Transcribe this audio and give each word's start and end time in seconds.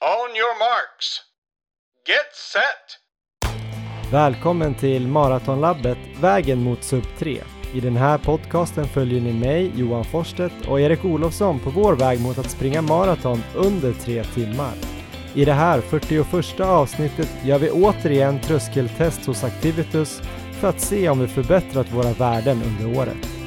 On 0.00 0.36
your 0.36 0.58
marks. 0.58 1.20
Get 2.06 2.34
set! 2.52 4.12
Välkommen 4.12 4.74
till 4.74 5.08
Maratonlabbet 5.08 5.98
Vägen 6.20 6.62
mot 6.62 6.84
sub 6.84 7.04
3. 7.18 7.40
I 7.74 7.80
den 7.80 7.96
här 7.96 8.18
podcasten 8.18 8.88
följer 8.88 9.20
ni 9.20 9.32
mig, 9.32 9.72
Johan 9.74 10.04
Forsstedt 10.04 10.68
och 10.68 10.80
Erik 10.80 11.04
Olofsson 11.04 11.60
på 11.60 11.70
vår 11.70 11.96
väg 11.96 12.20
mot 12.20 12.38
att 12.38 12.50
springa 12.50 12.82
maraton 12.82 13.42
under 13.54 13.92
tre 13.92 14.24
timmar. 14.24 14.72
I 15.34 15.44
det 15.44 15.52
här 15.52 15.80
41 15.80 16.60
avsnittet 16.60 17.30
gör 17.44 17.58
vi 17.58 17.70
återigen 17.70 18.40
tröskeltest 18.40 19.26
hos 19.26 19.44
Activitus 19.44 20.20
för 20.60 20.68
att 20.68 20.80
se 20.80 21.08
om 21.08 21.20
vi 21.20 21.28
förbättrat 21.28 21.92
våra 21.92 22.12
värden 22.12 22.62
under 22.62 22.98
året. 22.98 23.37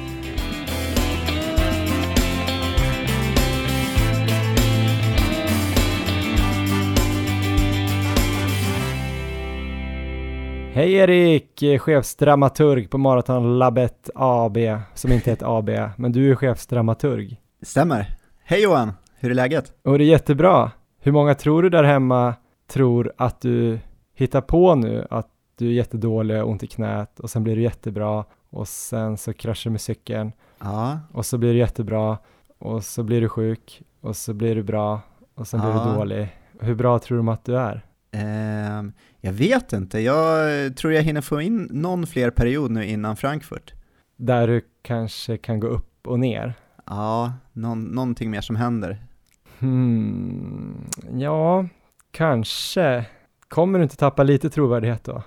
Hej 10.74 10.92
Erik, 10.92 11.62
chefsdramaturg 11.80 12.90
på 12.90 12.98
Maratonlabbet 12.98 14.10
AB, 14.14 14.58
som 14.94 15.12
inte 15.12 15.30
heter 15.30 15.58
AB, 15.58 15.70
men 15.96 16.12
du 16.12 16.30
är 16.30 16.34
chefsdramaturg. 16.34 17.40
Stämmer. 17.62 18.06
Hej 18.44 18.62
Johan, 18.62 18.92
hur 19.18 19.30
är 19.30 19.34
läget? 19.34 19.72
Och 19.84 19.98
det 19.98 20.04
är 20.04 20.06
jättebra. 20.06 20.70
Hur 21.00 21.12
många 21.12 21.34
tror 21.34 21.62
du 21.62 21.68
där 21.70 21.84
hemma 21.84 22.34
tror 22.66 23.12
att 23.16 23.40
du 23.40 23.78
hittar 24.14 24.40
på 24.40 24.74
nu 24.74 25.06
att 25.10 25.28
du 25.58 25.68
är 25.68 25.72
jättedålig 25.72 26.42
och 26.42 26.48
ont 26.50 26.62
i 26.62 26.66
knät 26.66 27.20
och 27.20 27.30
sen 27.30 27.44
blir 27.44 27.56
du 27.56 27.62
jättebra 27.62 28.24
och 28.50 28.68
sen 28.68 29.16
så 29.16 29.32
kraschar 29.32 29.70
du 29.70 29.72
med 29.72 29.80
cykeln 29.80 30.32
Ja, 30.60 30.98
och 31.12 31.26
så 31.26 31.38
blir 31.38 31.52
du 31.52 31.58
jättebra 31.58 32.18
och 32.58 32.84
så 32.84 33.02
blir 33.02 33.20
du 33.20 33.28
sjuk 33.28 33.82
och 34.00 34.16
så 34.16 34.34
blir 34.34 34.54
du 34.54 34.62
bra 34.62 35.00
och 35.34 35.46
sen 35.46 35.60
blir 35.60 35.70
Ja. 35.70 35.84
du 35.88 35.94
dålig. 35.98 36.36
Hur 36.60 36.74
bra 36.74 36.98
tror 36.98 37.16
de 37.16 37.28
att 37.28 37.44
du 37.44 37.58
är? 37.58 37.84
Ehm, 38.12 38.92
jag 39.20 39.32
vet 39.32 39.72
inte. 39.72 40.00
Jag 40.00 40.76
tror 40.76 40.92
jag 40.92 41.02
hinner 41.02 41.20
få 41.20 41.40
in 41.40 41.68
någon 41.70 42.06
fler 42.06 42.30
period 42.30 42.70
nu 42.70 42.86
innan 42.86 43.16
Frankfurt. 43.16 43.72
Där 44.16 44.48
du 44.48 44.60
kanske 44.82 45.36
kan 45.36 45.60
gå 45.60 45.66
upp 45.66 46.06
och 46.06 46.20
ner? 46.20 46.54
Ja, 46.86 47.32
någon, 47.52 47.82
någonting 47.82 48.30
mer 48.30 48.40
som 48.40 48.56
händer. 48.56 48.98
Hmm, 49.58 50.84
ja, 51.12 51.66
kanske. 52.10 53.04
Kommer 53.48 53.78
du 53.78 53.82
inte 53.82 53.96
tappa 53.96 54.22
lite 54.22 54.50
trovärdighet 54.50 55.04
då? 55.04 55.22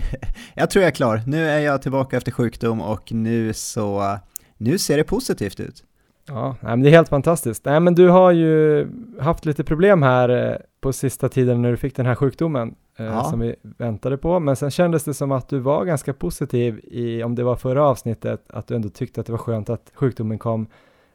jag 0.54 0.70
tror 0.70 0.82
jag 0.82 0.88
är 0.88 0.94
klar. 0.94 1.22
Nu 1.26 1.48
är 1.48 1.58
jag 1.58 1.82
tillbaka 1.82 2.16
efter 2.16 2.32
sjukdom 2.32 2.80
och 2.80 3.12
nu 3.12 3.52
så, 3.52 4.18
nu 4.56 4.78
ser 4.78 4.96
det 4.96 5.04
positivt 5.04 5.60
ut. 5.60 5.84
Ja, 6.26 6.56
nej, 6.60 6.70
men 6.70 6.82
det 6.82 6.88
är 6.88 6.92
helt 6.92 7.08
fantastiskt. 7.08 7.64
Nej, 7.64 7.80
men 7.80 7.94
du 7.94 8.08
har 8.08 8.32
ju 8.32 8.86
haft 9.20 9.44
lite 9.44 9.64
problem 9.64 10.02
här 10.02 10.28
eh, 10.28 10.56
på 10.84 10.92
sista 10.92 11.28
tiden 11.28 11.62
när 11.62 11.70
du 11.70 11.76
fick 11.76 11.96
den 11.96 12.06
här 12.06 12.14
sjukdomen 12.14 12.74
eh, 12.98 13.04
Ja. 13.06 13.24
som 13.24 13.40
vi 13.40 13.54
väntade 13.62 14.16
på, 14.16 14.40
men 14.40 14.56
sen 14.56 14.70
kändes 14.70 15.04
det 15.04 15.14
som 15.14 15.32
att 15.32 15.48
du 15.48 15.58
var 15.58 15.84
ganska 15.84 16.12
positiv 16.12 16.80
i, 16.84 17.22
om 17.22 17.34
det 17.34 17.44
var 17.44 17.56
förra 17.56 17.84
avsnittet, 17.84 18.42
att 18.50 18.66
du 18.66 18.74
ändå 18.74 18.88
tyckte 18.88 19.20
att 19.20 19.26
det 19.26 19.32
var 19.32 19.38
skönt 19.38 19.70
att 19.70 19.90
sjukdomen 19.94 20.38
kom 20.38 20.66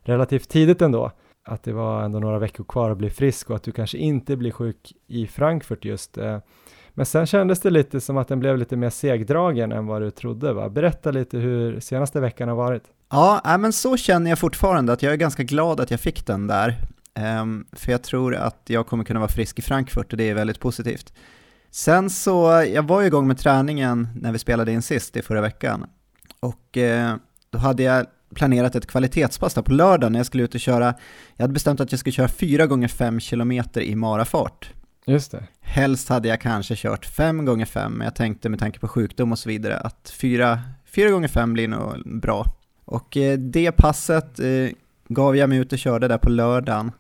relativt 0.02 0.50
tidigt 0.50 0.82
ändå, 0.82 1.12
att 1.48 1.64
det 1.64 1.74
var 1.74 2.04
ändå 2.04 2.20
några 2.20 2.40
veckor 2.40 2.64
kvar 2.64 2.90
att 2.90 2.98
bli 2.98 3.10
frisk 3.10 3.50
och 3.50 3.56
att 3.56 3.64
du 3.64 3.72
kanske 3.72 3.98
inte 3.98 4.36
blir 4.36 4.52
sjuk 4.52 4.94
i 5.08 5.28
Frankfurt 5.28 5.86
just. 5.86 6.18
eh. 6.18 6.38
Men 6.94 7.06
sen 7.06 7.26
kändes 7.26 7.60
det 7.60 7.70
lite 7.70 8.02
som 8.02 8.18
att 8.18 8.28
den 8.28 8.40
blev 8.40 8.58
lite 8.58 8.76
mer 8.76 8.90
segdragen 8.90 9.72
än 9.72 9.88
vad 9.88 10.02
du 10.02 10.12
trodde, 10.12 10.54
va? 10.54 10.70
Berätta 10.70 11.12
lite 11.12 11.38
hur 11.38 11.80
senaste 11.80 12.20
veckan 12.20 12.50
har 12.50 12.56
varit. 12.56 12.84
Ja, 13.12 13.58
men 13.60 13.74
så 13.74 13.98
känner 13.98 14.30
jag 14.30 14.40
fortfarande 14.40 14.94
att 14.94 15.04
jag 15.04 15.14
är 15.14 15.18
ganska 15.18 15.44
glad 15.44 15.80
att 15.80 15.92
jag 15.92 16.00
fick 16.00 16.26
den 16.26 16.48
där. 16.48 16.76
Ehm, 17.20 17.66
för 17.72 17.92
jag 17.92 18.04
tror 18.04 18.36
att 18.36 18.62
jag 18.66 18.88
kommer 18.88 19.04
kunna 19.04 19.20
vara 19.20 19.30
frisk 19.30 19.60
i 19.60 19.62
Frankfurt 19.62 20.12
och 20.12 20.18
det 20.18 20.30
är 20.30 20.34
väldigt 20.34 20.60
positivt. 20.60 21.14
Sen 21.72 22.10
så, 22.10 22.66
jag 22.74 22.88
var 22.88 23.02
ju 23.02 23.08
igång 23.08 23.28
med 23.28 23.38
träningen 23.38 24.08
när 24.16 24.32
vi 24.32 24.40
spelade 24.40 24.72
in 24.72 24.82
sist 24.82 25.18
i 25.18 25.22
förra 25.22 25.42
veckan. 25.42 25.86
Och 26.40 26.78
eh, 26.78 27.16
då 27.50 27.58
hade 27.58 27.84
jag 27.84 28.06
planerat 28.36 28.76
ett 28.76 28.88
kvalitetspass 28.88 29.54
där 29.54 29.62
på 29.62 29.74
lördag 29.74 30.12
när 30.12 30.20
jag 30.20 30.26
skulle 30.26 30.44
ut 30.44 30.56
och 30.56 30.62
köra, 30.62 30.94
jag 31.36 31.44
hade 31.44 31.54
bestämt 31.54 31.80
att 31.80 31.92
jag 31.92 32.00
skulle 32.00 32.14
köra 32.14 32.28
4 32.28 32.68
gånger 32.68 32.88
5 32.88 33.20
km 33.20 33.52
i 33.76 33.96
marafart. 33.96 34.74
Just 35.06 35.32
det. 35.32 35.44
Helst 35.62 36.10
hade 36.10 36.28
jag 36.28 36.42
kanske 36.42 36.76
kört 36.76 37.06
5 37.06 37.46
gånger 37.46 37.66
5 37.66 37.94
men 37.94 38.06
jag 38.06 38.16
tänkte 38.16 38.50
med 38.50 38.60
tanke 38.60 38.80
på 38.80 38.88
sjukdom 38.88 39.32
och 39.32 39.40
så 39.40 39.50
vidare 39.50 39.78
att 39.78 40.14
4, 40.16 40.60
4 40.86 41.10
gånger 41.10 41.28
5 41.28 41.54
blir 41.54 41.68
nog 41.68 42.20
bra. 42.22 42.46
Och 42.86 43.18
eh, 43.18 43.38
det 43.38 43.72
passet 43.72 44.40
eh, 44.40 44.70
gav 45.08 45.36
jag 45.36 45.50
mig 45.50 45.58
ut 45.58 45.74
och 45.74 45.80
körde 45.80 46.08
där 46.08 46.18
på 46.18 46.30
lördagen. 46.30 46.92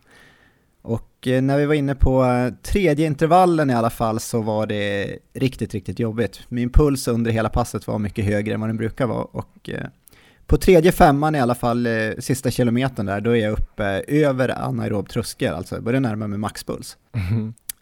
Och 1.19 1.27
eh, 1.27 1.41
när 1.41 1.57
vi 1.57 1.65
var 1.65 1.73
inne 1.73 1.95
på 1.95 2.25
eh, 2.25 2.53
tredje 2.63 3.07
intervallen 3.07 3.69
i 3.69 3.73
alla 3.73 3.89
fall 3.89 4.19
så 4.19 4.41
var 4.41 4.67
det 4.67 5.17
riktigt, 5.33 5.73
riktigt 5.73 5.99
jobbigt. 5.99 6.39
Min 6.49 6.69
puls 6.69 7.07
under 7.07 7.31
hela 7.31 7.49
passet 7.49 7.87
var 7.87 7.99
mycket 7.99 8.25
högre 8.25 8.53
än 8.53 8.59
vad 8.59 8.69
den 8.69 8.77
brukar 8.77 9.07
vara 9.07 9.23
och 9.23 9.69
eh, 9.69 9.87
på 10.45 10.57
tredje 10.57 10.91
femman 10.91 11.35
i 11.35 11.39
alla 11.39 11.55
fall, 11.55 11.87
sista 12.19 12.51
kilometern 12.51 13.05
där, 13.05 13.21
då 13.21 13.37
är 13.37 13.43
jag 13.43 13.51
uppe 13.51 13.83
över 14.07 14.49
anaerob 14.49 15.09
tröskel, 15.09 15.53
alltså 15.53 15.75
jag 15.75 15.83
börjar 15.83 15.99
närma 15.99 16.27
mig 16.27 16.39
maxpuls. 16.39 16.97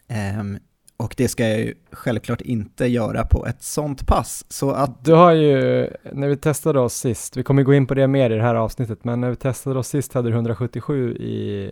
Ehm, 0.08 0.58
och 0.96 1.14
det 1.16 1.28
ska 1.28 1.48
jag 1.48 1.60
ju 1.60 1.74
självklart 1.92 2.40
inte 2.40 2.86
göra 2.86 3.24
på 3.24 3.46
ett 3.46 3.62
sånt 3.62 4.06
pass. 4.06 4.44
Så 4.48 4.70
att, 4.70 5.04
Du 5.04 5.12
har 5.12 5.32
ju, 5.32 5.88
när 6.12 6.28
vi 6.28 6.36
testade 6.36 6.80
oss 6.80 6.94
sist, 6.94 7.36
vi 7.36 7.42
kommer 7.42 7.62
gå 7.62 7.74
in 7.74 7.86
på 7.86 7.94
det 7.94 8.06
mer 8.06 8.30
i 8.30 8.34
det 8.34 8.42
här 8.42 8.54
avsnittet, 8.54 9.04
men 9.04 9.20
när 9.20 9.30
vi 9.30 9.36
testade 9.36 9.78
oss 9.78 9.88
sist 9.88 10.12
hade 10.12 10.28
du 10.28 10.34
177 10.34 11.14
i 11.16 11.70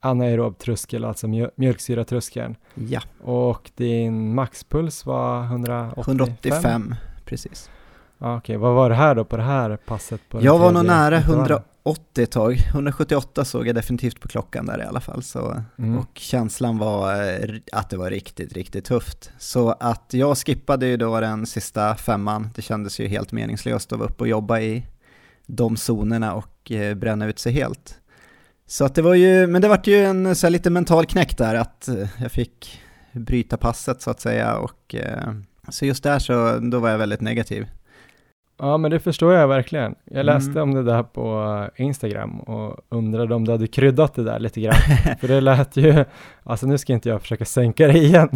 anaerob 0.00 0.58
tröskel, 0.58 1.04
alltså 1.04 1.26
mjö- 1.26 1.50
mjölksyratröskeln. 1.54 2.56
ja, 2.74 3.00
Och 3.22 3.70
din 3.74 4.34
maxpuls 4.34 5.06
var 5.06 5.44
185? 5.44 6.14
185 6.14 6.94
precis. 7.24 7.70
Ja, 8.18 8.36
Okej, 8.36 8.56
vad 8.56 8.74
var 8.74 8.88
det 8.90 8.94
här 8.96 9.14
då 9.14 9.24
på 9.24 9.36
det 9.36 9.42
här 9.42 9.76
passet? 9.76 10.20
På 10.28 10.42
Jag 10.44 10.58
var 10.58 10.72
nog 10.72 10.84
nära 10.86 11.16
intervallen? 11.16 11.40
180 11.42 12.22
ett 12.22 12.30
tag. 12.30 12.56
178 12.74 13.44
såg 13.44 13.66
jag 13.66 13.74
definitivt 13.74 14.20
på 14.20 14.28
klockan 14.28 14.66
där 14.66 14.78
i 14.80 14.84
alla 14.84 15.00
fall. 15.00 15.22
Så, 15.22 15.62
Mm. 15.78 15.98
Och 15.98 16.08
känslan 16.14 16.78
var 16.78 17.14
eh, 17.14 17.54
att 17.72 17.90
det 17.90 17.96
var 17.96 18.10
riktigt, 18.10 18.52
riktigt 18.52 18.84
tufft. 18.84 19.30
Så 19.38 19.70
att 19.80 20.04
jag 20.10 20.38
skippade 20.38 20.86
ju 20.86 20.96
då 20.96 21.20
den 21.20 21.46
sista 21.46 21.94
femman. 21.96 22.48
Det 22.54 22.62
kändes 22.62 23.00
ju 23.00 23.06
helt 23.08 23.32
meningslöst 23.32 23.92
att 23.92 23.98
vara 23.98 24.08
uppe 24.08 24.24
och 24.24 24.28
jobba 24.28 24.60
i 24.60 24.86
de 25.46 25.76
zonerna 25.76 26.34
och 26.34 26.72
eh, 26.72 26.94
bränna 26.94 27.26
ut 27.26 27.38
sig 27.38 27.52
helt. 27.52 27.98
Så 28.70 28.84
att 28.84 28.94
det 28.94 29.02
var 29.02 29.14
ju, 29.14 29.46
men 29.46 29.62
det 29.62 29.68
vart 29.68 29.86
ju 29.86 30.04
en 30.04 30.34
så 30.36 30.48
lite 30.48 30.70
mental 30.70 31.06
knäck 31.06 31.38
där 31.38 31.54
att 31.54 31.88
eh, 31.88 32.08
jag 32.18 32.32
fick 32.32 32.80
bryta 33.12 33.56
passet 33.56 34.02
så 34.02 34.10
att 34.10 34.20
säga 34.20 34.56
och 34.56 34.94
eh, 34.94 35.32
så 35.68 35.86
just 35.86 36.02
där 36.02 36.18
så 36.18 36.58
då 36.58 36.78
var 36.78 36.90
jag 36.90 36.98
väldigt 36.98 37.20
negativ. 37.20 37.66
Ja, 38.58 38.76
men 38.76 38.90
det 38.90 39.00
förstår 39.00 39.34
jag 39.34 39.48
verkligen. 39.48 39.94
Jag 40.04 40.26
läste 40.26 40.50
Mm. 40.50 40.62
om 40.62 40.74
det 40.74 40.82
där 40.82 41.02
på 41.02 41.66
Instagram 41.76 42.40
och 42.40 42.80
undrade 42.88 43.34
om 43.34 43.44
du 43.44 43.52
hade 43.52 43.66
kryddat 43.66 44.14
det 44.14 44.24
där 44.24 44.38
lite 44.38 44.60
grann. 44.60 44.74
För 45.20 45.28
det 45.28 45.40
lät 45.40 45.76
ju, 45.76 46.04
alltså 46.42 46.66
nu 46.66 46.78
ska 46.78 46.92
inte 46.92 47.08
jag 47.08 47.20
försöka 47.22 47.44
sänka 47.44 47.86
det 47.86 47.98
igen. 47.98 48.28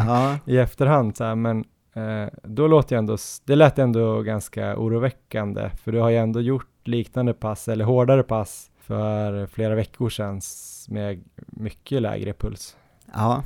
I 0.46 0.58
efterhand 0.58 1.16
så 1.16 1.24
här, 1.24 1.34
men 1.34 1.64
eh, 1.94 2.28
då 2.42 2.66
låter 2.66 2.96
jag 2.96 2.98
ändå, 2.98 3.16
det 3.44 3.56
lät 3.56 3.78
ändå 3.78 4.22
ganska 4.22 4.76
oroväckande, 4.76 5.70
för 5.84 5.92
du 5.92 6.00
har 6.00 6.10
ju 6.10 6.16
ändå 6.16 6.40
gjort 6.40 6.68
liknande 6.84 7.32
pass, 7.34 7.68
eller 7.68 7.84
hårdare 7.84 8.22
pass, 8.22 8.70
för 8.86 9.46
flera 9.46 9.74
veckor 9.74 10.10
sedan 10.10 10.40
med 10.88 11.24
mycket 11.46 12.02
lägre 12.02 12.32
puls. 12.32 12.76
ja 13.14 13.42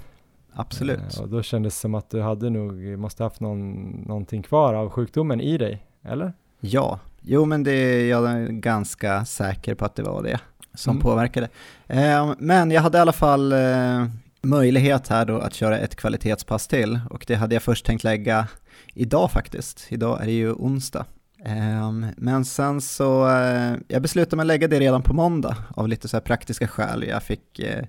absolut. 0.53 1.17
Eh, 1.17 1.23
och 1.23 1.29
då 1.29 1.43
kändes 1.43 1.75
det 1.75 1.81
som 1.81 1.95
att 1.95 2.11
du 2.11 2.21
hade 2.23 2.51
nog, 2.51 2.99
måste 2.99 3.23
haft 3.23 3.41
någon, 3.41 3.81
någonting 4.07 4.43
kvar 4.43 4.75
av 4.75 4.91
sjukdomen 4.91 5.41
i 5.41 5.59
dig, 5.59 5.87
eller? 6.03 6.33
Ja, 6.61 6.99
jo 7.21 7.45
men 7.45 7.65
det 7.65 7.73
är 7.73 8.09
jag 8.11 8.31
är 8.31 8.47
ganska 8.49 9.25
säker 9.25 9.75
på 9.75 9.85
att 9.85 9.95
det 9.95 10.03
var 10.03 10.23
det 10.23 10.41
som 10.75 10.91
Mm. 10.91 11.03
påverkade. 11.03 11.49
Eh, 11.87 12.33
men 12.39 12.71
jag 12.71 12.83
hade 12.83 12.99
i 12.99 13.01
alla 13.01 13.13
fall 13.13 13.53
eh, 13.53 14.07
möjlighet 14.43 15.09
här 15.09 15.25
då 15.25 15.39
att 15.39 15.55
köra 15.55 15.79
ett 15.79 15.97
kvalitetspass 15.97 16.69
till 16.69 17.01
och 17.11 17.25
det 17.29 17.35
hade 17.35 17.55
jag 17.55 17.63
först 17.63 17.87
tänkt 17.87 18.05
lägga 18.05 18.47
idag 18.95 19.31
faktiskt. 19.31 19.87
Idag 19.89 20.23
är 20.23 20.27
det 20.27 20.33
ju 20.33 20.53
onsdag. 20.53 21.05
Ehm, 21.45 22.07
men 22.17 22.45
sen 22.45 22.81
så, 22.81 23.29
eh, 23.29 23.75
jag 23.89 24.03
beslutade 24.03 24.37
mig 24.37 24.43
att 24.43 24.47
lägga 24.47 24.69
det 24.69 24.81
redan 24.81 25.03
på 25.03 25.15
måndag 25.15 25.57
av 25.77 25.89
lite 25.89 26.09
så 26.09 26.17
här 26.17 26.23
praktiska 26.23 26.69
skäl. 26.69 27.05
Jag 27.09 27.23
fick 27.23 27.59
eh, 27.59 27.85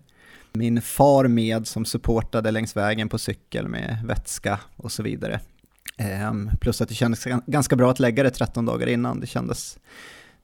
min 0.54 0.82
far 0.82 1.28
med 1.28 1.68
som 1.68 1.86
supportade 1.86 2.52
längs 2.52 2.76
vägen 2.76 3.10
på 3.10 3.18
cykel 3.18 3.68
med 3.68 3.98
vätska 4.06 4.60
och 4.76 4.92
så 4.92 5.04
vidare. 5.04 5.40
Ehm, 5.98 6.50
plus 6.62 6.82
att 6.82 6.90
det 6.90 6.96
kändes 6.96 7.24
ganska 7.46 7.76
bra 7.76 7.92
att 7.92 8.00
lägga 8.00 8.24
det 8.24 8.30
13 8.30 8.66
dagar 8.66 8.88
innan. 8.88 9.20
Det 9.20 9.28
kändes, 9.28 9.78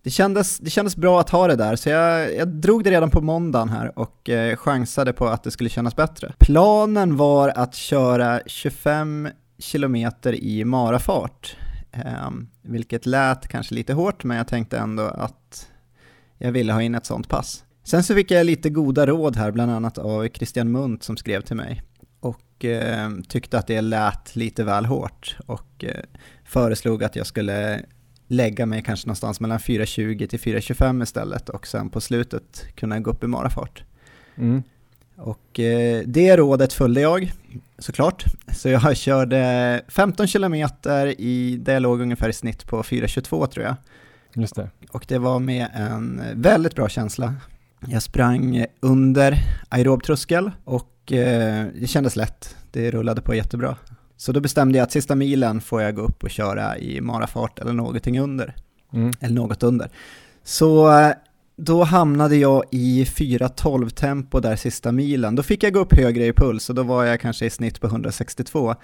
det 0.04 0.10
kändes, 0.10 0.58
det 0.60 0.70
kändes 0.70 0.96
bra 0.96 1.20
att 1.20 1.30
ha 1.30 1.48
det 1.48 1.56
där, 1.56 1.76
så 1.76 1.90
jag, 1.90 2.36
jag 2.36 2.48
drog 2.48 2.84
det 2.84 2.92
redan 2.92 3.10
på 3.10 3.22
måndagen 3.22 3.70
här 3.70 4.00
och 4.00 4.30
eh, 4.30 4.56
chansade 4.56 5.14
på 5.14 5.28
att 5.28 5.44
det 5.44 5.52
skulle 5.52 5.70
kännas 5.70 5.96
bättre. 5.96 6.34
Planen 6.40 7.18
var 7.18 7.50
att 7.50 7.76
köra 7.76 8.42
25 8.46 9.30
kilometer 9.60 10.36
i 10.36 10.66
marafart, 10.66 11.56
ehm, 11.92 12.48
vilket 12.68 13.06
lät 13.06 13.48
kanske 13.48 13.76
lite 13.76 13.94
hårt, 13.94 14.24
men 14.24 14.38
jag 14.38 14.48
tänkte 14.48 14.78
ändå 14.78 15.04
att 15.04 15.70
jag 16.38 16.52
ville 16.52 16.74
ha 16.74 16.82
in 16.82 16.96
ett 16.96 17.06
sånt 17.06 17.30
pass. 17.30 17.64
Sen 17.84 18.04
så 18.04 18.16
fick 18.16 18.32
jag 18.32 18.46
lite 18.46 18.70
goda 18.70 19.06
råd 19.06 19.36
här, 19.36 19.52
bland 19.52 19.72
annat 19.72 19.98
av 19.98 20.28
Christian 20.28 20.72
Munt 20.72 21.04
som 21.04 21.18
skrev 21.18 21.42
till 21.42 21.56
mig 21.56 21.84
och 22.20 22.66
eh, 22.66 23.10
tyckte 23.28 23.58
att 23.58 23.68
det 23.68 23.82
lät 23.82 24.36
lite 24.36 24.64
väl 24.64 24.86
hårt 24.86 25.38
och 25.46 25.84
eh, 25.84 26.04
föreslog 26.44 27.04
att 27.04 27.16
jag 27.16 27.28
skulle 27.28 27.86
lägga 28.28 28.66
mig 28.66 28.84
kanske 28.84 29.08
någonstans 29.08 29.40
mellan 29.40 29.58
4.20 29.58 30.28
till 30.28 30.40
4.25 30.40 31.04
istället 31.04 31.50
och 31.50 31.68
sen 31.68 31.90
på 31.90 32.02
slutet 32.02 32.66
kunna 32.76 33.00
gå 33.00 33.12
upp 33.12 33.24
i 33.24 33.28
marafart. 33.28 33.84
Mm. 34.36 34.64
Och 35.18 35.60
eh, 35.60 36.04
det 36.06 36.38
rådet 36.38 36.74
följde 36.74 37.02
jag 37.02 37.32
såklart. 37.80 38.26
Så 38.56 38.70
jag 38.70 38.98
körde 38.98 39.82
15 39.88 40.28
kilometer 40.28 41.22
i, 41.22 41.58
där 41.58 41.74
jag 41.74 41.82
låg 41.82 42.02
ungefär 42.02 42.30
i 42.30 42.34
snitt 42.34 42.68
på 42.68 42.84
4.22 42.84 43.48
tror 43.48 43.66
jag. 43.66 43.76
Just 44.34 44.56
det. 44.56 44.70
Och 44.92 45.06
det 45.08 45.18
var 45.18 45.40
med 45.40 45.68
en 45.74 46.22
väldigt 46.34 46.76
bra 46.76 46.90
känsla. 46.90 47.36
Jag 47.88 48.04
sprang 48.04 48.66
under 48.80 49.38
aerobtröskel 49.70 50.52
och 50.64 51.12
eh, 51.12 51.66
det 51.80 51.88
kändes 51.88 52.16
lätt. 52.16 52.56
Det 52.72 52.92
rullade 52.92 53.22
på 53.22 53.36
jättebra. 53.36 53.76
Så 54.18 54.32
då 54.32 54.40
bestämde 54.40 54.78
jag 54.78 54.84
att 54.84 54.92
sista 54.92 55.16
milen 55.16 55.62
får 55.62 55.82
jag 55.82 55.96
gå 55.96 56.02
upp 56.02 56.24
och 56.24 56.30
köra 56.30 56.78
i 56.78 57.02
marafart 57.02 57.60
eller 57.60 57.74
någonting 57.74 58.20
under. 58.20 58.56
Mm. 58.94 59.12
Eller 59.20 59.36
något 59.36 59.64
under. 59.64 59.90
Så 60.44 60.88
då 61.58 61.84
hamnade 61.84 62.36
jag 62.36 62.64
i 62.72 63.04
4.12 63.04 63.90
tempo 63.90 64.40
där 64.40 64.56
sista 64.56 64.92
milen. 64.92 65.36
Då 65.36 65.44
fick 65.44 65.64
jag 65.64 65.74
gå 65.74 65.80
upp 65.80 65.94
högre 65.94 66.26
i 66.26 66.34
puls 66.34 66.70
och 66.70 66.76
då 66.76 66.84
var 66.84 67.06
jag 67.06 67.22
kanske 67.22 67.46
i 67.46 67.50
snitt 67.50 67.82
på 67.82 67.88
162. 67.88 68.70
Um, 68.70 68.76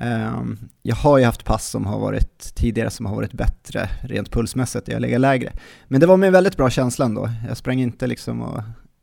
ehm, 0.00 0.58
jag 0.82 0.96
har 0.96 1.18
ju 1.18 1.24
haft 1.24 1.44
pass 1.44 1.68
som 1.68 1.86
har 1.86 1.98
varit 1.98 2.54
tidigare 2.54 2.90
som 2.90 3.06
har 3.06 3.16
varit 3.16 3.32
bättre 3.32 3.88
rent 4.02 4.30
pulsmässigt, 4.30 4.88
jag 4.88 5.00
lägger 5.00 5.18
lägre. 5.18 5.52
Men 5.88 6.00
det 6.00 6.06
var 6.06 6.16
med 6.16 6.26
en 6.26 6.32
väldigt 6.32 6.56
bra 6.56 6.70
känsla 6.70 7.04
ändå. 7.04 7.30
Jag 7.48 7.56
sprang 7.56 7.80
inte 7.80 8.06
liksom 8.06 8.42
och 8.42 8.62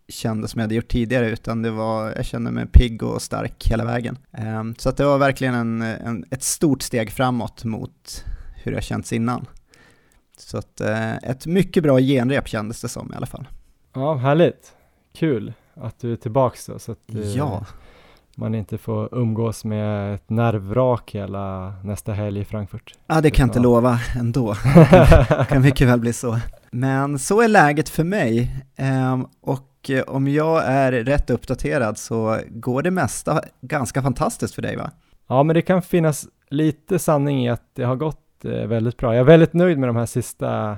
kände 0.09 0.47
som 0.47 0.59
jag 0.59 0.63
hade 0.63 0.75
gjort 0.75 0.87
tidigare 0.87 1.29
utan 1.29 1.61
det 1.61 1.71
var, 1.71 2.13
jag 2.15 2.25
kände 2.25 2.51
mig 2.51 2.65
pigg 2.67 3.03
och 3.03 3.21
stark 3.21 3.67
hela 3.67 3.85
vägen. 3.85 4.17
Um, 4.59 4.75
så 4.77 4.89
att 4.89 4.97
det 4.97 5.05
var 5.05 5.17
verkligen 5.17 5.53
en, 5.53 5.81
en, 5.81 6.25
ett 6.31 6.43
stort 6.43 6.81
steg 6.81 7.11
framåt 7.11 7.63
mot 7.63 8.25
hur 8.55 8.71
det 8.71 8.77
har 8.77 8.81
känts 8.81 9.13
innan. 9.13 9.45
Så 10.39 10.57
att 10.57 10.81
uh, 10.81 11.15
ett 11.15 11.45
mycket 11.45 11.83
bra 11.83 11.99
genrep 11.99 12.47
kändes 12.47 12.81
det 12.81 12.89
som 12.89 13.11
i 13.13 13.15
alla 13.15 13.25
fall. 13.25 13.47
Ja, 13.93 14.15
härligt. 14.15 14.73
Kul 15.15 15.53
att 15.73 15.99
du 15.99 16.11
är 16.11 16.15
tillbaks 16.15 16.65
då, 16.65 16.79
så 16.79 16.91
att 16.91 17.15
uh, 17.15 17.21
Ja, 17.21 17.65
man 18.35 18.55
inte 18.55 18.77
får 18.77 19.09
umgås 19.11 19.65
med 19.65 20.15
ett 20.15 20.29
nervvrak 20.29 21.15
hela 21.15 21.73
nästa 21.83 22.13
helg 22.13 22.39
i 22.39 22.45
Frankfurt. 22.45 22.95
ja 23.07 23.21
det 23.21 23.29
kan 23.29 23.43
jag 23.43 23.49
inte 23.49 23.59
lova 23.59 23.99
ändå. 24.19 24.55
Det 24.75 25.45
kan 25.49 25.61
mycket 25.61 25.87
väl 25.87 25.99
bli 25.99 26.13
så. 26.13 26.39
Men 26.71 27.19
så 27.19 27.41
är 27.41 27.47
läget 27.47 27.89
för 27.89 28.03
mig. 28.03 28.55
Ehm, 28.75 29.25
och 29.41 29.89
eh, 29.89 30.03
om 30.03 30.27
jag 30.27 30.63
är 30.65 30.91
rätt 30.91 31.29
uppdaterad 31.29 31.97
så 31.97 32.39
går 32.49 32.81
det 32.81 32.91
mesta 32.91 33.41
ganska 33.61 34.01
fantastiskt 34.01 34.55
för 34.55 34.61
dig 34.61 34.75
va? 34.75 34.91
Ja, 35.27 35.43
men 35.43 35.53
det 35.53 35.61
kan 35.61 35.81
finnas 35.81 36.27
lite 36.49 36.99
sanning 36.99 37.45
i 37.45 37.49
att 37.49 37.63
det 37.75 37.83
har 37.83 37.95
gått 37.95 38.21
Eh, 38.45 38.67
väldigt 38.67 38.97
bra. 38.97 39.13
Jag 39.13 39.19
är 39.19 39.25
väldigt 39.25 39.53
nöjd 39.53 39.77
med 39.77 39.89
de 39.89 39.95
här 39.95 40.05
sista, 40.05 40.77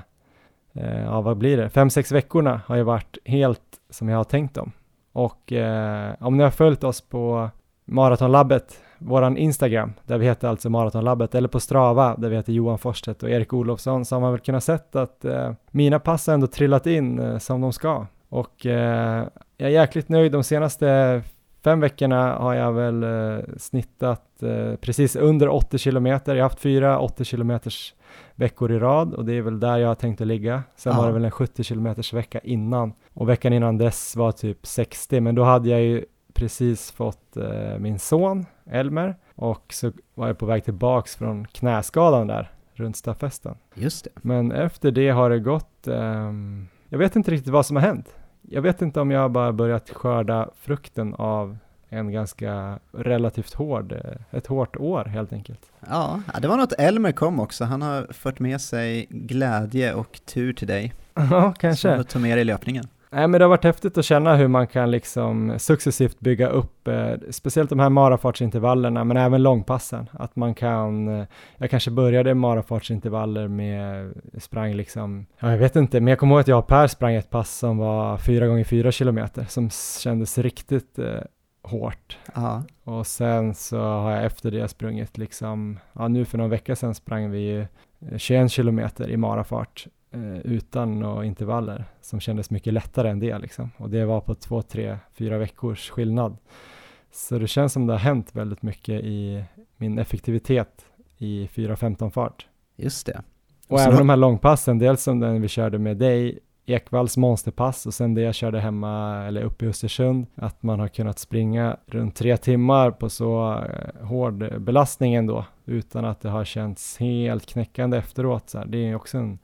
eh, 0.72 1.04
ja 1.04 1.20
vad 1.20 1.36
blir 1.36 1.56
det, 1.56 1.70
fem, 1.70 1.90
sex 1.90 2.12
veckorna 2.12 2.60
har 2.66 2.76
ju 2.76 2.82
varit 2.82 3.18
helt 3.24 3.62
som 3.90 4.08
jag 4.08 4.16
har 4.16 4.24
tänkt 4.24 4.54
dem. 4.54 4.72
Och 5.12 5.52
eh, 5.52 6.14
om 6.20 6.36
ni 6.36 6.42
har 6.42 6.50
följt 6.50 6.84
oss 6.84 7.00
på 7.00 7.50
Maratonlabbet, 7.84 8.82
våran 8.98 9.36
Instagram, 9.36 9.92
där 10.06 10.18
vi 10.18 10.26
heter 10.26 10.48
alltså 10.48 10.70
Maratonlabbet, 10.70 11.34
eller 11.34 11.48
på 11.48 11.60
Strava, 11.60 12.16
där 12.16 12.28
vi 12.28 12.36
heter 12.36 12.52
Johan 12.52 12.78
Forstedt 12.78 13.22
och 13.22 13.30
Erik 13.30 13.52
Olofsson, 13.52 14.04
så 14.04 14.16
har 14.16 14.20
man 14.20 14.32
väl 14.32 14.40
kunnat 14.40 14.64
sett 14.64 14.96
att 14.96 15.24
eh, 15.24 15.52
mina 15.70 15.98
pass 15.98 16.26
har 16.26 16.34
ändå 16.34 16.46
trillat 16.46 16.86
in 16.86 17.18
eh, 17.18 17.38
som 17.38 17.60
de 17.60 17.72
ska. 17.72 18.06
Och 18.28 18.66
eh, 18.66 19.26
jag 19.56 19.68
är 19.68 19.72
jäkligt 19.72 20.08
nöjd 20.08 20.32
de 20.32 20.44
senaste 20.44 21.22
fem 21.64 21.80
veckorna 21.80 22.34
har 22.34 22.54
jag 22.54 22.72
väl 22.72 23.02
eh, 23.02 23.44
snittat 23.56 24.42
eh, 24.42 24.74
precis 24.76 25.16
under 25.16 25.48
80 25.48 25.78
kilometer. 25.78 26.34
Jag 26.34 26.44
har 26.44 26.48
haft 26.50 26.60
fyra 26.60 26.98
80 26.98 27.24
kilometers 27.24 27.94
veckor 28.34 28.72
i 28.72 28.78
rad 28.78 29.14
och 29.14 29.24
det 29.24 29.32
är 29.34 29.42
väl 29.42 29.60
där 29.60 29.76
jag 29.78 29.88
har 29.88 29.94
tänkt 29.94 30.20
att 30.20 30.26
ligga. 30.26 30.62
Sen 30.76 30.92
Ja. 30.92 30.98
var 31.00 31.06
det 31.06 31.12
väl 31.12 31.24
en 31.24 31.30
70 31.30 31.62
kilometers 31.64 32.12
vecka 32.12 32.38
innan 32.38 32.92
och 33.14 33.28
veckan 33.28 33.52
innan 33.52 33.78
dess 33.78 34.16
var 34.16 34.32
typ 34.32 34.66
60 34.66 35.20
men 35.20 35.34
då 35.34 35.42
hade 35.44 35.68
jag 35.68 35.82
ju 35.82 36.04
precis 36.34 36.90
fått 36.90 37.36
eh, 37.36 37.78
min 37.78 37.98
son 37.98 38.46
Elmer 38.66 39.16
och 39.34 39.64
så 39.72 39.92
var 40.14 40.26
jag 40.26 40.38
på 40.38 40.46
väg 40.46 40.64
tillbaks 40.64 41.16
från 41.16 41.44
knäskadan 41.46 42.26
där 42.26 42.50
runt 42.74 42.96
stafetten. 42.96 43.54
Just 43.74 44.04
det. 44.04 44.10
Men 44.22 44.52
efter 44.52 44.90
det 44.90 45.08
har 45.10 45.30
det 45.30 45.38
gått, 45.38 45.88
ehm, 45.88 46.68
jag 46.88 46.98
vet 46.98 47.16
inte 47.16 47.30
riktigt 47.30 47.52
vad 47.52 47.66
som 47.66 47.76
har 47.76 47.82
hänt. 47.82 48.14
Jag 48.52 48.62
vet 48.62 48.82
inte 48.82 49.00
om 49.00 49.10
jag 49.10 49.30
bara 49.30 49.52
börjat 49.52 49.90
skörda 49.90 50.48
frukten 50.60 51.14
av 51.14 51.58
en 51.88 52.12
ganska 52.12 52.78
relativt 52.92 53.54
hård, 53.54 53.92
eh, 53.92 53.98
ett 54.38 54.46
hårt 54.46 54.76
år 54.76 55.04
helt 55.04 55.32
enkelt. 55.32 55.60
Ja, 55.88 56.20
det 56.42 56.48
var 56.48 56.56
något 56.56 56.72
Elmer 56.78 57.12
kom 57.12 57.40
också. 57.40 57.64
Han 57.64 57.82
har 57.82 58.06
fört 58.12 58.38
med 58.38 58.60
sig 58.60 59.06
glädje 59.10 59.94
och 59.94 60.20
tur 60.26 60.52
till 60.52 60.68
dig. 60.68 60.92
Ja, 61.14 61.42
Som 61.42 61.54
kanske. 61.54 61.96
du 61.96 62.04
tar 62.04 62.20
med 62.20 62.36
dig 62.36 62.40
i 62.40 62.44
löpningen. 62.44 62.84
Nej, 63.12 63.28
men 63.28 63.38
det 63.38 63.44
har 63.44 63.48
varit 63.50 63.64
häftigt 63.64 63.98
att 63.98 64.04
känna 64.04 64.36
hur 64.36 64.48
man 64.48 64.66
kan 64.66 64.90
liksom 64.90 65.58
successivt 65.58 66.20
bygga 66.20 66.48
upp, 66.48 66.88
eh, 66.88 67.12
speciellt 67.30 67.70
de 67.70 67.78
här 67.80 67.88
marafartsintervallerna, 67.88 69.04
men 69.04 69.16
även 69.16 69.42
långpassen. 69.42 70.10
Att 70.12 70.36
man 70.36 70.54
kan, 70.54 71.08
eh, 71.08 71.26
jag 71.56 71.70
kanske 71.70 71.90
började 71.90 72.34
marafartsintervaller 72.34 73.48
med, 73.48 74.12
sprang 74.38 74.74
liksom, 74.74 75.26
ja, 75.40 75.50
jag 75.50 75.58
vet 75.58 75.76
inte, 75.76 76.00
men 76.00 76.08
jag 76.08 76.18
kommer 76.18 76.34
ihåg 76.34 76.40
att 76.40 76.48
jag 76.48 76.58
och 76.58 76.66
Per 76.66 76.86
sprang 76.86 77.14
ett 77.14 77.30
pass 77.30 77.58
som 77.58 77.78
var 77.78 78.18
fyra 78.18 78.46
gånger 78.46 78.64
fyra 78.64 78.92
kilometer, 78.92 79.44
som 79.48 79.70
kändes 80.00 80.38
riktigt 80.38 80.98
eh, 80.98 81.20
hårt. 81.62 82.18
Ja, 82.34 82.62
Och 82.84 83.06
sen 83.06 83.54
så 83.54 83.78
har 83.80 84.10
jag 84.10 84.24
efter 84.24 84.50
det 84.50 84.68
sprungit 84.68 85.18
liksom, 85.18 85.78
ja 85.92 86.08
nu 86.08 86.24
för 86.24 86.38
någon 86.38 86.50
vecka 86.50 86.76
sedan 86.76 86.94
sprang 86.94 87.30
vi 87.30 87.38
ju 87.38 87.60
eh, 87.60 88.16
21 88.16 88.50
kilometer 88.50 89.10
i 89.10 89.16
marafart 89.16 89.86
eh, 89.86 89.92
utan 90.44 91.00
några 91.00 91.24
intervaller 91.24 91.84
som 92.00 92.20
kändes 92.20 92.50
mycket 92.50 92.72
lättare 92.72 93.08
än 93.10 93.18
det 93.20 93.38
liksom. 93.38 93.70
Och 93.76 93.90
det 93.90 94.04
var 94.04 94.20
på 94.20 94.34
två, 94.34 94.62
tre, 94.62 94.96
fyra 95.14 95.38
veckors 95.38 95.90
skillnad. 95.90 96.36
Så 97.12 97.38
det 97.38 97.46
känns 97.46 97.72
som 97.72 97.86
det 97.86 97.92
har 97.92 97.98
hänt 97.98 98.30
väldigt 98.36 98.62
mycket 98.62 99.04
i 99.04 99.44
min 99.76 99.98
effektivitet 99.98 100.84
i 101.18 101.46
4.15 101.54 102.10
fart. 102.10 102.46
just 102.76 103.06
det. 103.06 103.22
Och 103.68 103.72
Och 103.74 103.80
även 103.80 103.92
har- 103.92 103.98
de 104.00 104.08
här 104.08 104.16
långpassen, 104.16 104.78
dels 104.78 105.02
som 105.02 105.20
den 105.20 105.42
vi 105.42 105.48
körde 105.48 105.78
med 105.78 105.96
dig, 105.96 106.38
Ekvalls 106.66 107.16
monsterpass 107.16 107.86
och 107.86 107.94
sen 107.94 108.14
det 108.14 108.20
jag 108.20 108.34
körde 108.34 108.60
hemma 108.60 109.24
eller 109.26 109.42
uppe 109.42 109.64
i 109.64 109.68
Östersund, 109.68 110.26
att 110.34 110.62
man 110.62 110.80
har 110.80 110.88
kunnat 110.88 111.18
springa 111.18 111.76
runt 111.86 112.16
tre 112.16 112.36
timmar 112.36 112.90
på 112.90 113.08
så 113.08 113.52
eh, 113.64 114.06
hård 114.06 114.62
belastning 114.62 115.14
ändå, 115.14 115.44
utan 115.64 116.04
att 116.04 116.20
det 116.20 116.28
har 116.28 116.44
känts 116.44 116.98
helt 116.98 117.46
knäckande 117.46 117.96
efteråt. 117.98 118.50
Så 118.50 118.58
här. 118.58 118.66
Det 118.66 118.78
är 118.78 118.94
också 118.94 119.18
en, 119.18 119.38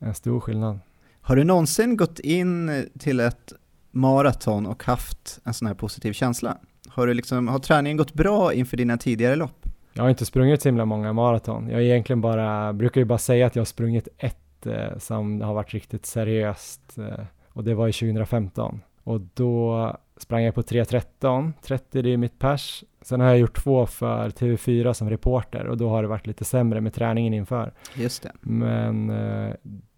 en 0.00 0.14
stor 0.14 0.40
skillnad. 0.40 0.80
Har 1.20 1.36
du 1.36 1.44
någonsin 1.44 1.96
gått 1.96 2.18
in 2.18 2.86
till 2.98 3.20
ett 3.20 3.52
maraton 3.90 4.66
och 4.66 4.84
haft 4.84 5.40
en 5.44 5.54
sån 5.54 5.68
här 5.68 5.74
positiv 5.74 6.12
känsla? 6.12 6.56
Har, 6.88 7.06
du 7.06 7.14
liksom, 7.14 7.48
har 7.48 7.58
träningen 7.58 7.96
gått 7.96 8.14
bra 8.14 8.54
inför 8.54 8.76
dina 8.76 8.96
tidigare 8.96 9.36
lopp? 9.36 9.66
Jag 9.92 10.02
har 10.02 10.10
inte 10.10 10.26
sprungit 10.26 10.62
så 10.62 10.68
himla 10.68 10.84
många 10.84 11.12
maraton. 11.12 11.68
Jag 11.68 11.82
egentligen 11.82 12.20
bara, 12.20 12.72
brukar 12.72 13.00
ju 13.00 13.04
bara 13.04 13.18
säga 13.18 13.46
att 13.46 13.56
jag 13.56 13.60
har 13.60 13.66
sprungit 13.66 14.08
ett 14.18 14.66
eh, 14.66 14.98
som 14.98 15.40
har 15.40 15.54
varit 15.54 15.74
riktigt 15.74 16.06
seriöst 16.06 16.98
eh, 16.98 17.24
och 17.48 17.64
det 17.64 17.74
var 17.74 17.88
i 17.88 17.92
2015. 17.92 18.80
Och 19.02 19.20
då 19.34 19.96
sprang 20.16 20.42
jag 20.42 20.54
på 20.54 20.62
3.13, 20.62 21.52
30 21.62 22.02
det 22.02 22.12
är 22.12 22.16
mitt 22.16 22.38
pers. 22.38 22.84
Sen 23.02 23.20
har 23.20 23.28
jag 23.28 23.38
gjort 23.38 23.62
två 23.62 23.86
för 23.86 24.30
TV4 24.30 24.92
som 24.92 25.10
reporter 25.10 25.66
och 25.66 25.76
då 25.76 25.88
har 25.88 26.02
det 26.02 26.08
varit 26.08 26.26
lite 26.26 26.44
sämre 26.44 26.80
med 26.80 26.94
träningen 26.94 27.34
inför. 27.34 27.72
Just 27.94 28.22
det. 28.22 28.32
Men 28.40 29.10
eh, 29.10 29.54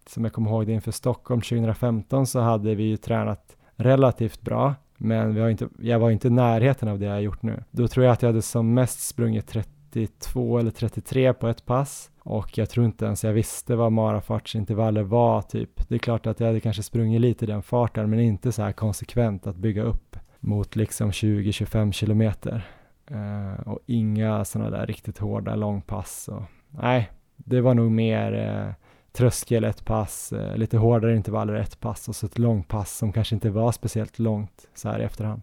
som 0.09 0.23
jag 0.23 0.33
kommer 0.33 0.49
ihåg 0.49 0.65
det 0.65 0.73
inför 0.73 0.91
Stockholm 0.91 1.41
2015 1.41 2.27
så 2.27 2.39
hade 2.39 2.75
vi 2.75 2.83
ju 2.83 2.97
tränat 2.97 3.57
relativt 3.75 4.41
bra. 4.41 4.75
Men 4.97 5.35
vi 5.35 5.41
har 5.41 5.49
inte, 5.49 5.69
jag 5.79 5.99
var 5.99 6.11
inte 6.11 6.27
i 6.27 6.31
närheten 6.31 6.87
av 6.89 6.99
det 6.99 7.05
jag 7.05 7.13
har 7.13 7.19
gjort 7.19 7.43
nu. 7.43 7.63
Då 7.71 7.87
tror 7.87 8.05
jag 8.05 8.13
att 8.13 8.21
jag 8.21 8.29
hade 8.29 8.41
som 8.41 8.73
mest 8.73 9.07
sprungit 9.07 9.47
32 9.47 10.59
eller 10.59 10.71
33 10.71 11.33
på 11.33 11.47
ett 11.47 11.65
pass. 11.65 12.11
Och 12.19 12.57
jag 12.57 12.69
tror 12.69 12.85
inte 12.85 13.05
ens 13.05 13.23
jag 13.23 13.33
visste 13.33 13.75
vad 13.75 13.91
marafartsintervaller 13.91 15.03
var 15.03 15.41
typ. 15.41 15.89
Det 15.89 15.95
är 15.95 15.99
klart 15.99 16.27
att 16.27 16.39
jag 16.39 16.47
hade 16.47 16.59
kanske 16.59 16.83
sprungit 16.83 17.21
lite 17.21 17.45
i 17.45 17.47
den 17.47 17.63
farten 17.63 18.09
men 18.09 18.19
inte 18.19 18.51
så 18.51 18.61
här 18.61 18.71
konsekvent 18.71 19.47
att 19.47 19.55
bygga 19.55 19.83
upp 19.83 20.17
mot 20.39 20.75
liksom 20.75 21.11
20-25 21.11 21.91
kilometer. 21.91 22.67
Eh, 23.07 23.67
och 23.67 23.79
inga 23.85 24.45
sådana 24.45 24.69
där 24.69 24.87
riktigt 24.87 25.17
hårda 25.17 25.55
långpass. 25.55 26.27
Och, 26.27 26.43
nej, 26.69 27.09
det 27.35 27.61
var 27.61 27.73
nog 27.73 27.91
mer 27.91 28.33
eh, 28.33 28.73
tröskel 29.13 29.63
ett 29.63 29.85
pass, 29.85 30.33
eh, 30.33 30.57
lite 30.57 30.77
hårdare 30.77 31.15
intervaller 31.15 31.53
ett 31.53 31.79
pass 31.79 32.09
och 32.09 32.15
så 32.15 32.25
ett 32.25 32.39
långpass 32.39 32.97
som 32.97 33.13
kanske 33.13 33.35
inte 33.35 33.49
var 33.49 33.71
speciellt 33.71 34.19
långt 34.19 34.67
så 34.73 34.89
här 34.89 34.99
i 34.99 35.03
efterhand. 35.03 35.41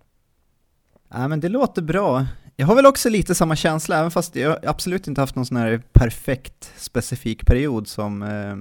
Ja, 1.08 1.28
men 1.28 1.40
det 1.40 1.48
låter 1.48 1.82
bra. 1.82 2.26
Jag 2.56 2.66
har 2.66 2.74
väl 2.74 2.86
också 2.86 3.08
lite 3.08 3.34
samma 3.34 3.56
känsla, 3.56 3.98
även 3.98 4.10
fast 4.10 4.36
jag 4.36 4.66
absolut 4.66 5.08
inte 5.08 5.20
haft 5.20 5.36
någon 5.36 5.46
sån 5.46 5.56
här 5.56 5.82
perfekt 5.92 6.72
specifik 6.76 7.46
period 7.46 7.88
som 7.88 8.22
eh, 8.22 8.56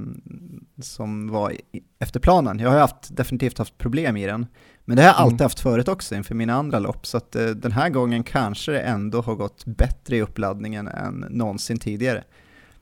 som 0.84 1.32
var 1.32 1.54
efter 2.00 2.20
planen. 2.20 2.60
Jag 2.60 2.70
har 2.70 2.80
haft, 2.80 3.18
definitivt 3.18 3.58
haft 3.58 3.78
problem 3.78 4.18
i 4.18 4.26
den. 4.26 4.46
Men 4.86 4.98
det 4.98 5.04
har 5.04 5.10
jag 5.10 5.16
mm. 5.16 5.26
alltid 5.26 5.42
haft 5.42 5.60
förut 5.60 5.88
också 5.88 6.16
inför 6.16 6.36
mina 6.36 6.54
andra 6.54 6.80
lopp, 6.80 7.06
så 7.06 7.18
att 7.18 7.36
eh, 7.36 7.46
den 7.46 7.72
här 7.72 7.90
gången 7.90 8.24
kanske 8.24 8.72
det 8.72 8.80
ändå 8.80 9.22
har 9.22 9.36
gått 9.36 9.66
bättre 9.66 10.18
i 10.18 10.22
uppladdningen 10.22 10.88
än 10.88 11.26
någonsin 11.30 11.78
tidigare. 11.78 12.24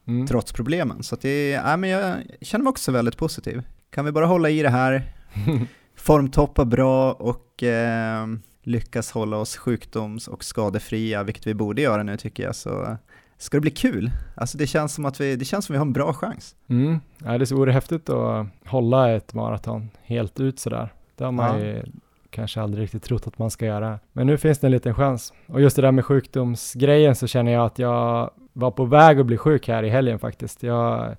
Mm. 0.08 0.28
Trots 0.28 0.52
problemen. 0.52 1.04
Så 1.04 1.16
det, 1.16 1.50
ja, 1.50 1.78
men 1.78 1.90
jag 1.90 2.24
känner 2.42 2.64
mig 2.64 2.70
också 2.70 2.92
väldigt 2.92 3.18
positiv. 3.18 3.64
Kan 3.90 4.06
vi 4.06 4.12
bara 4.12 4.26
hålla 4.26 4.50
i 4.50 4.62
det 4.62 4.70
här, 4.70 5.14
formtoppa 5.96 6.66
bra 6.66 7.14
och 7.14 7.64
eh, 7.64 8.28
lyckas 8.64 9.12
hålla 9.12 9.38
oss 9.38 9.58
sjukdoms 9.58 10.28
och 10.28 10.44
skadefria, 10.44 11.24
vilket 11.24 11.48
vi 11.48 11.54
borde 11.54 11.82
göra 11.82 12.04
nu 12.04 12.18
tycker 12.18 12.44
jag, 12.44 12.56
så 12.56 12.98
ska 13.38 13.58
det 13.58 13.62
bli 13.62 13.72
kul. 13.72 14.12
Alltså 14.36 14.58
det 14.58 14.68
känns 14.68 14.94
som 14.94 15.06
att 15.06 15.22
vi, 15.22 15.36
det 15.36 15.46
känns 15.46 15.66
som 15.66 15.74
vi 15.74 15.78
har 15.78 15.86
en 15.86 15.94
bra 15.94 16.14
chans. 16.14 16.56
Mm. 16.70 17.00
Ja, 17.18 17.38
det 17.38 17.52
vore 17.52 17.72
häftigt 17.72 18.10
att 18.10 18.48
hålla 18.66 19.12
ett 19.12 19.34
maraton 19.34 19.90
helt 20.04 20.40
ut 20.40 20.60
sådär. 20.60 20.94
Det 21.16 21.24
har 21.24 21.32
man 21.32 21.60
ja. 21.60 21.66
ju 21.66 21.84
kanske 22.30 22.62
aldrig 22.62 22.84
riktigt 22.84 23.04
trott 23.04 23.28
att 23.28 23.38
man 23.38 23.52
ska 23.52 23.66
göra. 23.66 24.00
Men 24.14 24.28
nu 24.28 24.38
finns 24.38 24.60
det 24.60 24.68
en 24.68 24.72
liten 24.72 24.94
chans. 24.94 25.34
Och 25.48 25.62
just 25.62 25.76
det 25.76 25.82
där 25.82 25.92
med 25.92 26.06
sjukdomsgrejen 26.06 27.16
så 27.16 27.28
känner 27.28 27.52
jag 27.52 27.66
att 27.66 27.80
jag 27.80 28.32
var 28.58 28.72
på 28.72 28.86
väg 28.86 29.20
att 29.20 29.26
bli 29.26 29.38
sjuk 29.38 29.68
här 29.68 29.84
i 29.84 29.90
helgen 29.90 30.20
faktiskt. 30.20 30.64
Jag 30.64 31.16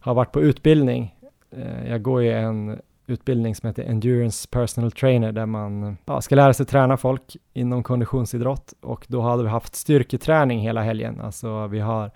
har 0.00 0.14
varit 0.14 0.32
på 0.32 0.40
utbildning. 0.40 1.14
Eh, 1.50 1.90
jag 1.90 2.02
går 2.02 2.22
ju 2.22 2.32
en 2.32 2.80
utbildning 3.06 3.54
som 3.54 3.66
heter 3.66 3.84
Endurance 3.84 4.48
Personal 4.50 4.92
Trainer 4.92 5.32
där 5.32 5.46
man 5.46 5.96
ja, 6.04 6.20
ska 6.20 6.34
lära 6.34 6.54
sig 6.54 6.66
träna 6.66 6.96
folk 6.96 7.36
inom 7.52 7.82
konditionsidrott 7.82 8.74
och 8.80 9.06
då 9.08 9.20
hade 9.20 9.42
vi 9.42 9.48
haft 9.48 9.74
styrketräning 9.74 10.60
hela 10.60 10.82
helgen. 10.82 11.20
Alltså 11.20 11.66
vi 11.66 11.80
har 11.80 12.10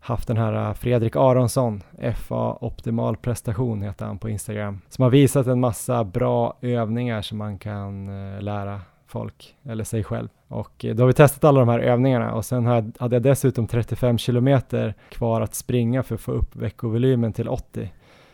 haft 0.00 0.28
den 0.28 0.36
här 0.36 0.68
eh, 0.68 0.74
Fredrik 0.74 1.16
Aronsson, 1.16 1.82
FA 2.16 2.58
Optimal 2.60 3.16
Prestation 3.16 3.82
heter 3.82 4.06
han 4.06 4.18
på 4.18 4.28
Instagram, 4.28 4.80
som 4.88 5.02
har 5.02 5.10
visat 5.10 5.46
en 5.46 5.60
massa 5.60 6.04
bra 6.04 6.58
övningar 6.60 7.22
som 7.22 7.38
man 7.38 7.58
kan 7.58 8.08
eh, 8.08 8.42
lära 8.42 8.80
folk 9.06 9.56
eller 9.64 9.84
sig 9.84 10.04
själv. 10.04 10.28
Och 10.48 10.84
äh, 10.84 10.94
då 10.94 11.02
har 11.02 11.06
vi 11.06 11.12
testat 11.12 11.44
alla 11.44 11.60
de 11.60 11.68
här 11.68 11.80
övningarna 11.80 12.34
och 12.34 12.44
sen 12.44 12.66
hade 12.66 13.16
jag 13.16 13.22
dessutom 13.22 13.66
35 13.66 14.18
kilometer 14.18 14.94
kvar 15.08 15.40
att 15.40 15.54
springa 15.54 16.02
för 16.02 16.14
att 16.14 16.20
få 16.20 16.32
upp 16.32 16.56
veckovolymen 16.56 17.32
till 17.32 17.48
80. 17.48 17.90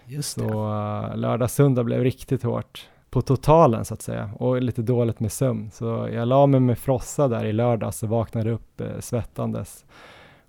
Just 0.06 0.38
det. 0.38 0.49
Så 0.49 0.49
uh, 0.49 1.16
lördag, 1.16 1.50
söndag 1.50 1.85
blev 1.85 2.02
riktigt 2.02 2.42
hårt 2.42 2.88
på 3.11 3.23
totalen 3.23 3.85
så 3.85 3.94
att 3.94 4.02
säga 4.02 4.30
och 4.38 4.62
lite 4.62 4.83
dåligt 4.83 5.21
med 5.21 5.33
sömn. 5.33 5.71
Så 5.71 6.09
jag 6.12 6.28
la 6.28 6.47
mig 6.47 6.61
med 6.61 6.78
frossa 6.78 7.28
där 7.28 7.44
i 7.44 7.52
lördags 7.52 8.02
och 8.02 8.09
vaknade 8.09 8.50
upp 8.50 8.80
eh, 8.80 8.87
svettandes. 9.00 9.85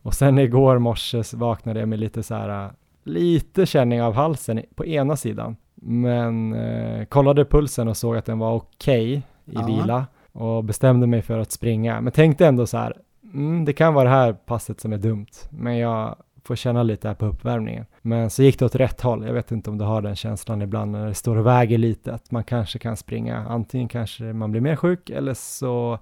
Och 0.01 0.13
sen 0.13 0.39
igår 0.39 0.79
morse 0.79 1.23
vaknade 1.33 1.79
jag 1.79 1.89
med 1.89 1.99
lite 1.99 2.23
så 2.23 2.35
här, 2.35 2.71
lite 3.03 3.65
känning 3.65 4.01
av 4.01 4.13
halsen 4.13 4.61
på 4.75 4.85
ena 4.85 5.15
sidan. 5.15 5.55
Men 5.75 6.53
eh, 6.53 7.05
kollade 7.05 7.45
pulsen 7.45 7.87
och 7.87 7.97
såg 7.97 8.17
att 8.17 8.25
den 8.25 8.39
var 8.39 8.53
okej 8.53 9.23
okay 9.45 9.53
i 9.53 9.57
Aha. 9.57 9.67
vila 9.67 10.05
och 10.35 10.63
bestämde 10.63 11.07
mig 11.07 11.21
för 11.21 11.39
att 11.39 11.51
springa. 11.51 12.01
Men 12.01 12.13
tänkte 12.13 12.47
ändå 12.47 12.67
så 12.67 12.77
här, 12.77 12.97
mm, 13.33 13.65
det 13.65 13.73
kan 13.73 13.93
vara 13.93 14.03
det 14.03 14.15
här 14.15 14.33
passet 14.33 14.79
som 14.79 14.93
är 14.93 14.97
dumt. 14.97 15.27
Men 15.49 15.77
jag 15.77 16.15
får 16.43 16.55
känna 16.55 16.83
lite 16.83 17.07
här 17.07 17.15
på 17.15 17.25
uppvärmningen. 17.25 17.85
Men 18.01 18.29
så 18.29 18.43
gick 18.43 18.59
det 18.59 18.65
åt 18.65 18.75
rätt 18.75 19.01
håll. 19.01 19.25
Jag 19.25 19.33
vet 19.33 19.51
inte 19.51 19.69
om 19.69 19.77
du 19.77 19.85
har 19.85 20.01
den 20.01 20.15
känslan 20.15 20.61
ibland 20.61 20.91
när 20.91 21.07
det 21.07 21.13
står 21.13 21.35
och 21.35 21.45
väger 21.45 21.77
lite, 21.77 22.13
att 22.13 22.31
man 22.31 22.43
kanske 22.43 22.79
kan 22.79 22.97
springa. 22.97 23.37
Antingen 23.37 23.87
kanske 23.87 24.23
man 24.23 24.51
blir 24.51 24.61
mer 24.61 24.75
sjuk 24.75 25.09
eller 25.09 25.33
så 25.33 25.99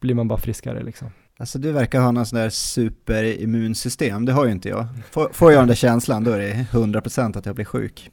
blir 0.00 0.14
man 0.14 0.28
bara 0.28 0.38
friskare 0.38 0.82
liksom. 0.82 1.08
Alltså 1.38 1.58
du 1.58 1.72
verkar 1.72 2.00
ha 2.00 2.10
någon 2.10 2.26
sån 2.26 2.38
där 2.38 2.50
superimmunsystem, 2.50 4.24
det 4.24 4.32
har 4.32 4.46
ju 4.46 4.52
inte 4.52 4.68
jag. 4.68 4.86
Får, 5.10 5.28
får 5.32 5.52
jag 5.52 5.60
den 5.60 5.68
där 5.68 5.74
känslan 5.74 6.24
då 6.24 6.30
är 6.30 6.38
det 6.38 6.66
100% 6.72 7.38
att 7.38 7.46
jag 7.46 7.54
blir 7.54 7.64
sjuk. 7.64 8.10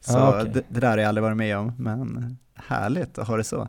Så 0.00 0.18
ah, 0.18 0.28
okay. 0.28 0.52
det, 0.52 0.62
det, 0.68 0.80
där 0.80 0.90
har 0.90 0.98
jag 0.98 1.08
aldrig 1.08 1.22
varit 1.22 1.36
med 1.36 1.58
om, 1.58 1.72
men 1.78 2.36
härligt 2.54 3.18
att 3.18 3.28
ha 3.28 3.36
det 3.36 3.44
så. 3.44 3.68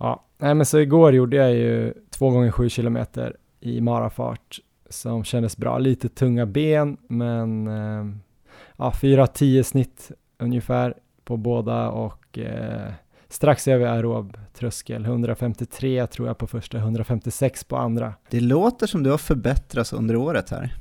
Ja, 0.00 0.24
nej 0.38 0.54
men 0.54 0.66
så 0.66 0.78
igår 0.78 1.14
gjorde 1.14 1.36
jag 1.36 1.54
ju 1.54 1.94
två 2.10 2.30
gånger 2.30 2.50
sju 2.50 2.68
kilometer 2.68 3.36
i 3.60 3.80
marafart 3.80 4.60
som 4.88 5.24
kändes 5.24 5.56
bra. 5.56 5.78
Lite 5.78 6.08
tunga 6.08 6.46
ben, 6.46 6.96
men 7.08 7.66
eh, 7.66 8.16
ja, 8.76 8.92
4-10 9.00 9.62
snitt 9.62 10.10
ungefär 10.38 10.94
på 11.24 11.36
båda 11.36 11.90
och 11.90 12.38
eh, 12.38 12.92
strax 13.28 13.68
över 13.68 13.86
aerob 13.86 14.36
tröskel. 14.54 15.04
153 15.04 16.06
tror 16.06 16.28
jag 16.28 16.38
på 16.38 16.46
första, 16.46 16.78
156 16.78 17.64
på 17.64 17.76
andra. 17.76 18.14
Det 18.30 18.40
låter 18.40 18.86
som 18.86 19.02
du 19.02 19.10
har 19.10 19.18
förbättrats 19.18 19.92
under 19.92 20.16
året 20.16 20.50
här. 20.50 20.74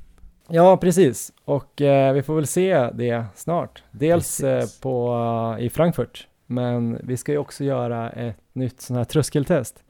Ja, 0.48 0.78
precis. 0.78 1.34
Och 1.46 1.82
eh, 1.82 2.14
vi 2.14 2.24
får 2.24 2.36
väl 2.36 2.48
se 2.48 2.90
det 2.94 3.26
snart. 3.36 3.84
Dels 3.92 4.40
eh, 4.40 4.66
på, 4.82 5.16
uh, 5.58 5.66
i 5.66 5.70
Frankfurt, 5.70 6.28
men 6.50 7.00
vi 7.04 7.18
ska 7.18 7.32
ju 7.32 7.38
också 7.38 7.64
göra 7.64 8.10
ett 8.10 8.38
nytt 8.54 8.82
sån 8.82 8.98
här 8.98 9.04
tröskeltest. 9.04 9.84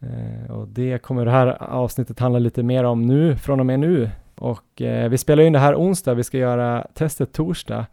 Eh, 0.00 0.50
och 0.50 0.68
det 0.68 1.02
kommer 1.02 1.24
det 1.24 1.30
här 1.30 1.62
avsnittet 1.62 2.18
handla 2.18 2.38
lite 2.38 2.62
mer 2.62 2.84
om 2.84 3.06
nu, 3.06 3.36
från 3.36 3.60
och 3.60 3.66
med 3.66 3.80
nu. 3.80 4.10
Och 4.34 4.82
eh, 4.82 5.08
vi 5.08 5.18
spelar 5.18 5.42
in 5.42 5.52
det 5.52 5.58
här 5.58 5.74
onsdag, 5.74 6.14
vi 6.14 6.24
ska 6.24 6.38
göra 6.38 6.86
testet 6.94 7.32
torsdag. 7.32 7.86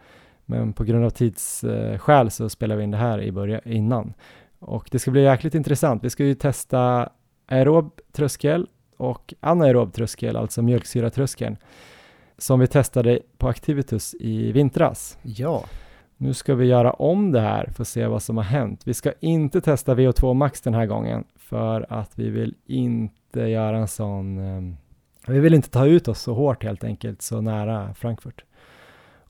Men 0.46 0.74
på 0.74 0.84
grund 0.84 1.06
av 1.06 1.10
tidsskäl 1.10 2.32
så 2.32 2.50
spelar 2.50 2.76
vi 2.76 2.84
in 2.84 2.92
det 2.92 2.98
här 2.98 3.22
i 3.22 3.32
början, 3.32 3.62
innan. 3.66 4.14
Och 4.60 4.90
det 4.92 5.00
ska 5.00 5.12
bli 5.12 5.24
jäkligt 5.24 5.56
intressant. 5.56 6.04
Vi 6.04 6.10
ska 6.10 6.26
ju 6.26 6.34
testa 6.34 7.10
aerob 7.48 8.00
tröskel 8.12 8.68
och 8.98 9.34
anaerob 9.40 9.94
tröskel, 9.94 10.36
alltså 10.36 10.62
mjölksyratröskeln, 10.62 11.58
som 12.38 12.60
vi 12.60 12.68
testade 12.68 13.20
på 13.38 13.48
Activitus 13.48 14.16
i 14.20 14.52
vintras. 14.52 15.18
Ja. 15.22 15.64
Nu 16.18 16.34
ska 16.34 16.56
vi 16.56 16.66
göra 16.66 16.92
om 16.92 17.32
det 17.32 17.42
här 17.42 17.70
för 17.76 17.84
att 17.84 17.88
se 17.88 18.08
vad 18.08 18.22
som 18.22 18.38
har 18.38 18.44
hänt. 18.44 18.82
Vi 18.86 18.94
ska 18.94 19.12
inte 19.20 19.62
testa 19.62 19.96
VO2 19.96 20.34
max 20.34 20.62
den 20.62 20.74
här 20.74 20.86
gången 20.86 21.24
för 21.36 21.86
att 21.90 22.20
vi 22.20 22.30
vill 22.30 22.56
inte 22.66 23.40
göra 23.42 23.78
en 23.78 23.88
sån, 23.88 24.38
eh, 24.38 24.74
vi 25.28 25.40
vill 25.40 25.54
inte 25.54 25.70
ta 25.70 25.86
ut 25.86 26.08
oss 26.08 26.22
så 26.22 26.34
hårt 26.34 26.64
helt 26.64 26.84
enkelt, 26.84 27.22
så 27.22 27.42
nära 27.42 27.94
Frankfurt 27.94 28.44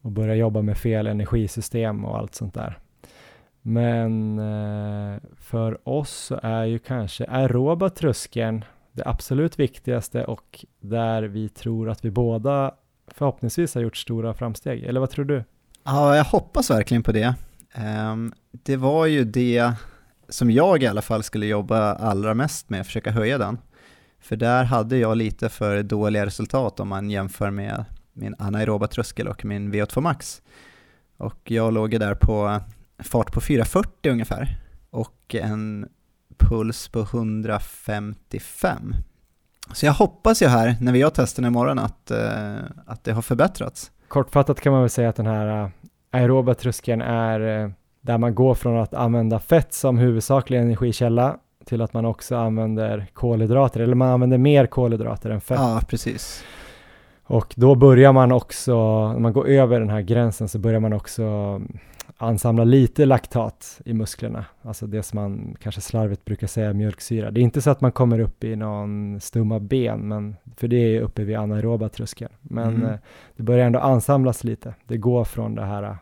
och 0.01 0.11
börja 0.11 0.35
jobba 0.35 0.61
med 0.61 0.77
fel 0.77 1.07
energisystem 1.07 2.05
och 2.05 2.17
allt 2.17 2.35
sånt 2.35 2.53
där. 2.53 2.79
Men 3.61 4.39
eh, 4.39 5.19
för 5.37 5.89
oss 5.89 6.11
så 6.11 6.39
är 6.43 6.63
ju 6.63 6.79
kanske 6.79 7.25
aeroba 7.25 7.89
tröskeln 7.89 8.65
det 8.91 9.05
absolut 9.05 9.59
viktigaste 9.59 10.25
och 10.25 10.65
där 10.79 11.23
vi 11.23 11.49
tror 11.49 11.89
att 11.89 12.05
vi 12.05 12.11
båda 12.11 12.75
förhoppningsvis 13.07 13.75
har 13.75 13.81
gjort 13.81 13.97
stora 13.97 14.33
framsteg. 14.33 14.83
Eller 14.83 14.99
vad 14.99 15.09
tror 15.09 15.25
du? 15.25 15.43
Ja, 15.89 16.15
jag 16.15 16.23
hoppas 16.23 16.69
verkligen 16.69 17.03
på 17.03 17.11
det. 17.11 17.35
Ehm, 17.73 18.33
det 18.51 18.77
var 18.77 19.05
ju 19.05 19.23
det 19.23 19.73
som 20.29 20.51
jag 20.51 20.83
i 20.83 20.87
alla 20.87 21.01
fall 21.01 21.23
skulle 21.23 21.45
jobba 21.45 21.93
allra 21.93 22.33
mest 22.33 22.69
med, 22.69 22.85
försöka 22.85 23.11
höja 23.11 23.37
den. 23.37 23.57
För 24.19 24.35
där 24.35 24.63
hade 24.63 24.97
jag 24.97 25.17
lite 25.17 25.49
för 25.49 25.83
dåliga 25.83 26.25
resultat 26.25 26.79
om 26.79 26.87
man 26.87 27.09
jämför 27.09 27.51
med 27.51 27.85
min 28.13 28.35
anaeroba 28.39 28.87
tröskel 28.87 29.27
och 29.27 29.45
min 29.45 29.73
VO2 29.73 30.01
max. 30.01 30.41
Och 31.17 31.51
jag 31.51 31.73
låg 31.73 31.99
där 31.99 32.15
på 32.15 32.61
fart 32.99 33.31
på 33.31 33.41
440 33.41 34.11
ungefär 34.11 34.59
och 34.89 35.35
en 35.35 35.87
puls 36.37 36.87
på 36.87 36.99
155. 36.99 38.95
Så 39.73 39.85
jag 39.85 39.93
hoppas 39.93 40.41
ju 40.41 40.47
här, 40.47 40.75
när 40.81 40.91
vi 40.91 41.01
har 41.01 41.09
testerna 41.09 41.47
imorgon, 41.47 41.79
att, 41.79 42.11
eh, 42.11 42.55
att 42.85 43.03
det 43.03 43.11
har 43.11 43.21
förbättrats. 43.21 43.91
Kortfattat 44.07 44.61
kan 44.61 44.71
man 44.71 44.81
väl 44.81 44.89
säga 44.89 45.09
att 45.09 45.15
den 45.15 45.27
här 45.27 45.63
uh, 45.63 45.69
aeroba 46.11 46.53
tröskeln 46.53 47.01
är 47.01 47.63
uh, 47.63 47.71
där 48.01 48.17
man 48.17 48.35
går 48.35 48.55
från 48.55 48.77
att 48.77 48.93
använda 48.93 49.39
fett 49.39 49.73
som 49.73 49.97
huvudsaklig 49.97 50.59
energikälla 50.59 51.37
till 51.65 51.81
att 51.81 51.93
man 51.93 52.05
också 52.05 52.35
använder 52.35 53.07
kolhydrater, 53.13 53.79
eller 53.79 53.95
man 53.95 54.09
använder 54.09 54.37
mer 54.37 54.65
kolhydrater 54.65 55.29
än 55.29 55.41
fett. 55.41 55.59
Ja, 55.59 55.81
precis. 55.87 56.43
Och 57.23 57.53
då 57.57 57.75
börjar 57.75 58.13
man 58.13 58.31
också, 58.31 58.73
när 59.11 59.19
man 59.19 59.33
går 59.33 59.47
över 59.47 59.79
den 59.79 59.89
här 59.89 60.01
gränsen 60.01 60.49
så 60.49 60.59
börjar 60.59 60.79
man 60.79 60.93
också 60.93 61.61
ansamla 62.17 62.63
lite 62.63 63.05
laktat 63.05 63.81
i 63.85 63.93
musklerna, 63.93 64.45
alltså 64.61 64.87
det 64.87 65.03
som 65.03 65.19
man 65.19 65.55
kanske 65.59 65.81
slarvigt 65.81 66.25
brukar 66.25 66.47
säga 66.47 66.73
mjölksyra. 66.73 67.31
Det 67.31 67.39
är 67.39 67.43
inte 67.43 67.61
så 67.61 67.69
att 67.69 67.81
man 67.81 67.91
kommer 67.91 68.19
upp 68.19 68.43
i 68.43 68.55
någon 68.55 69.19
stumma 69.21 69.59
ben, 69.59 70.07
men, 70.07 70.35
för 70.55 70.67
det 70.67 70.77
är 70.77 71.01
uppe 71.01 71.23
vid 71.23 71.35
anaeroba 71.35 71.89
tröskeln. 71.89 72.31
Men 72.41 72.75
mm. 72.75 72.85
Eh, 72.85 72.99
det 73.35 73.43
börjar 73.43 73.65
ändå 73.65 73.79
ansamlas 73.79 74.43
lite. 74.43 74.73
Det 74.85 74.97
går 74.97 75.23
från 75.23 75.55
det 75.55 75.65
här 75.65 75.97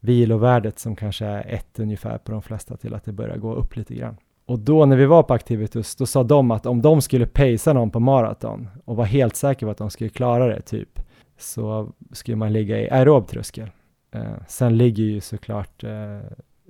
vilovärdet 0.00 0.78
som 0.78 0.96
kanske 0.96 1.26
är 1.26 1.54
ett 1.54 1.78
ungefär 1.78 2.18
på 2.18 2.32
de 2.32 2.42
flesta 2.42 2.76
till 2.76 2.94
att 2.94 3.04
det 3.04 3.12
börjar 3.12 3.36
gå 3.36 3.54
upp 3.54 3.76
lite 3.76 3.94
grann. 3.94 4.16
Och 4.46 4.58
då 4.58 4.86
när 4.86 4.96
vi 4.96 5.06
var 5.06 5.22
på 5.22 5.34
Activitus, 5.34 5.96
då 5.96 6.06
sa 6.06 6.22
de 6.22 6.50
att 6.50 6.66
om 6.66 6.82
de 6.82 7.00
skulle 7.00 7.26
pacea 7.26 7.72
någon 7.72 7.90
på 7.90 8.00
maraton 8.00 8.68
och 8.84 8.96
var 8.96 9.04
helt 9.04 9.36
säker 9.36 9.66
på 9.66 9.70
att 9.70 9.78
de 9.78 9.90
skulle 9.90 10.10
klara 10.10 10.46
det, 10.46 10.60
typ, 10.60 11.00
så 11.38 11.92
skulle 12.12 12.36
man 12.36 12.52
ligga 12.52 12.80
i 12.80 12.90
aerob 12.90 13.28
tröskel. 13.28 13.70
Eh, 14.14 14.32
sen 14.48 14.78
ligger 14.78 15.04
ju 15.04 15.20
såklart 15.20 15.84
eh, 15.84 16.18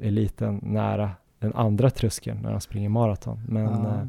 eliten 0.00 0.60
nära 0.62 1.10
den 1.38 1.54
andra 1.54 1.90
tröskeln 1.90 2.38
när 2.42 2.50
de 2.50 2.60
springer 2.60 2.88
maraton. 2.88 3.40
Men, 3.48 3.66
ah. 3.68 4.00
eh, 4.00 4.06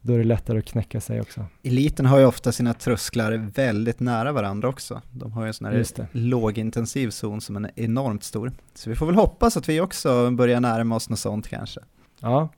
då 0.00 0.12
är 0.12 0.18
det 0.18 0.24
lättare 0.24 0.58
att 0.58 0.64
knäcka 0.64 1.00
sig 1.00 1.20
också. 1.20 1.44
Eliten 1.62 2.06
har 2.06 2.18
ju 2.18 2.24
ofta 2.24 2.52
sina 2.52 2.74
trösklar 2.74 3.32
väldigt 3.54 4.00
nära 4.00 4.32
varandra 4.32 4.68
också. 4.68 5.02
De 5.12 5.32
har 5.32 5.42
ju 5.42 5.48
en 5.48 5.54
sån 5.54 5.66
här 5.66 6.08
lågintensiv 6.12 7.10
zon 7.10 7.40
som 7.40 7.56
är 7.56 7.70
enormt 7.74 8.24
stor. 8.24 8.52
Så 8.74 8.90
vi 8.90 8.96
får 8.96 9.06
väl 9.06 9.14
hoppas 9.14 9.56
att 9.56 9.68
vi 9.68 9.80
också 9.80 10.30
börjar 10.30 10.60
närma 10.60 10.96
oss 10.96 11.10
något 11.10 11.18
sånt 11.18 11.48
kanske. 11.48 11.80
Ja. 12.20 12.48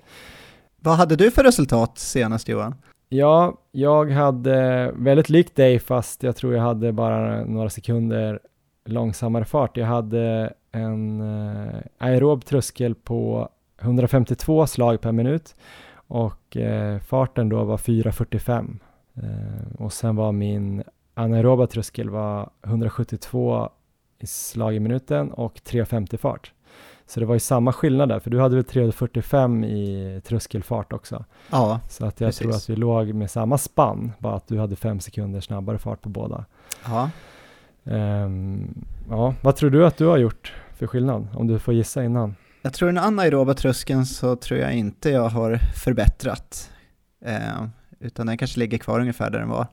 Vad 0.77 0.97
hade 0.97 1.17
du 1.17 1.31
för 1.31 1.45
resultat 1.45 1.99
senast 1.99 2.49
Johan? 2.49 2.75
Ja, 3.09 3.61
jag 3.73 4.11
hade 4.11 4.91
väldigt 4.97 5.29
likt 5.29 5.57
dig 5.57 5.79
fast 5.79 6.23
jag 6.23 6.37
tror 6.37 6.55
jag 6.55 6.63
hade 6.63 6.93
bara 6.93 7.45
några 7.45 7.71
sekunder 7.71 8.41
långsammare 8.85 9.45
fart. 9.45 9.77
Jag 9.77 9.87
hade 9.87 10.53
en 10.73 11.21
eh, 11.21 11.81
aerob 11.99 12.45
tröskel 12.45 12.95
på 12.95 13.49
152 13.81 14.67
slag 14.67 15.01
per 15.01 15.13
minut 15.13 15.57
och 15.95 16.57
eh, 16.57 16.99
farten 16.99 17.49
då 17.49 17.65
var 17.65 17.77
4.45 17.77 18.79
eh, 19.15 19.83
och 19.83 19.93
sen 19.93 20.17
var 20.17 20.33
min 20.33 20.83
anaeroba 21.15 21.67
tröskel 21.67 22.11
var 22.11 22.51
172 22.67 23.69
i 24.19 24.27
slag 24.27 24.75
i 24.75 24.81
minuten 24.81 25.31
och 25.31 25.55
3.50 25.55 26.17
fart. 26.17 26.53
Så 27.07 27.21
det 27.21 27.27
var 27.27 27.35
ju 27.35 27.41
samma 27.41 27.73
skillnad 27.73 28.09
där, 28.09 28.21
för 28.21 28.31
du 28.31 28.41
hade 28.41 28.55
väl 28.55 28.65
345 28.65 29.65
i 29.65 30.21
tröskelfart 30.25 30.93
också. 30.93 31.25
Ja, 31.51 31.81
Så 31.89 32.07
att 32.07 32.21
jag 32.21 32.29
precis. 32.29 32.43
tror 32.43 32.55
att 32.55 32.69
vi 32.71 32.77
låg 32.77 33.15
med 33.15 33.31
samma 33.31 33.59
spann, 33.59 34.13
bara 34.19 34.35
att 34.35 34.49
du 34.49 34.59
hade 34.59 34.77
fem 34.77 35.01
sekunder 35.01 35.41
snabbare 35.41 35.79
fart 35.79 36.03
på 36.03 36.09
båda. 36.09 36.45
Ja. 36.85 37.11
Um, 37.85 38.85
ja, 39.11 39.35
vad 39.41 39.57
tror 39.57 39.71
du 39.71 39.87
att 39.87 39.97
du 39.97 40.07
har 40.07 40.19
gjort 40.19 40.53
för 40.77 40.87
skillnad, 40.87 41.29
om 41.35 41.47
du 41.47 41.59
får 41.59 41.75
gissa 41.75 42.05
innan? 42.05 42.35
Jag 42.63 42.73
tror 42.73 42.89
den 42.89 42.99
anaeroba 42.99 43.55
tröskeln 43.55 44.07
så 44.07 44.37
tror 44.37 44.61
jag 44.61 44.73
inte 44.73 45.11
jag 45.11 45.29
har 45.29 45.57
förbättrat, 45.57 46.71
eh, 47.25 47.65
utan 48.01 48.27
den 48.27 48.39
kanske 48.39 48.59
ligger 48.59 48.79
kvar 48.79 49.01
ungefär 49.01 49.31
där 49.31 49.39
den 49.39 49.49
var. 49.49 49.67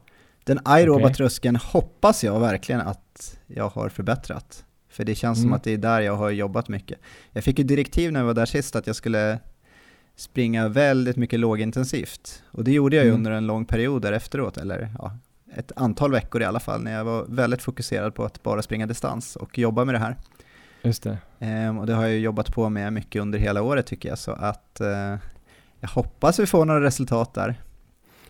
Den 0.44 0.60
aeroba 0.66 1.04
okay. 1.04 1.14
tröskeln 1.14 1.56
hoppas 1.56 2.24
jag 2.24 2.40
verkligen 2.40 2.82
att 2.82 3.40
jag 3.48 3.70
har 3.70 3.90
förbättrat. 3.90 4.66
För 4.90 5.04
det 5.04 5.16
känns 5.16 5.38
mm. 5.38 5.50
som 5.50 5.54
att 5.54 5.64
det 5.64 5.72
är 5.72 5.78
där 5.78 6.02
jag 6.02 6.16
har 6.16 6.30
jobbat 6.30 6.70
mycket. 6.70 7.00
Jag 7.32 7.44
fick 7.44 7.60
ju 7.60 7.66
direktiv 7.66 8.12
när 8.12 8.20
jag 8.20 8.28
var 8.28 8.34
där 8.34 8.46
sist 8.46 8.76
att 8.76 8.88
jag 8.88 8.96
skulle 8.96 9.40
springa 10.16 10.68
väldigt 10.68 11.16
mycket 11.16 11.40
lågintensivt. 11.40 12.44
Och 12.52 12.64
det 12.64 12.72
gjorde 12.72 12.96
jag 12.96 13.06
ju 13.06 13.10
mm. 13.10 13.20
under 13.20 13.32
en 13.32 13.48
lång 13.48 13.66
period 13.66 14.02
där 14.02 14.12
efteråt, 14.12 14.58
eller 14.58 14.90
ja, 15.00 15.18
ett 15.56 15.72
antal 15.76 16.12
veckor 16.12 16.42
i 16.42 16.46
alla 16.46 16.60
fall, 16.60 16.84
när 16.84 16.94
jag 16.94 17.06
var 17.06 17.26
väldigt 17.30 17.62
fokuserad 17.62 18.16
på 18.16 18.26
att 18.26 18.44
bara 18.44 18.62
springa 18.62 18.86
distans 18.86 19.36
och 19.36 19.58
jobba 19.58 19.86
med 19.86 19.96
det 19.96 20.00
här. 20.00 20.16
Just 20.82 21.04
det. 21.04 21.18
Ehm, 21.40 21.78
och 21.78 21.86
det 21.88 21.94
har 21.94 22.04
jag 22.04 22.20
jobbat 22.20 22.54
på 22.54 22.70
med 22.70 22.94
mycket 22.94 23.22
under 23.22 23.40
hela 23.40 23.62
året 23.62 23.88
tycker 23.88 24.10
jag, 24.10 24.18
så 24.18 24.32
att 24.32 24.82
eh, 24.82 25.16
jag 25.80 25.90
hoppas 25.90 26.40
vi 26.40 26.46
får 26.46 26.66
några 26.66 26.82
resultat 26.82 27.34
där. 27.34 27.62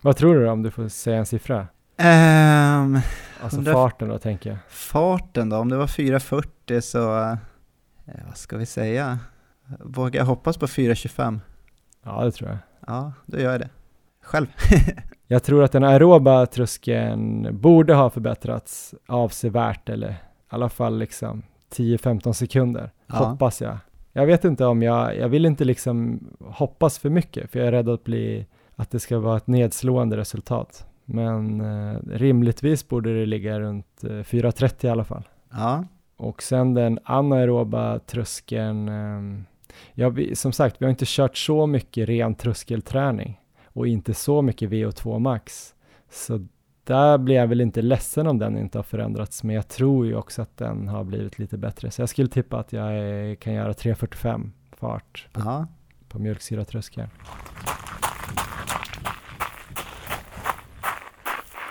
Vad 0.02 0.18
tror 0.18 0.36
du 0.36 0.46
då, 0.46 0.52
om 0.52 0.64
du 0.64 0.72
får 0.72 0.88
säga 0.88 1.18
en 1.18 1.26
siffra? 1.26 1.68
Um, 2.00 3.00
alltså 3.42 3.64
farten 3.64 4.10
då 4.10 4.20
tänker 4.20 4.50
jag. 4.50 4.60
Farten 4.70 5.50
då, 5.50 5.58
om 5.58 5.70
det 5.70 5.78
var 5.78 5.88
4.40 5.88 6.82
så, 6.82 6.98
ja, 6.98 8.14
vad 8.28 8.38
ska 8.38 8.58
vi 8.58 8.66
säga? 8.66 9.20
Vågar 9.80 10.20
jag 10.20 10.26
hoppas 10.26 10.58
på 10.58 10.68
4.25? 10.68 11.40
Ja, 12.04 12.24
det 12.24 12.32
tror 12.32 12.50
jag. 12.50 12.58
Ja, 12.88 13.14
då 13.26 13.40
gör 13.40 13.52
jag 13.52 13.62
det. 13.62 13.70
Själv. 14.28 14.48
jag 15.28 15.44
tror 15.44 15.64
att 15.64 15.72
den 15.72 15.84
aeroba 15.84 16.46
tröskeln 16.46 17.48
borde 17.60 17.94
ha 17.94 18.10
förbättrats 18.10 18.96
avsevärt, 19.08 19.90
eller 19.90 20.10
i 20.10 20.16
alla 20.48 20.70
fall 20.70 20.98
liksom 20.98 21.44
10-15 21.76 22.34
sekunder, 22.34 22.92
ja. 23.08 23.16
hoppas 23.16 23.62
jag. 23.62 23.78
Jag 24.14 24.26
vet 24.26 24.46
inte 24.46 24.66
om 24.66 24.82
jag, 24.82 25.18
jag 25.18 25.30
vill 25.30 25.46
inte 25.46 25.66
liksom 25.66 26.20
hoppas 26.40 27.00
för 27.00 27.10
mycket, 27.10 27.52
för 27.52 27.60
jag 27.60 27.68
är 27.68 27.72
rädd 27.72 27.90
att 27.90 28.04
bli, 28.04 28.46
att 28.76 28.92
det 28.92 29.00
ska 29.00 29.20
vara 29.20 29.38
ett 29.38 29.48
nedslående 29.48 30.18
resultat. 30.18 30.86
Men 31.06 31.62
eh, 31.62 32.00
rimligtvis 32.08 32.88
borde 32.88 33.20
det 33.20 33.26
ligga 33.26 33.60
runt 33.60 34.04
eh, 34.04 34.08
4.30 34.08 34.86
i 34.86 34.90
alla 34.90 35.04
fall. 35.04 35.24
Ja. 35.52 35.86
Och 36.18 36.44
sen 36.44 36.74
den 36.74 37.00
anaeroba 37.04 38.00
tröskeln, 38.00 38.90
eh, 38.90 39.44
ja, 39.94 40.10
vi, 40.10 40.36
som 40.36 40.52
sagt, 40.52 40.76
vi 40.80 40.86
har 40.86 40.90
inte 40.90 41.06
kört 41.08 41.38
så 41.38 41.68
mycket 41.68 42.10
ren 42.10 42.36
tröskelträning 42.36 43.40
och 43.78 43.88
inte 43.88 44.14
så 44.14 44.42
mycket 44.42 44.70
VO2 44.70 45.20
max. 45.20 45.76
Så 46.10 46.48
där 46.84 47.18
blir 47.18 47.36
jag 47.36 47.48
väl 47.48 47.62
inte 47.62 47.82
ledsen 47.82 48.28
om 48.28 48.40
den 48.40 48.58
inte 48.58 48.78
har 48.78 48.84
förändrats, 48.84 49.44
men 49.44 49.56
jag 49.56 49.68
tror 49.68 50.06
ju 50.06 50.16
också 50.16 50.42
att 50.42 50.58
den 50.58 50.88
har 50.88 51.04
blivit 51.04 51.40
lite 51.40 51.58
bättre. 51.58 51.92
Så 51.92 52.02
jag 52.02 52.10
skulle 52.10 52.28
tippa 52.28 52.60
att 52.60 52.74
jag 52.74 53.40
kan 53.40 53.54
göra 53.54 53.72
3.45 53.72 54.50
fart 54.78 55.28
på, 55.34 55.66
på 56.10 56.20
mjölksyratröskeln. 56.20 57.10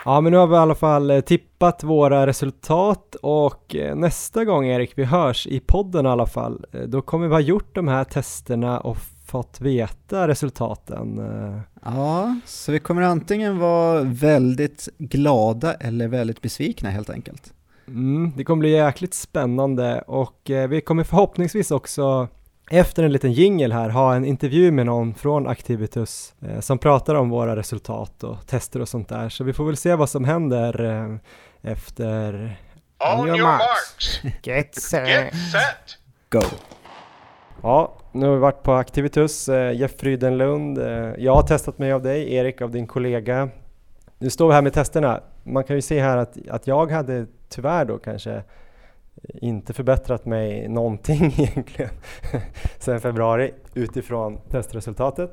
Ja, 0.05 0.21
men 0.21 0.31
nu 0.31 0.37
har 0.37 0.47
vi 0.47 0.55
i 0.55 0.57
alla 0.57 0.75
fall 0.75 1.11
eh, 1.11 1.19
tippat 1.19 1.83
våra 1.83 2.27
resultat 2.27 3.15
och 3.21 3.75
eh, 3.75 3.95
nästa 3.95 4.45
gång 4.45 4.65
Erik 4.65 4.93
vi 4.95 5.03
hörs 5.03 5.47
i 5.47 5.59
podden 5.59 6.05
i 6.05 6.09
alla 6.09 6.25
fall, 6.25 6.65
eh, 6.71 6.81
då 6.81 7.01
kommer 7.01 7.27
vi 7.27 7.33
ha 7.33 7.39
gjort 7.39 7.75
de 7.75 7.87
här 7.87 8.03
testerna 8.03 8.79
och 8.79 8.97
fått 9.27 9.61
veta 9.61 10.27
resultaten. 10.27 11.21
Ja, 11.83 12.39
så 12.45 12.71
vi 12.71 12.79
kommer 12.79 13.01
antingen 13.01 13.59
vara 13.59 14.01
väldigt 14.01 14.89
glada 14.97 15.73
eller 15.73 16.07
väldigt 16.07 16.41
besvikna 16.41 16.89
helt 16.89 17.09
enkelt. 17.09 17.53
Mm, 17.87 18.33
det 18.37 18.43
kommer 18.43 18.59
bli 18.59 18.71
jäkligt 18.71 19.13
spännande 19.13 20.01
och 20.01 20.41
vi 20.69 20.81
kommer 20.81 21.03
förhoppningsvis 21.03 21.71
också 21.71 22.27
efter 22.69 23.03
en 23.03 23.11
liten 23.11 23.31
jingel 23.31 23.71
här 23.71 23.89
ha 23.89 24.15
en 24.15 24.25
intervju 24.25 24.71
med 24.71 24.85
någon 24.85 25.13
från 25.13 25.47
Activitus 25.47 26.33
eh, 26.41 26.59
som 26.59 26.77
pratar 26.77 27.15
om 27.15 27.29
våra 27.29 27.55
resultat 27.55 28.23
och 28.23 28.47
tester 28.47 28.81
och 28.81 28.89
sånt 28.89 29.09
där. 29.09 29.29
Så 29.29 29.43
vi 29.43 29.53
får 29.53 29.65
väl 29.65 29.77
se 29.77 29.95
vad 29.95 30.09
som 30.09 30.25
händer 30.25 30.83
eh, 30.83 31.71
efter... 31.71 32.57
On 33.19 33.27
your, 33.27 33.41
marks, 33.41 34.23
Get 34.43 34.75
set. 34.75 35.07
Get 35.07 35.33
set. 35.33 35.97
Go! 36.29 36.41
Ja, 37.63 37.93
nu 38.11 38.25
har 38.25 38.33
vi 38.33 38.39
varit 38.39 38.63
på 38.63 38.73
Activitus, 38.73 39.49
eh, 39.49 39.71
Jeff 39.79 39.99
Frydenlund. 39.99 40.77
Eh, 40.77 41.13
jag 41.17 41.35
har 41.35 41.41
testat 41.41 41.77
mig 41.77 41.91
av 41.91 42.01
dig, 42.01 42.33
Erik 42.33 42.61
av 42.61 42.71
din 42.71 42.87
kollega. 42.87 43.49
Nu 44.17 44.29
står 44.29 44.47
vi 44.47 44.53
här 44.53 44.61
med 44.61 44.73
testerna. 44.73 45.21
Man 45.43 45.63
kan 45.63 45.75
ju 45.75 45.81
se 45.81 46.01
här 46.01 46.17
att, 46.17 46.37
att 46.49 46.67
jag 46.67 46.91
hade 46.91 47.25
tyvärr 47.49 47.85
då 47.85 47.97
kanske 47.97 48.43
inte 49.33 49.73
förbättrat 49.73 50.25
mig 50.25 50.67
någonting 50.67 51.25
egentligen 51.37 51.91
sedan 52.79 52.99
februari 52.99 53.53
utifrån 53.73 54.37
testresultatet. 54.49 55.31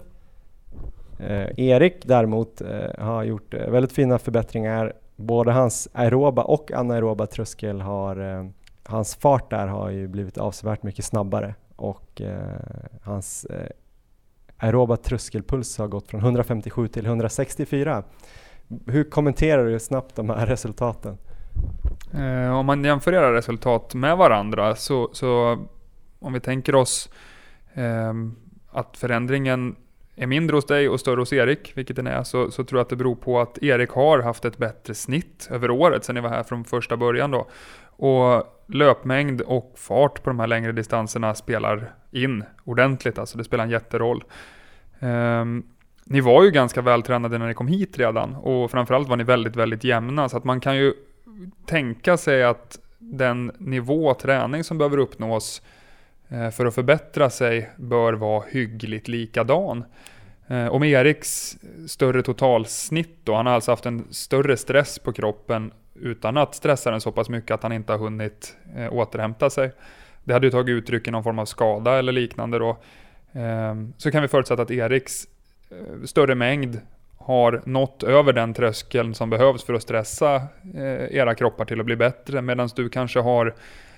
Eh, 1.19 1.59
Erik 1.59 2.07
däremot 2.07 2.61
eh, 2.61 3.05
har 3.05 3.23
gjort 3.23 3.55
eh, 3.55 3.71
väldigt 3.71 3.93
fina 3.93 4.19
förbättringar. 4.19 4.93
Både 5.17 5.53
hans 5.53 5.89
aeroba 5.93 6.43
och 6.43 6.73
anaeroba 6.73 7.27
tröskel 7.27 7.81
har, 7.81 8.39
eh, 8.39 8.47
hans 8.83 9.17
fart 9.17 9.51
där 9.51 9.67
har 9.67 9.91
ju 9.91 10.09
blivit 10.09 10.39
avsevärt 10.39 10.83
mycket 10.83 11.05
snabbare 11.05 11.55
och 11.77 12.21
eh, 12.21 12.59
hans 13.03 13.45
eh, 13.45 13.69
aeroba 14.57 14.97
tröskelpuls 14.97 15.79
har 15.79 15.89
gått 15.89 16.09
från 16.09 16.21
157 16.21 16.89
till 16.89 17.07
164. 17.07 18.03
Hur 18.87 19.05
kommenterar 19.11 19.67
du 19.67 19.79
snabbt 19.79 20.17
de 20.17 20.31
här 20.31 20.47
resultaten? 20.47 21.19
Eh, 22.15 22.59
om 22.59 22.67
man 22.67 22.85
jämför 22.85 23.13
era 23.13 23.35
resultat 23.35 23.95
med 23.95 24.17
varandra 24.17 24.77
så, 24.77 25.11
så 25.13 25.59
om 26.19 26.33
vi 26.33 26.41
tänker 26.41 26.75
oss 26.75 27.11
eh, 27.75 28.15
att 28.71 28.97
förändringen 28.97 29.77
är 30.17 30.27
mindre 30.27 30.57
hos 30.57 30.67
dig 30.67 30.89
och 30.89 31.01
större 31.01 31.21
hos 31.21 31.33
Erik, 31.33 31.73
vilket 31.75 31.97
den 31.97 32.07
är, 32.07 32.23
så, 32.23 32.51
så 32.51 32.65
tror 32.65 32.79
jag 32.79 32.85
att 32.85 32.91
det 32.91 32.97
beror 32.97 33.15
på 33.15 33.41
att 33.41 33.63
Erik 33.63 33.91
har 33.91 34.19
haft 34.19 34.45
ett 34.45 34.59
bättre 34.59 34.95
snitt 34.95 35.49
över 35.51 35.71
året 35.71 36.05
sedan 36.05 36.15
ni 36.15 36.21
var 36.21 36.29
här 36.29 36.43
från 36.43 36.65
första 36.65 36.97
början 36.97 37.31
då. 37.31 37.47
Och 37.97 38.54
löpmängd 38.67 39.41
och 39.41 39.73
fart 39.77 40.23
på 40.23 40.31
de 40.31 40.41
här 40.41 40.47
längre 40.47 40.73
distanserna 40.73 41.35
spelar 41.35 41.93
in 42.11 42.45
ordentligt, 42.65 43.19
alltså 43.19 43.39
det 43.39 43.45
spelar 43.45 43.65
en 43.65 43.71
jätteroll. 43.71 44.25
Um, 44.99 45.67
ni 46.05 46.21
var 46.21 46.45
ju 46.45 46.51
ganska 46.51 46.83
vältränade 46.83 47.39
när 47.39 47.49
ni 47.49 47.55
kom 47.55 47.69
hit 47.69 47.99
redan 47.99 48.35
och 48.35 48.71
framförallt 48.71 49.09
var 49.09 49.17
ni 49.17 49.25
väldigt, 49.25 49.57
väldigt 49.57 49.85
jämna 49.85 50.29
så 50.29 50.37
att 50.37 50.45
man 50.45 50.61
kan 50.61 50.77
ju 50.77 50.95
tänka 51.67 52.17
sig 52.17 52.45
att 52.45 52.79
den 52.99 53.53
nivå 53.59 54.15
träning 54.15 54.65
som 54.65 54.79
behöver 54.79 54.99
uppnås 54.99 55.63
eh, 56.29 56.51
för 56.51 56.67
att 56.67 56.75
förbättra 56.75 57.31
sig 57.31 57.71
bör 57.77 58.13
vara 58.13 58.45
hyggligt 58.51 59.09
likadan. 59.09 59.85
Eh, 60.47 60.67
om 60.67 60.69
och 60.69 60.81
med 60.81 60.91
Eriks 60.91 61.57
större 61.89 62.23
totalsnitt 62.23 63.19
då, 63.25 63.35
han 63.35 63.47
har 63.47 63.53
alltså 63.53 63.73
haft 63.73 63.87
en 63.87 64.05
större 64.11 64.57
stress 64.57 64.99
på 64.99 65.13
kroppen 65.13 65.73
utan 65.95 66.37
att 66.37 66.55
stressa 66.55 66.91
den 66.91 67.01
så 67.01 67.13
pass 67.13 67.29
mycket 67.29 67.51
att 67.51 67.63
han 67.63 67.73
inte 67.73 67.93
har 67.93 67.99
hunnit 67.99 68.57
eh, 68.77 68.93
återhämta 68.93 69.51
sig. 69.51 69.73
Det 70.25 70.33
hade 70.33 70.47
ju 70.47 70.51
tagit 70.51 70.73
uttryck 70.73 71.09
i 71.09 71.11
någon 71.11 71.25
form 71.25 71.39
av 71.39 71.45
skada 71.45 71.99
eller 71.99 72.13
liknande 72.13 72.59
då. 72.59 72.77
Ehm, 73.33 73.93
så 73.97 74.11
kan 74.11 74.23
vi 74.23 74.29
förutsätta 74.29 74.63
att 74.63 74.71
Eriks 74.71 75.29
eh, 75.71 76.05
större 76.05 76.35
mängd 76.35 76.81
har 77.19 77.63
nått 77.65 78.03
över 78.03 78.33
den 78.33 78.55
tröskeln 78.55 79.15
som 79.15 79.31
behövs 79.31 79.65
för 79.65 79.75
att 79.75 79.83
stressa 79.83 80.35
eh, 80.75 81.17
era 81.17 81.35
kroppar 81.35 81.65
till 81.65 81.81
att 81.81 81.87
bli 81.87 81.97
bättre. 81.97 82.43
Medan 82.43 82.69
du 82.77 82.89
kanske 82.89 83.21
har 83.21 83.55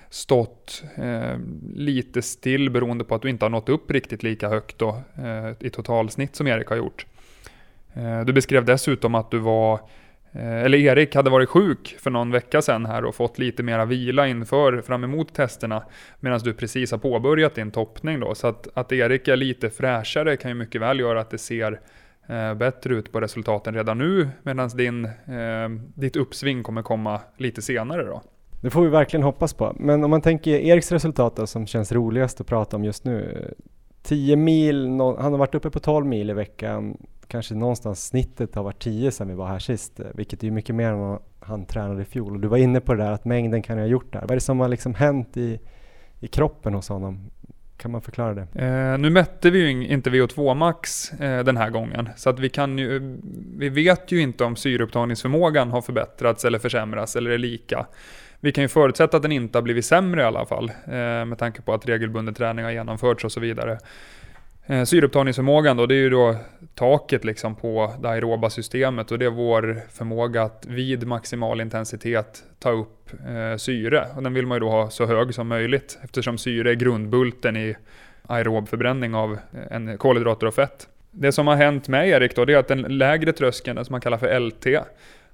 stått 0.09 0.83
eh, 0.95 1.37
lite 1.75 2.21
still 2.21 2.69
beroende 2.69 3.03
på 3.03 3.15
att 3.15 3.21
du 3.21 3.29
inte 3.29 3.45
har 3.45 3.49
nått 3.49 3.69
upp 3.69 3.91
riktigt 3.91 4.23
lika 4.23 4.49
högt 4.49 4.77
då, 4.77 5.01
eh, 5.17 5.51
i 5.59 5.69
totalsnitt 5.69 6.35
som 6.35 6.47
Erik 6.47 6.67
har 6.67 6.75
gjort. 6.75 7.05
Eh, 7.93 8.21
du 8.21 8.33
beskrev 8.33 8.65
dessutom 8.65 9.15
att 9.15 9.31
du 9.31 9.37
var, 9.37 9.79
Eh, 10.37 10.63
eller 10.65 10.77
Erik 10.77 11.15
hade 11.15 11.29
varit 11.29 11.49
sjuk 11.49 11.95
för 11.99 12.09
någon 12.09 12.31
vecka 12.31 12.61
sedan 12.61 12.85
här 12.85 13.05
och 13.05 13.15
fått 13.15 13.39
lite 13.39 13.63
mera 13.63 13.85
vila 13.85 14.27
inför, 14.27 14.81
fram 14.81 15.03
emot 15.03 15.33
testerna, 15.33 15.83
medan 16.19 16.39
du 16.39 16.53
precis 16.53 16.91
har 16.91 16.97
påbörjat 16.97 17.55
din 17.55 17.71
toppning 17.71 18.19
då. 18.19 18.35
Så 18.35 18.47
att, 18.47 18.67
att 18.73 18.91
Erik 18.91 19.27
är 19.27 19.35
lite 19.35 19.69
fräschare 19.69 20.37
kan 20.37 20.51
ju 20.51 20.55
mycket 20.55 20.81
väl 20.81 20.99
göra 20.99 21.21
att 21.21 21.29
det 21.29 21.37
ser 21.37 21.79
eh, 22.27 22.53
bättre 22.53 22.95
ut 22.95 23.11
på 23.11 23.21
resultaten 23.21 23.73
redan 23.73 23.97
nu, 23.97 24.29
medan 24.43 24.69
din, 24.69 25.05
eh, 25.05 25.69
ditt 25.95 26.15
uppsving 26.15 26.63
kommer 26.63 26.81
komma 26.81 27.21
lite 27.37 27.61
senare 27.61 28.03
då. 28.03 28.21
Det 28.61 28.69
får 28.69 28.81
vi 28.81 28.89
verkligen 28.89 29.23
hoppas 29.23 29.53
på. 29.53 29.75
Men 29.79 30.03
om 30.03 30.09
man 30.09 30.21
tänker 30.21 30.51
Eriks 30.51 30.91
resultat 30.91 31.35
då, 31.35 31.47
som 31.47 31.67
känns 31.67 31.91
roligast 31.91 32.41
att 32.41 32.47
prata 32.47 32.75
om 32.75 32.83
just 32.83 33.05
nu. 33.05 33.47
10 34.03 34.35
mil, 34.35 34.87
han 34.99 35.19
har 35.19 35.37
varit 35.37 35.55
uppe 35.55 35.69
på 35.69 35.79
12 35.79 36.05
mil 36.05 36.29
i 36.29 36.33
veckan. 36.33 36.97
Kanske 37.27 37.55
någonstans 37.55 38.07
snittet 38.07 38.55
har 38.55 38.63
varit 38.63 38.79
10 38.79 39.11
sedan 39.11 39.27
vi 39.27 39.33
var 39.33 39.47
här 39.47 39.59
sist, 39.59 39.99
eh, 39.99 40.05
vilket 40.13 40.43
är 40.43 40.51
mycket 40.51 40.75
mer 40.75 40.89
än 40.89 40.99
vad 40.99 41.19
han 41.39 41.65
tränade 41.65 42.01
i 42.01 42.05
fjol. 42.05 42.33
Och 42.33 42.39
du 42.39 42.47
var 42.47 42.57
inne 42.57 42.79
på 42.79 42.93
det 42.93 43.03
där 43.03 43.11
att 43.11 43.25
mängden 43.25 43.61
kan 43.61 43.77
ha 43.77 43.85
gjort 43.85 44.13
där. 44.13 44.21
Vad 44.21 44.31
är 44.31 44.35
det 44.35 44.41
som 44.41 44.59
har 44.59 44.67
liksom 44.67 44.93
hänt 44.93 45.37
i, 45.37 45.59
i 46.19 46.27
kroppen 46.27 46.73
hos 46.73 46.89
honom? 46.89 47.29
Kan 47.77 47.91
man 47.91 48.01
förklara 48.01 48.33
det? 48.33 48.65
Eh, 48.65 48.97
nu 48.97 49.09
mätte 49.09 49.49
vi 49.49 49.59
ju 49.59 49.87
inte 49.87 50.09
VO2 50.09 50.53
max 50.53 51.11
eh, 51.11 51.43
den 51.43 51.57
här 51.57 51.69
gången, 51.69 52.09
så 52.15 52.29
att 52.29 52.39
vi 52.39 52.49
kan 52.49 52.77
ju, 52.77 53.17
vi 53.57 53.69
vet 53.69 54.11
ju 54.11 54.21
inte 54.21 54.43
om 54.43 54.55
syreupptagningsförmågan 54.55 55.71
har 55.71 55.81
förbättrats 55.81 56.45
eller 56.45 56.59
försämrats 56.59 57.15
eller 57.15 57.31
är 57.31 57.37
lika. 57.37 57.85
Vi 58.39 58.51
kan 58.51 58.61
ju 58.61 58.67
förutsätta 58.67 59.17
att 59.17 59.23
den 59.23 59.31
inte 59.31 59.57
har 59.57 59.63
blivit 59.63 59.85
sämre 59.85 60.21
i 60.21 60.23
alla 60.23 60.45
fall, 60.45 60.71
eh, 60.85 61.25
med 61.25 61.37
tanke 61.37 61.61
på 61.61 61.73
att 61.73 61.85
regelbunden 61.85 62.33
träning 62.33 62.65
har 62.65 62.71
genomförts 62.71 63.25
och 63.25 63.31
så 63.31 63.39
vidare. 63.39 63.79
Eh, 64.69 64.83
syreupptagningsförmågan 64.83 65.77
då, 65.77 65.85
det 65.85 65.95
är 65.95 65.99
ju 65.99 66.09
då 66.09 66.35
taket 66.75 67.25
liksom 67.25 67.55
på 67.55 67.93
det 68.01 68.09
aeroba 68.09 68.49
systemet 68.49 69.11
och 69.11 69.19
det 69.19 69.25
är 69.25 69.29
vår 69.29 69.81
förmåga 69.89 70.43
att 70.43 70.65
vid 70.67 71.07
maximal 71.07 71.61
intensitet 71.61 72.43
ta 72.59 72.71
upp 72.71 73.11
eh, 73.27 73.57
syre. 73.57 74.07
Och 74.15 74.23
den 74.23 74.33
vill 74.33 74.47
man 74.47 74.55
ju 74.55 74.59
då 74.59 74.69
ha 74.69 74.89
så 74.89 75.05
hög 75.05 75.33
som 75.33 75.47
möjligt 75.47 75.99
eftersom 76.03 76.37
syre 76.37 76.71
är 76.71 76.73
grundbulten 76.73 77.57
i 77.57 77.75
aerob 78.21 78.69
förbränning 78.69 79.15
av 79.15 79.33
eh, 79.33 79.75
en 79.75 79.97
kolhydrater 79.97 80.47
och 80.47 80.53
fett. 80.53 80.87
Det 81.11 81.31
som 81.31 81.47
har 81.47 81.55
hänt 81.55 81.87
med 81.87 82.09
Erik 82.09 82.35
då, 82.35 82.45
det 82.45 82.53
är 82.53 82.57
att 82.57 82.67
den 82.67 82.81
lägre 82.81 83.33
tröskeln, 83.33 83.75
den 83.75 83.85
som 83.85 83.93
man 83.93 84.01
kallar 84.01 84.17
för 84.17 84.39
LT, 84.39 84.65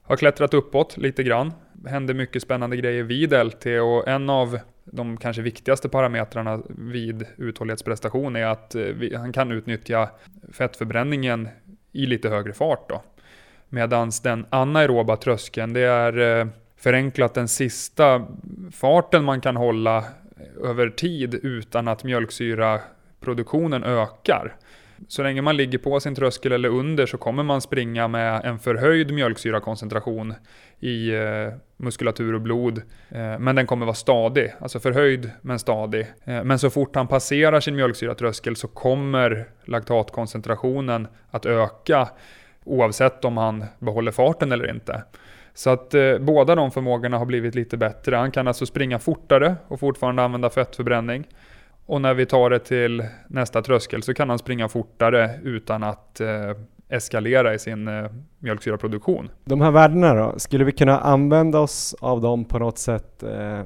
har 0.04 0.16
klättrat 0.16 0.54
uppåt 0.54 0.98
lite 0.98 1.24
grann. 1.24 1.54
Händer 1.88 2.14
mycket 2.14 2.42
spännande 2.42 2.78
grejer 2.78 3.04
vid 3.04 3.34
LT 3.46 3.66
och 3.66 4.08
en 4.08 4.30
av 4.30 4.60
de 4.86 5.18
kanske 5.18 5.42
viktigaste 5.42 5.90
parametrarna 5.90 6.62
vid 6.70 7.26
uthållighetsprestation 7.38 8.36
är 8.36 8.46
att 8.46 8.76
eh, 8.76 8.86
han 9.16 9.34
kan 9.34 9.52
utnyttja 9.52 10.10
fettförbränningen 10.52 11.50
i 11.92 12.06
lite 12.06 12.30
högre 12.30 12.54
fart 12.54 12.90
då. 12.90 13.02
Medan 13.70 14.12
den 14.24 14.46
anaeroba 14.50 15.18
tröskeln, 15.18 15.74
det 15.74 15.82
är 15.82 16.40
eh, 16.40 16.48
förenklat 16.78 17.34
den 17.34 17.48
sista 17.48 18.28
farten 18.72 19.24
man 19.24 19.42
kan 19.42 19.56
hålla 19.56 20.04
över 20.64 20.90
tid 20.90 21.36
utan 21.36 21.88
att 21.88 22.04
mjölksyraproduktionen 22.04 23.84
ökar. 23.84 24.56
Så 25.08 25.24
länge 25.24 25.42
man 25.42 25.58
ligger 25.58 25.78
på 25.78 26.00
sin 26.00 26.16
tröskel 26.16 26.52
eller 26.52 26.70
under 26.70 27.06
så 27.06 27.18
kommer 27.18 27.44
man 27.44 27.62
springa 27.62 28.08
med 28.08 28.46
en 28.46 28.60
förhöjd 28.60 29.14
mjölksyrakoncentration 29.14 30.34
i 30.80 31.10
eh, 31.10 31.54
muskulatur 31.78 32.34
och 32.34 32.42
blod. 32.42 32.82
Eh, 33.10 33.40
men 33.40 33.56
den 33.56 33.68
kommer 33.68 33.86
vara 33.86 33.96
stadig, 33.96 34.54
alltså 34.60 34.80
förhöjd 34.80 35.32
men 35.42 35.60
stadig. 35.60 36.08
Eh, 36.24 36.44
men 36.44 36.60
så 36.60 36.70
fort 36.70 36.96
han 36.96 37.08
passerar 37.08 37.60
sin 37.60 37.76
mjölksyratröskel 37.76 38.56
så 38.56 38.68
kommer 38.68 39.46
laktatkoncentrationen 39.66 41.08
att 41.32 41.46
öka 41.46 42.10
oavsett 42.64 43.26
om 43.26 43.38
han 43.38 43.66
behåller 43.80 44.12
farten 44.12 44.52
eller 44.52 44.70
inte. 44.70 45.04
Så 45.54 45.70
att 45.70 45.94
eh, 45.94 46.18
båda 46.20 46.56
de 46.56 46.72
förmågorna 46.72 47.18
har 47.18 47.26
blivit 47.26 47.56
lite 47.56 47.78
bättre. 47.78 48.16
Han 48.16 48.32
kan 48.32 48.48
alltså 48.48 48.66
springa 48.66 49.00
fortare 49.00 49.56
och 49.68 49.80
fortfarande 49.80 50.24
använda 50.24 50.50
fettförbränning. 50.50 51.28
Och 51.86 52.02
när 52.02 52.14
vi 52.14 52.26
tar 52.26 52.50
det 52.50 52.60
till 52.60 53.04
nästa 53.28 53.62
tröskel 53.62 54.04
så 54.04 54.14
kan 54.14 54.30
han 54.30 54.40
springa 54.40 54.70
fortare 54.70 55.40
utan 55.44 55.84
att 55.84 56.22
eh, 56.22 56.52
eskalera 56.90 57.54
i 57.54 57.60
sin 57.60 57.88
eh, 57.88 58.06
mjölksyraproduktion. 58.40 59.30
De 59.46 59.62
här 59.62 59.72
värdena 59.72 60.14
då, 60.14 60.40
skulle 60.40 60.64
vi 60.64 60.72
kunna 60.72 61.00
använda 61.00 61.60
oss 61.60 61.96
av 62.00 62.22
dem 62.22 62.46
på 62.46 62.60
något 62.60 62.78
sätt 62.78 63.24
eh, 63.24 63.62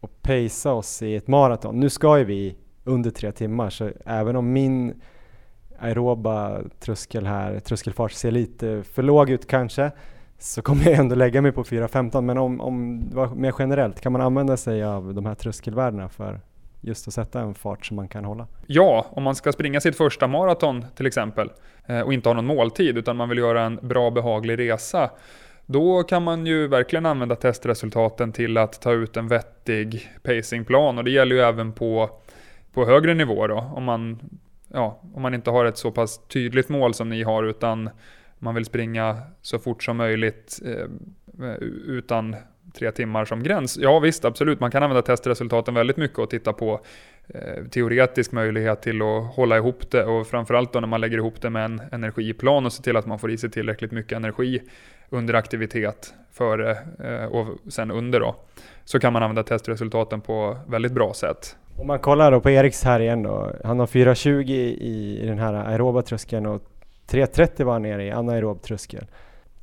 och 0.00 0.22
pacea 0.22 0.72
oss 0.72 1.02
i 1.02 1.16
ett 1.16 1.28
maraton? 1.28 1.80
Nu 1.80 1.90
ska 1.90 2.18
ju 2.18 2.24
vi 2.24 2.56
under 2.84 3.10
tre 3.10 3.32
timmar 3.32 3.70
så 3.70 3.90
även 4.04 4.36
om 4.36 4.52
min 4.52 5.00
aeroba 5.78 6.58
tröskel 6.80 7.26
här, 7.26 7.60
tröskelfart 7.60 8.12
ser 8.12 8.30
lite 8.30 8.82
för 8.82 9.02
låg 9.02 9.30
ut 9.30 9.46
kanske 9.46 9.90
så 10.38 10.62
kommer 10.62 10.84
jag 10.84 10.94
ändå 10.94 11.14
lägga 11.14 11.42
mig 11.42 11.52
på 11.52 11.64
4.15 11.64 12.20
men 12.20 12.38
om, 12.38 12.60
om 12.60 12.98
mer 13.34 13.54
generellt, 13.58 14.00
kan 14.00 14.12
man 14.12 14.20
använda 14.20 14.56
sig 14.56 14.84
av 14.84 15.14
de 15.14 15.26
här 15.26 15.34
tröskelvärdena 15.34 16.08
för 16.08 16.40
just 16.80 17.08
att 17.08 17.14
sätta 17.14 17.40
en 17.40 17.54
fart 17.54 17.86
som 17.86 17.96
man 17.96 18.08
kan 18.08 18.24
hålla? 18.24 18.46
Ja, 18.66 19.06
om 19.10 19.22
man 19.22 19.34
ska 19.34 19.52
springa 19.52 19.80
sitt 19.80 19.96
första 19.96 20.26
maraton 20.26 20.84
till 20.94 21.06
exempel 21.06 21.50
eh, 21.86 22.00
och 22.00 22.12
inte 22.12 22.28
ha 22.28 22.34
någon 22.34 22.46
måltid 22.46 22.98
utan 22.98 23.16
man 23.16 23.28
vill 23.28 23.38
göra 23.38 23.62
en 23.62 23.78
bra 23.82 24.10
behaglig 24.10 24.58
resa 24.58 25.10
då 25.70 26.02
kan 26.02 26.22
man 26.22 26.46
ju 26.46 26.68
verkligen 26.68 27.06
använda 27.06 27.36
testresultaten 27.36 28.32
till 28.32 28.56
att 28.56 28.80
ta 28.80 28.92
ut 28.92 29.16
en 29.16 29.28
vettig 29.28 30.10
pacingplan 30.22 30.98
och 30.98 31.04
det 31.04 31.10
gäller 31.10 31.36
ju 31.36 31.42
även 31.42 31.72
på, 31.72 32.10
på 32.72 32.86
högre 32.86 33.14
nivå 33.14 33.46
då. 33.46 33.54
Om 33.56 33.84
man, 33.84 34.18
ja, 34.68 35.00
om 35.14 35.22
man 35.22 35.34
inte 35.34 35.50
har 35.50 35.64
ett 35.64 35.78
så 35.78 35.90
pass 35.90 36.20
tydligt 36.28 36.68
mål 36.68 36.94
som 36.94 37.08
ni 37.08 37.22
har 37.22 37.44
utan 37.44 37.90
man 38.38 38.54
vill 38.54 38.64
springa 38.64 39.16
så 39.42 39.58
fort 39.58 39.82
som 39.82 39.96
möjligt 39.96 40.60
eh, 40.64 41.48
eh 41.48 41.56
utan 41.86 42.36
tre 42.72 42.90
timmar 42.90 43.24
som 43.24 43.42
gräns. 43.42 43.78
Ja 43.80 43.98
visst, 43.98 44.24
absolut, 44.24 44.60
man 44.60 44.70
kan 44.70 44.82
använda 44.82 45.02
testresultaten 45.02 45.74
väldigt 45.74 45.96
mycket 45.96 46.18
och 46.18 46.30
titta 46.30 46.52
på 46.52 46.80
eh, 47.28 47.64
teoretisk 47.70 48.32
möjlighet 48.32 48.82
till 48.82 49.02
att 49.02 49.34
hålla 49.34 49.56
ihop 49.56 49.90
det 49.90 50.04
och 50.04 50.26
framförallt 50.26 50.72
då 50.72 50.80
när 50.80 50.88
man 50.88 51.00
lägger 51.00 51.18
ihop 51.18 51.40
det 51.40 51.50
med 51.50 51.64
en 51.64 51.82
energiplan 51.92 52.66
och 52.66 52.72
ser 52.72 52.82
till 52.82 52.96
att 52.96 53.06
man 53.06 53.18
får 53.18 53.30
i 53.30 53.38
sig 53.38 53.50
tillräckligt 53.50 53.92
mycket 53.92 54.16
energi 54.16 54.62
under 55.08 55.34
aktivitet 55.34 56.14
före 56.32 56.70
eh, 57.04 57.24
och 57.24 57.46
sen 57.72 57.90
under 57.90 58.20
då. 58.20 58.36
Så 58.84 59.00
kan 59.00 59.12
man 59.12 59.22
använda 59.22 59.42
testresultaten 59.42 60.20
på 60.20 60.56
väldigt 60.66 60.92
bra 60.92 61.14
sätt. 61.14 61.56
Om 61.76 61.86
man 61.86 61.98
kollar 61.98 62.32
då 62.32 62.40
på 62.40 62.50
Eriks 62.50 62.84
här 62.84 63.00
igen 63.00 63.22
då, 63.22 63.52
han 63.64 63.78
har 63.78 63.86
4.20 63.86 64.50
i, 64.50 65.20
i 65.22 65.26
den 65.26 65.38
här 65.38 65.54
aeroba 65.54 66.02
tröskeln 66.02 66.46
och 66.46 66.62
3.30 67.10 67.64
var 67.64 67.72
han 67.72 67.82
nere 67.82 68.04
i 68.04 68.10
anaerob 68.10 68.62
tröskel. 68.62 69.06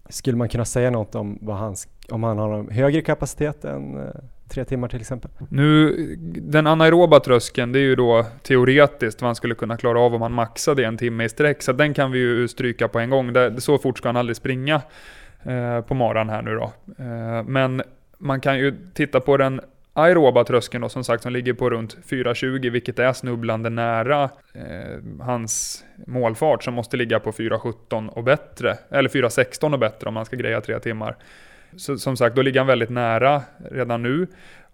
Skulle 0.10 0.38
man 0.38 0.50
kunna 0.50 0.65
säga 0.65 0.91
något 0.91 1.15
om 1.15 1.38
vad 1.41 1.58
han, 1.58 1.76
om 2.10 2.24
han 2.24 2.38
har 2.38 2.60
en 2.60 2.70
högre 2.70 3.02
kapacitet 3.02 3.65
än 3.65 3.98
eh, 3.98 4.12
tre 4.50 4.65
timmar 4.65 4.88
till 4.88 5.02
exempel? 5.02 5.32
Nu, 5.50 5.96
den 6.41 6.68
anaeroba 6.68 7.20
tröskeln, 7.20 7.72
det 7.72 7.80
är 7.80 7.84
ju 7.84 7.96
då 7.96 8.26
teoretiskt 8.44 9.22
vad 9.22 9.28
han 9.28 9.36
skulle 9.36 9.56
kunna 9.56 9.78
klara 9.78 10.00
av 10.00 10.15
om 10.15 10.22
han 10.22 10.34
maxade 10.34 10.86
en 10.86 10.98
timme 10.98 11.24
i 11.24 11.30
sträck. 11.30 11.62
Så 11.62 11.74
den 11.74 11.94
kan 11.94 12.12
vi 12.12 12.20
ju 12.20 12.48
stryka 12.48 12.88
på 12.88 13.00
en 13.00 13.10
gång. 13.10 13.34
Det, 13.34 13.62
så 13.62 13.78
fort 13.78 13.98
ska 13.98 14.10
han 14.10 14.18
aldrig 14.18 14.36
springa 14.36 14.82
eh, 15.44 15.82
på 15.82 15.94
maran 15.94 16.30
här 16.30 16.41
nu 16.41 16.56
då. 16.56 16.74
Eh, 17.04 17.44
men 17.44 17.84
man 18.18 18.41
kan 18.41 18.60
ju 18.60 18.76
titta 18.94 19.20
på 19.20 19.38
den 19.38 19.62
aeroba 19.96 20.44
tröskeln 20.44 20.82
då, 20.82 20.90
som 20.90 21.04
sagt 21.04 21.24
som 21.24 21.34
ligger 21.34 21.54
på 21.54 21.70
runt 21.70 21.98
4.20 22.10 22.70
vilket 22.70 23.00
är 23.00 23.14
snubblande 23.14 23.70
nära 23.70 24.24
eh, 24.54 25.24
hans 25.24 25.84
målfart 26.08 26.64
som 26.64 26.74
måste 26.74 26.98
ligga 26.98 27.20
på 27.20 27.32
4.17 27.32 28.10
och 28.10 28.24
bättre. 28.24 28.78
Eller 28.90 29.10
4.16 29.10 29.74
och 29.74 29.80
bättre 29.80 30.08
om 30.08 30.14
man 30.14 30.26
ska 30.26 30.36
greja 30.36 30.62
tre 30.62 30.80
timmar. 30.80 31.16
Så, 31.78 31.98
som 31.98 32.18
sagt, 32.18 32.36
då 32.36 32.42
ligger 32.42 32.60
han 32.60 32.68
väldigt 32.68 32.90
nära 32.90 33.42
redan 33.72 34.04
nu. 34.04 34.28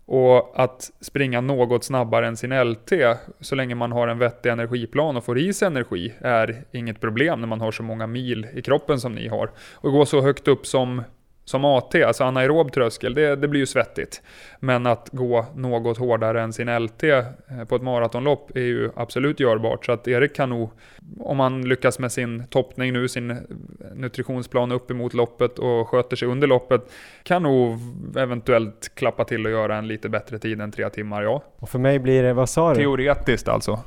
Och 0.05 0.63
att 0.63 0.91
springa 1.01 1.41
något 1.41 1.83
snabbare 1.83 2.27
än 2.27 2.37
sin 2.37 2.63
LT, 2.63 2.91
så 3.39 3.55
länge 3.55 3.75
man 3.75 3.91
har 3.91 4.07
en 4.07 4.19
vettig 4.19 4.49
energiplan 4.49 5.17
och 5.17 5.25
får 5.25 5.39
i 5.39 5.53
sig 5.53 5.65
energi, 5.65 6.13
är 6.21 6.63
inget 6.71 6.99
problem 6.99 7.41
när 7.41 7.47
man 7.47 7.61
har 7.61 7.71
så 7.71 7.83
många 7.83 8.07
mil 8.07 8.47
i 8.53 8.61
kroppen 8.61 8.99
som 8.99 9.15
ni 9.15 9.27
har. 9.27 9.49
Och 9.73 9.91
gå 9.91 10.05
så 10.05 10.21
högt 10.21 10.47
upp 10.47 10.65
som 10.65 11.03
som 11.51 11.65
AT, 11.65 11.95
alltså 11.95 12.23
anaerob 12.23 12.71
tröskel, 12.71 13.13
det, 13.13 13.35
det, 13.35 13.47
blir 13.47 13.59
ju 13.59 13.65
svettigt. 13.65 14.21
Men 14.59 14.85
att 14.85 15.09
gå 15.11 15.45
något 15.55 15.97
hårdare 15.97 16.41
än 16.41 16.53
sin 16.53 16.77
LT 16.77 17.03
eh, 17.03 17.23
på 17.67 17.75
ett 17.75 17.81
maratonlopp 17.81 18.57
är 18.57 18.61
ju 18.61 18.91
absolut 18.95 19.39
görbart. 19.39 19.85
Så 19.85 19.91
att 19.91 20.07
Erik 20.07 20.35
kan 20.35 20.49
nog, 20.49 20.69
om 21.19 21.39
han 21.39 21.61
lyckas 21.61 21.99
med 21.99 22.11
sin 22.11 22.43
toppning 22.49 22.93
nu, 22.93 23.07
sin 23.07 23.37
nutritionsplan 23.95 24.71
upp 24.71 24.91
emot 24.91 25.13
loppet 25.13 25.59
och 25.59 25.89
sköter 25.89 26.15
sig 26.15 26.27
under 26.27 26.47
loppet, 26.47 26.91
kan 27.23 27.43
nog 27.43 27.79
eventuellt 28.17 28.91
klappa 28.95 29.23
till 29.23 29.45
och 29.45 29.51
göra 29.51 29.77
en 29.77 29.87
lite 29.87 30.09
bättre 30.09 30.39
tid 30.39 30.61
än 30.61 30.71
tre 30.71 30.89
timmar, 30.89 31.23
ja. 31.23 31.43
Och 31.59 31.69
för 31.69 31.79
mig 31.79 31.99
blir 31.99 32.23
det, 32.23 32.33
vad 32.33 32.49
sa 32.49 32.73
du? 32.73 32.75
Teoretiskt 32.75 33.47
alltså. 33.47 33.79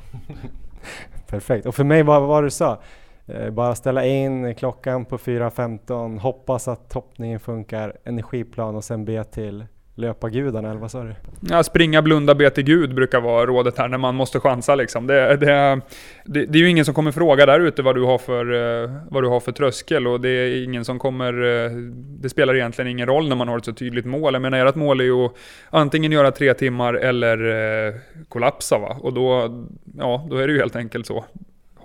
Perfekt. 1.27 1.65
Och 1.65 1.75
för 1.75 1.83
mig, 1.83 2.03
vad 2.03 2.21
var 2.21 2.41
det 2.41 2.45
du 2.45 2.51
sa? 2.51 2.81
Eh, 3.27 3.49
bara 3.49 3.75
ställa 3.75 4.05
in 4.05 4.55
klockan 4.55 5.05
på 5.05 5.17
4.15, 5.17 6.19
hoppas 6.19 6.67
att 6.67 6.89
toppningen 6.89 7.39
funkar, 7.39 7.97
energiplan 8.03 8.75
och 8.75 8.83
sen 8.83 9.05
be 9.05 9.23
till 9.23 9.65
löpa 9.97 10.29
gudarna, 10.29 10.69
eller 10.69 10.79
vad 10.79 10.91
sa 10.91 11.03
du? 11.03 11.15
Ja, 11.41 11.63
springa, 11.63 12.01
blunda, 12.01 12.35
be 12.35 12.49
till 12.49 12.63
Gud 12.63 12.95
brukar 12.95 13.21
vara 13.21 13.45
rådet 13.45 13.77
här 13.77 13.87
när 13.87 13.97
man 13.97 14.15
måste 14.15 14.39
chansa 14.39 14.75
liksom. 14.75 15.07
Det, 15.07 15.35
det, 15.35 15.81
det, 16.25 16.45
det 16.45 16.57
är 16.57 16.61
ju 16.61 16.69
ingen 16.69 16.85
som 16.85 16.93
kommer 16.93 17.11
fråga 17.11 17.45
där 17.45 17.59
ute 17.59 17.81
vad 17.81 17.95
du 17.95 18.03
har 18.03 18.17
för, 18.17 18.53
eh, 18.83 18.91
vad 19.09 19.23
du 19.23 19.27
har 19.27 19.39
för 19.39 19.51
tröskel 19.51 20.07
och 20.07 20.21
det 20.21 20.29
är 20.29 20.63
ingen 20.63 20.85
som 20.85 20.99
kommer... 20.99 21.65
Eh, 21.65 21.71
det 22.19 22.29
spelar 22.29 22.55
egentligen 22.55 22.91
ingen 22.91 23.07
roll 23.07 23.29
när 23.29 23.35
man 23.35 23.47
har 23.47 23.57
ett 23.57 23.65
så 23.65 23.73
tydligt 23.73 24.05
mål. 24.05 24.33
Jag 24.33 24.41
menar, 24.41 24.65
ert 24.65 24.75
mål 24.75 24.99
är 24.99 25.05
ju 25.05 25.25
att 25.25 25.33
antingen 25.69 26.11
göra 26.11 26.31
tre 26.31 26.53
timmar 26.53 26.93
eller 26.93 28.15
kollapsa 28.29 28.77
va. 28.77 28.97
Och 29.01 29.13
då, 29.13 29.49
ja, 29.97 30.27
då 30.29 30.37
är 30.37 30.47
det 30.47 30.53
ju 30.53 30.59
helt 30.59 30.75
enkelt 30.75 31.05
så. 31.05 31.25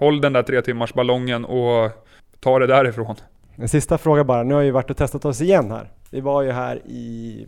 Håll 0.01 0.21
den 0.21 0.33
där 0.33 0.43
tre 0.43 0.63
timmars 0.63 0.95
ballongen 0.95 1.45
och 1.45 1.91
ta 2.41 2.59
det 2.59 2.67
därifrån. 2.67 3.17
En 3.57 3.69
sista 3.69 3.99
fråga 3.99 4.25
bara, 4.25 4.43
nu 4.43 4.55
har 4.55 4.63
vi 4.63 4.71
varit 4.71 4.91
och 4.91 4.97
testat 4.97 5.25
oss 5.25 5.41
igen 5.41 5.71
här. 5.71 5.91
Vi 6.11 6.21
var 6.21 6.43
ju 6.43 6.51
här 6.51 6.77
i 6.77 7.47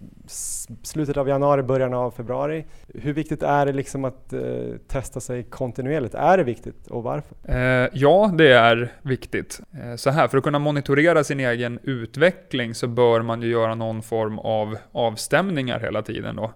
slutet 0.83 1.17
av 1.17 1.29
januari, 1.29 1.63
början 1.63 1.95
av 1.95 2.11
februari. 2.11 2.65
Hur 2.95 3.13
viktigt 3.13 3.43
är 3.43 3.67
det 3.67 3.73
liksom 3.73 4.05
att 4.05 4.33
eh, 4.33 4.41
testa 4.89 5.21
sig 5.21 5.43
kontinuerligt? 5.43 6.15
Är 6.15 6.37
det 6.39 6.45
viktigt 6.45 6.87
och 6.87 7.03
varför? 7.03 7.37
Eh, 7.45 7.89
ja, 7.93 8.31
det 8.39 8.53
är 8.53 8.93
viktigt. 9.03 9.61
Eh, 9.73 9.97
så 9.97 10.11
här, 10.11 10.29
för 10.29 10.39
att 10.39 10.45
kunna 10.45 10.59
monitorera 10.59 11.25
sin 11.25 11.41
egen 11.41 11.79
utveckling 11.83 12.75
så 12.75 12.87
bör 12.87 13.23
man 13.23 13.43
ju 13.43 13.49
göra 13.49 13.75
någon 13.75 14.03
form 14.03 14.39
av 14.39 14.77
avstämningar 14.93 15.81
hela 15.81 16.03
tiden 16.03 16.37
då. 16.37 16.53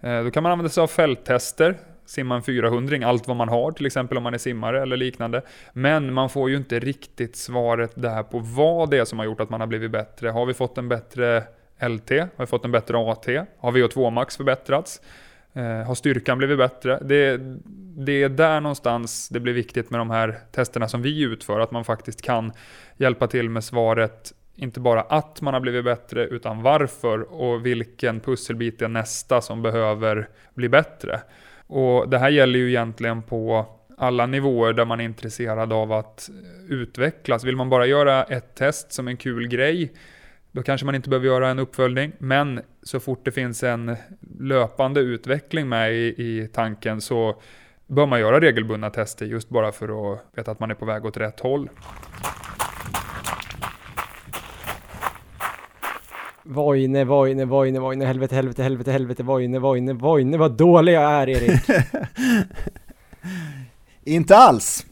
Eh, 0.00 0.24
då 0.24 0.30
kan 0.30 0.42
man 0.42 0.52
använda 0.52 0.70
sig 0.70 0.82
av 0.82 0.86
fälttester 0.86 1.74
simma 2.06 2.34
en 2.34 2.42
400 2.42 2.96
allt 3.04 3.28
vad 3.28 3.36
man 3.36 3.48
har, 3.48 3.72
till 3.72 3.86
exempel 3.86 4.16
om 4.16 4.22
man 4.22 4.34
är 4.34 4.38
simmare 4.38 4.82
eller 4.82 4.96
liknande. 4.96 5.42
Men 5.72 6.12
man 6.12 6.30
får 6.30 6.50
ju 6.50 6.56
inte 6.56 6.78
riktigt 6.78 7.36
svaret 7.36 7.92
där 7.94 8.22
på 8.22 8.38
vad 8.38 8.90
det 8.90 8.98
är 8.98 9.04
som 9.04 9.18
har 9.18 9.26
gjort 9.26 9.40
att 9.40 9.50
man 9.50 9.60
har 9.60 9.66
blivit 9.66 9.90
bättre. 9.90 10.28
Har 10.28 10.46
vi 10.46 10.54
fått 10.54 10.78
en 10.78 10.88
bättre 10.88 11.42
LT? 11.80 12.10
Har 12.10 12.40
vi 12.40 12.46
fått 12.46 12.64
en 12.64 12.72
bättre 12.72 13.10
AT? 13.10 13.26
Har 13.58 13.72
VO2 13.72 14.10
max 14.10 14.36
förbättrats? 14.36 15.00
Eh, 15.52 15.62
har 15.62 15.94
styrkan 15.94 16.38
blivit 16.38 16.58
bättre? 16.58 16.98
Det, 17.02 17.40
det 17.96 18.22
är 18.22 18.28
där 18.28 18.60
någonstans 18.60 19.28
det 19.28 19.40
blir 19.40 19.52
viktigt 19.52 19.90
med 19.90 20.00
de 20.00 20.10
här 20.10 20.38
testerna 20.52 20.88
som 20.88 21.02
vi 21.02 21.22
utför, 21.22 21.60
att 21.60 21.70
man 21.70 21.84
faktiskt 21.84 22.22
kan 22.22 22.52
hjälpa 22.96 23.26
till 23.26 23.50
med 23.50 23.64
svaret 23.64 24.32
inte 24.56 24.80
bara 24.80 25.00
att 25.00 25.40
man 25.40 25.54
har 25.54 25.60
blivit 25.60 25.84
bättre, 25.84 26.26
utan 26.26 26.62
varför 26.62 27.20
och 27.32 27.66
vilken 27.66 28.20
pusselbit 28.20 28.82
är 28.82 28.88
nästa 28.88 29.40
som 29.40 29.62
behöver 29.62 30.28
bli 30.54 30.68
bättre. 30.68 31.20
Och 31.66 32.08
det 32.08 32.18
här 32.18 32.30
gäller 32.30 32.58
ju 32.58 32.68
egentligen 32.68 33.22
på 33.22 33.66
alla 33.98 34.26
nivåer 34.26 34.72
där 34.72 34.84
man 34.84 35.00
är 35.00 35.04
intresserad 35.04 35.72
av 35.72 35.92
att 35.92 36.30
utvecklas. 36.68 37.44
Vill 37.44 37.56
man 37.56 37.68
bara 37.68 37.86
göra 37.86 38.24
ett 38.24 38.54
test 38.54 38.92
som 38.92 39.08
en 39.08 39.16
kul 39.16 39.48
grej, 39.48 39.92
då 40.52 40.62
kanske 40.62 40.84
man 40.84 40.94
inte 40.94 41.08
behöver 41.08 41.26
göra 41.26 41.48
en 41.48 41.58
uppföljning. 41.58 42.12
Men 42.18 42.60
så 42.82 43.00
fort 43.00 43.24
det 43.24 43.32
finns 43.32 43.62
en 43.62 43.96
löpande 44.40 45.00
utveckling 45.00 45.68
med 45.68 45.94
i, 45.94 46.06
i 46.06 46.48
tanken 46.52 47.00
så 47.00 47.42
bör 47.86 48.06
man 48.06 48.20
göra 48.20 48.40
regelbundna 48.40 48.90
tester 48.90 49.26
just 49.26 49.48
bara 49.48 49.72
för 49.72 50.12
att 50.12 50.20
veta 50.34 50.50
att 50.50 50.60
man 50.60 50.70
är 50.70 50.74
på 50.74 50.84
väg 50.84 51.04
åt 51.04 51.16
rätt 51.16 51.40
håll. 51.40 51.68
Vojne, 56.48 57.04
Vojne, 57.04 57.44
Vojne, 57.44 57.80
Vojne, 57.80 58.06
helvete, 58.06 58.34
helvete, 58.34 58.62
helvete, 58.62 58.92
helvete, 58.92 59.22
Vojne, 59.22 59.58
Vojne, 59.58 59.92
Vojne, 59.92 60.38
vad 60.38 60.56
dålig 60.56 60.92
jag 60.92 61.12
är 61.12 61.28
Erik! 61.28 61.60
inte 64.04 64.36
alls! 64.36 64.86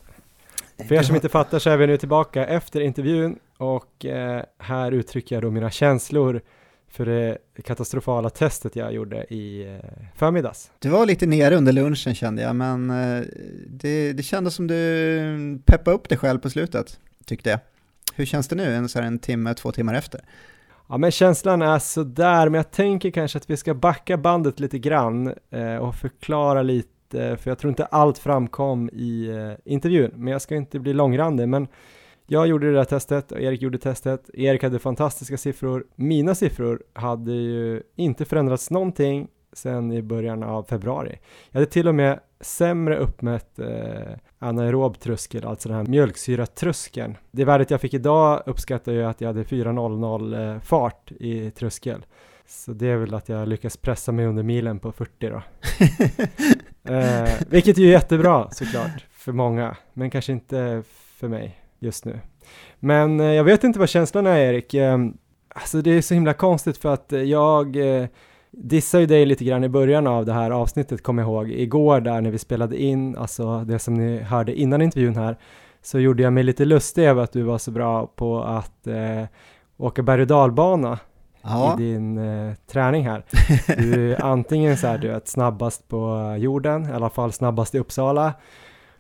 För 0.89 0.95
er 0.95 1.03
som 1.03 1.15
inte 1.15 1.29
fattar 1.29 1.59
så 1.59 1.71
är 1.71 1.77
vi 1.77 1.87
nu 1.87 1.97
tillbaka 1.97 2.47
efter 2.47 2.81
intervjun 2.81 3.39
och 3.57 4.05
eh, 4.05 4.43
här 4.59 4.93
uttrycker 4.93 5.37
jag 5.37 5.43
då 5.43 5.51
mina 5.51 5.71
känslor 5.71 6.41
för 6.89 7.07
det 7.07 7.39
katastrofala 7.65 8.31
testet 8.31 8.77
jag 8.77 8.93
gjorde 8.93 9.35
i 9.35 9.63
eh, 9.63 9.91
förmiddags. 10.17 10.71
Du 10.79 10.89
var 10.89 11.07
lite 11.07 11.27
nere 11.27 11.57
under 11.57 11.73
lunchen 11.73 12.15
kände 12.15 12.43
jag, 12.43 12.57
men 12.57 12.91
eh, 12.91 13.25
det, 13.67 14.13
det 14.13 14.23
kändes 14.23 14.55
som 14.55 14.67
du 14.67 15.59
peppade 15.65 15.97
upp 15.97 16.09
dig 16.09 16.19
själv 16.19 16.39
på 16.39 16.51
slutet, 16.51 17.01
tyckte 17.25 17.51
jag. 17.51 17.59
Hur 18.15 18.25
känns 18.25 18.49
det 18.49 18.57
nu, 18.57 18.75
en, 18.75 18.89
så 18.89 18.99
här 18.99 19.07
en 19.07 19.19
timme, 19.19 19.55
två 19.55 19.73
timmar 19.73 19.95
efter? 19.95 20.21
Ja 20.89 20.99
men 20.99 21.11
känslan 21.11 21.63
är 21.63 21.79
sådär, 21.79 22.49
men 22.49 22.55
jag 22.55 22.71
tänker 22.71 23.11
kanske 23.11 23.39
att 23.39 23.51
vi 23.51 23.57
ska 23.57 23.75
backa 23.75 24.17
bandet 24.17 24.61
lite 24.61 24.79
grann 24.79 25.35
eh, 25.51 25.77
och 25.77 25.95
förklara 25.95 26.63
lite, 26.63 27.37
för 27.37 27.51
jag 27.51 27.59
tror 27.59 27.69
inte 27.69 27.85
allt 27.85 28.19
framkom 28.19 28.91
i 28.93 29.29
eh, 29.29 29.73
intervjun, 29.73 30.11
men 30.15 30.33
jag 30.33 30.43
ska 30.43 30.57
inte 30.57 30.79
bli 30.79 30.93
långrandig, 30.93 31.49
men 31.49 31.69
jag 32.27 32.47
gjorde 32.47 32.67
det 32.67 32.73
där 32.73 32.85
testet 32.85 33.33
och 33.33 33.41
Erik 33.41 33.63
gjorde 33.63 33.79
testet. 33.79 34.31
Erik 34.35 34.63
hade 34.63 34.79
fantastiska 34.79 35.37
siffror. 35.37 35.87
Mina 35.95 36.35
siffror 36.35 36.83
hade 36.93 37.33
ju 37.33 37.83
inte 37.97 38.25
förändrats 38.25 38.71
någonting 38.71 39.29
sedan 39.55 39.93
i 39.93 40.03
början 40.03 40.43
av 40.43 40.63
februari. 40.63 41.19
Jag 41.51 41.61
hade 41.61 41.73
till 41.73 41.89
och 41.89 41.95
med 41.95 42.21
sämre 42.41 42.99
uppmätt 42.99 43.59
eh, 43.59 44.17
anaerob 44.39 44.99
tröskel, 44.99 45.45
alltså 45.45 45.69
den 45.69 45.79
här 45.79 45.85
mjölksyratröskeln. 45.85 47.17
Det 47.31 47.45
värdet 47.45 47.71
jag 47.71 47.81
fick 47.81 47.95
idag 47.95 48.43
uppskattar 48.47 48.93
jag 48.93 49.11
att 49.11 49.21
jag 49.21 49.29
hade 49.29 49.45
400 49.45 50.41
eh, 50.43 50.61
fart 50.61 51.13
i 51.13 51.51
tröskel. 51.51 52.05
Så 52.47 52.73
det 52.73 52.87
är 52.87 52.97
väl 52.97 53.15
att 53.15 53.29
jag 53.29 53.49
lyckas 53.49 53.77
pressa 53.77 54.13
mig 54.13 54.27
under 54.27 54.43
milen 54.43 54.79
på 54.79 54.93
40 54.93 55.13
då. 55.29 55.43
eh, 56.93 57.31
vilket 57.49 57.79
är 57.79 57.83
ju 57.83 57.89
jättebra 57.89 58.51
såklart 58.51 59.07
för 59.11 59.33
många, 59.33 59.77
men 59.93 60.11
kanske 60.11 60.33
inte 60.33 60.83
för 61.17 61.29
mig 61.29 61.61
just 61.79 62.05
nu. 62.05 62.21
Men 62.81 63.21
eh, 63.21 63.27
jag 63.27 63.45
vet 63.45 63.65
inte 63.65 63.79
vad 63.79 63.89
känslan 63.89 64.27
är 64.27 64.37
Erik. 64.37 64.75
Eh, 64.75 64.99
alltså 65.49 65.83
det 65.83 65.91
är 65.91 66.03
så 66.03 66.15
himla 66.15 66.35
konstigt 66.35 66.77
för 66.77 66.95
att 66.95 67.13
jag 67.13 67.77
eh, 67.77 68.07
dissade 68.57 69.01
ju 69.01 69.07
dig 69.07 69.27
lite 69.27 69.45
grann 69.45 69.65
i 69.65 69.69
början 69.69 70.07
av 70.07 70.27
det 70.27 70.33
här 70.33 70.51
avsnittet, 70.51 71.03
kom 71.03 71.19
jag 71.19 71.29
ihåg, 71.29 71.51
igår 71.51 72.01
där 72.01 72.21
när 72.21 72.31
vi 72.31 72.39
spelade 72.39 72.83
in, 72.83 73.17
alltså 73.17 73.65
det 73.65 73.79
som 73.79 73.95
ni 73.95 74.19
hörde 74.19 74.61
innan 74.61 74.83
intervjun 74.83 75.17
här, 75.17 75.37
så 75.83 75.99
gjorde 75.99 76.23
jag 76.23 76.33
mig 76.33 76.43
lite 76.43 76.65
lustig 76.65 77.05
över 77.05 77.23
att 77.23 77.33
du 77.33 77.43
var 77.43 77.59
så 77.59 77.71
bra 77.71 78.07
på 78.07 78.43
att 78.43 78.87
eh, 78.87 79.25
åka 79.77 80.03
berg 80.03 80.21
och 80.21 80.27
dalbana 80.27 80.99
ja. 81.43 81.75
i 81.75 81.83
din 81.83 82.19
eh, 82.19 82.55
träning 82.67 83.09
här. 83.09 83.25
Du 83.79 84.13
är 84.13 84.25
antingen 84.25 84.77
så 84.77 84.87
här, 84.87 84.99
du 84.99 85.09
vet, 85.09 85.29
snabbast 85.29 85.89
på 85.89 86.35
jorden, 86.39 86.91
i 86.91 86.93
alla 86.93 87.11
fall 87.11 87.33
snabbast 87.33 87.75
i 87.75 87.79
Uppsala, 87.79 88.33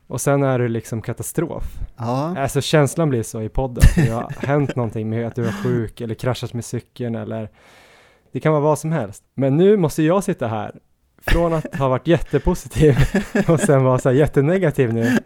och 0.07 0.21
sen 0.21 0.43
är 0.43 0.59
du 0.59 0.69
liksom 0.69 1.03
katastrof. 1.03 1.65
Ja. 1.97 2.39
Alltså 2.39 2.61
känslan 2.61 3.09
blir 3.09 3.23
så 3.23 3.43
i 3.43 3.49
podden, 3.49 3.85
det 3.97 4.11
har 4.11 4.47
hänt 4.47 4.77
någonting 4.77 5.11
med 5.11 5.27
att 5.27 5.35
du 5.35 5.47
är 5.47 5.53
sjuk 5.53 6.01
eller 6.01 6.15
kraschat 6.15 6.55
med 6.55 6.65
cykeln 6.65 7.15
eller 7.15 7.51
det 8.35 8.41
kan 8.41 8.53
vara 8.53 8.63
vad 8.63 8.79
som 8.79 8.93
helst. 8.93 9.25
Men 9.35 9.57
nu 9.57 9.77
måste 9.77 10.03
jag 10.03 10.25
sitta 10.25 10.47
här 10.47 10.81
från 11.23 11.53
att 11.53 11.75
ha 11.75 11.89
varit 11.89 12.07
jättepositiv 12.07 12.97
och 13.49 13.61
sen 13.61 13.85
vara 13.85 13.99
så 13.99 14.09
här 14.09 14.17
jättenegativ 14.17 14.93
nu. 14.93 15.19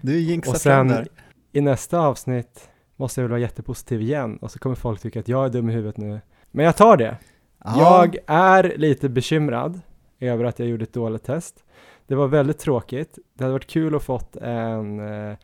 Du 0.00 0.18
jinxar 0.18 0.52
Och 0.52 0.56
sen 0.56 1.06
i 1.52 1.60
nästa 1.60 1.98
avsnitt 1.98 2.68
måste 2.96 3.20
jag 3.20 3.24
väl 3.24 3.30
vara 3.30 3.40
jättepositiv 3.40 4.00
igen 4.00 4.36
och 4.36 4.50
så 4.50 4.58
kommer 4.58 4.76
folk 4.76 5.00
tycka 5.00 5.20
att 5.20 5.28
jag 5.28 5.44
är 5.44 5.48
dum 5.48 5.70
i 5.70 5.72
huvudet 5.72 5.96
nu. 5.96 6.20
Men 6.50 6.64
jag 6.64 6.76
tar 6.76 6.96
det. 6.96 7.16
Aha. 7.64 7.80
Jag 7.80 8.16
är 8.26 8.74
lite 8.76 9.08
bekymrad 9.08 9.80
över 10.20 10.44
att 10.44 10.58
jag 10.58 10.68
gjorde 10.68 10.82
ett 10.82 10.92
dåligt 10.92 11.24
test. 11.24 11.64
Det 12.06 12.14
var 12.14 12.28
väldigt 12.28 12.58
tråkigt. 12.58 13.18
Det 13.34 13.44
hade 13.44 13.52
varit 13.52 13.66
kul 13.66 13.94
att 13.94 14.02
fått 14.02 14.36
en 14.36 15.00
eh, 15.00 15.36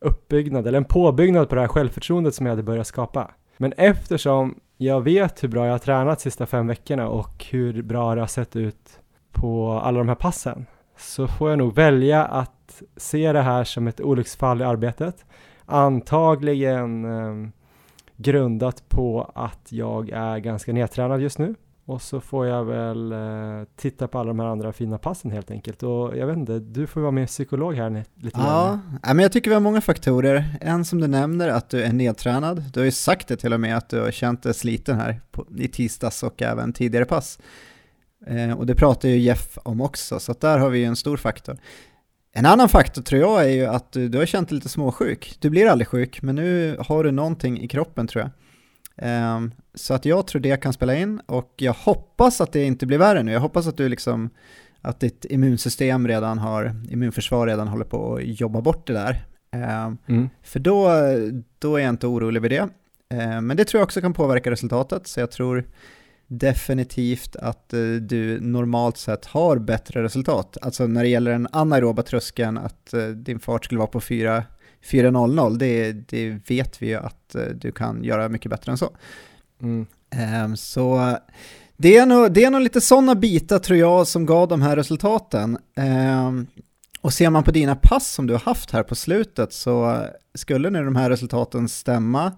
uppbyggnad 0.00 0.66
eller 0.66 0.78
en 0.78 0.84
påbyggnad 0.84 1.48
på 1.48 1.54
det 1.54 1.60
här 1.60 1.68
självförtroendet 1.68 2.34
som 2.34 2.46
jag 2.46 2.52
hade 2.52 2.62
börjat 2.62 2.86
skapa. 2.86 3.30
Men 3.56 3.72
eftersom 3.72 4.60
jag 4.82 5.00
vet 5.00 5.44
hur 5.44 5.48
bra 5.48 5.64
jag 5.64 5.72
har 5.72 5.78
tränat 5.78 6.18
de 6.18 6.22
sista 6.22 6.46
fem 6.46 6.66
veckorna 6.66 7.08
och 7.08 7.44
hur 7.50 7.82
bra 7.82 8.14
det 8.14 8.20
har 8.20 8.28
sett 8.28 8.56
ut 8.56 9.00
på 9.32 9.72
alla 9.72 9.98
de 9.98 10.08
här 10.08 10.14
passen 10.14 10.66
så 10.96 11.28
får 11.28 11.50
jag 11.50 11.58
nog 11.58 11.74
välja 11.74 12.24
att 12.24 12.82
se 12.96 13.32
det 13.32 13.42
här 13.42 13.64
som 13.64 13.88
ett 13.88 14.00
olycksfall 14.00 14.60
i 14.60 14.64
arbetet. 14.64 15.24
Antagligen 15.66 17.04
eh, 17.04 17.50
grundat 18.16 18.88
på 18.88 19.30
att 19.34 19.72
jag 19.72 20.10
är 20.10 20.38
ganska 20.38 20.72
nedtränad 20.72 21.20
just 21.20 21.38
nu 21.38 21.54
och 21.90 22.02
så 22.02 22.20
får 22.20 22.46
jag 22.46 22.64
väl 22.64 23.12
eh, 23.12 23.64
titta 23.76 24.08
på 24.08 24.18
alla 24.18 24.28
de 24.28 24.38
här 24.38 24.46
andra 24.46 24.72
fina 24.72 24.98
passen 24.98 25.30
helt 25.30 25.50
enkelt. 25.50 25.82
Och 25.82 26.16
jag 26.16 26.26
vet 26.26 26.36
inte, 26.36 26.58
du 26.58 26.86
får 26.86 27.00
vara 27.00 27.10
med 27.10 27.28
psykolog 27.28 27.74
här 27.74 28.04
lite 28.14 28.40
Ja, 28.40 28.78
men 29.02 29.18
jag 29.18 29.32
tycker 29.32 29.50
vi 29.50 29.54
har 29.54 29.60
många 29.60 29.80
faktorer. 29.80 30.44
En 30.60 30.84
som 30.84 31.00
du 31.00 31.06
nämner, 31.06 31.48
att 31.48 31.70
du 31.70 31.82
är 31.82 31.92
nedtränad. 31.92 32.64
Du 32.72 32.80
har 32.80 32.84
ju 32.84 32.90
sagt 32.90 33.28
det 33.28 33.36
till 33.36 33.52
och 33.52 33.60
med, 33.60 33.76
att 33.76 33.88
du 33.88 34.00
har 34.00 34.10
känt 34.10 34.42
dig 34.42 34.54
sliten 34.54 34.96
här 34.96 35.20
på, 35.30 35.46
i 35.56 35.68
tisdags 35.68 36.22
och 36.22 36.42
även 36.42 36.72
tidigare 36.72 37.04
pass. 37.04 37.38
Eh, 38.26 38.52
och 38.52 38.66
det 38.66 38.74
pratar 38.74 39.08
ju 39.08 39.18
Jeff 39.18 39.58
om 39.62 39.80
också, 39.80 40.20
så 40.20 40.34
där 40.40 40.58
har 40.58 40.70
vi 40.70 40.78
ju 40.78 40.84
en 40.84 40.96
stor 40.96 41.16
faktor. 41.16 41.58
En 42.32 42.46
annan 42.46 42.68
faktor 42.68 43.02
tror 43.02 43.20
jag 43.20 43.44
är 43.44 43.54
ju 43.54 43.66
att 43.66 43.92
du, 43.92 44.08
du 44.08 44.18
har 44.18 44.26
känt 44.26 44.48
dig 44.48 44.54
lite 44.54 44.68
småsjuk. 44.68 45.36
Du 45.40 45.50
blir 45.50 45.66
aldrig 45.66 45.88
sjuk, 45.88 46.22
men 46.22 46.34
nu 46.34 46.76
har 46.80 47.04
du 47.04 47.10
någonting 47.10 47.60
i 47.60 47.68
kroppen 47.68 48.06
tror 48.06 48.22
jag. 48.22 48.30
Um, 49.02 49.52
så 49.74 49.94
att 49.94 50.04
jag 50.04 50.26
tror 50.26 50.40
det 50.40 50.56
kan 50.56 50.72
spela 50.72 50.94
in 50.94 51.20
och 51.26 51.54
jag 51.56 51.72
hoppas 51.72 52.40
att 52.40 52.52
det 52.52 52.64
inte 52.64 52.86
blir 52.86 52.98
värre 52.98 53.22
nu. 53.22 53.32
Jag 53.32 53.40
hoppas 53.40 53.66
att 53.66 53.76
du 53.76 53.88
liksom, 53.88 54.30
att 54.80 55.00
ditt 55.00 55.24
immunsystem 55.24 56.08
redan 56.08 56.38
har, 56.38 56.74
immunförsvar 56.90 57.46
redan 57.46 57.68
håller 57.68 57.84
på 57.84 58.14
att 58.14 58.40
jobba 58.40 58.60
bort 58.60 58.86
det 58.86 58.92
där. 58.92 59.24
Um, 59.86 59.98
mm. 60.06 60.28
För 60.42 60.60
då, 60.60 60.90
då 61.58 61.76
är 61.76 61.80
jag 61.80 61.88
inte 61.88 62.06
orolig 62.06 62.42
vid 62.42 62.50
det. 62.50 62.68
Um, 63.14 63.46
men 63.46 63.56
det 63.56 63.64
tror 63.64 63.78
jag 63.78 63.84
också 63.84 64.00
kan 64.00 64.12
påverka 64.12 64.50
resultatet, 64.50 65.06
så 65.06 65.20
jag 65.20 65.30
tror 65.30 65.64
definitivt 66.30 67.36
att 67.36 67.72
eh, 67.72 67.80
du 67.80 68.40
normalt 68.40 68.96
sett 68.96 69.26
har 69.26 69.58
bättre 69.58 70.02
resultat. 70.02 70.56
Alltså 70.62 70.86
när 70.86 71.02
det 71.02 71.08
gäller 71.08 71.30
den 71.30 71.48
anaeroba 71.52 72.02
tröskeln, 72.02 72.58
att 72.58 72.92
eh, 72.92 73.06
din 73.06 73.40
fart 73.40 73.64
skulle 73.64 73.78
vara 73.78 73.88
på 73.88 74.00
4 74.00 74.44
4.00, 74.84 75.58
det, 75.58 75.92
det 75.92 76.50
vet 76.50 76.82
vi 76.82 76.86
ju 76.86 76.96
att 76.96 77.34
eh, 77.34 77.42
du 77.42 77.72
kan 77.72 78.04
göra 78.04 78.28
mycket 78.28 78.50
bättre 78.50 78.72
än 78.72 78.78
så. 78.78 78.90
Mm. 79.62 79.86
Ehm, 80.10 80.56
så 80.56 81.16
det 81.76 81.96
är, 81.96 82.06
nog, 82.06 82.32
det 82.32 82.44
är 82.44 82.50
nog 82.50 82.60
lite 82.60 82.80
sådana 82.80 83.14
bitar 83.14 83.58
tror 83.58 83.78
jag 83.78 84.06
som 84.06 84.26
gav 84.26 84.48
de 84.48 84.62
här 84.62 84.76
resultaten. 84.76 85.58
Ehm, 85.76 86.46
och 87.00 87.12
ser 87.12 87.30
man 87.30 87.44
på 87.44 87.50
dina 87.50 87.76
pass 87.76 88.10
som 88.12 88.26
du 88.26 88.34
har 88.34 88.40
haft 88.40 88.70
här 88.70 88.82
på 88.82 88.94
slutet 88.94 89.52
så 89.52 90.06
skulle 90.34 90.70
nu 90.70 90.84
de 90.84 90.96
här 90.96 91.10
resultaten 91.10 91.68
stämma 91.68 92.32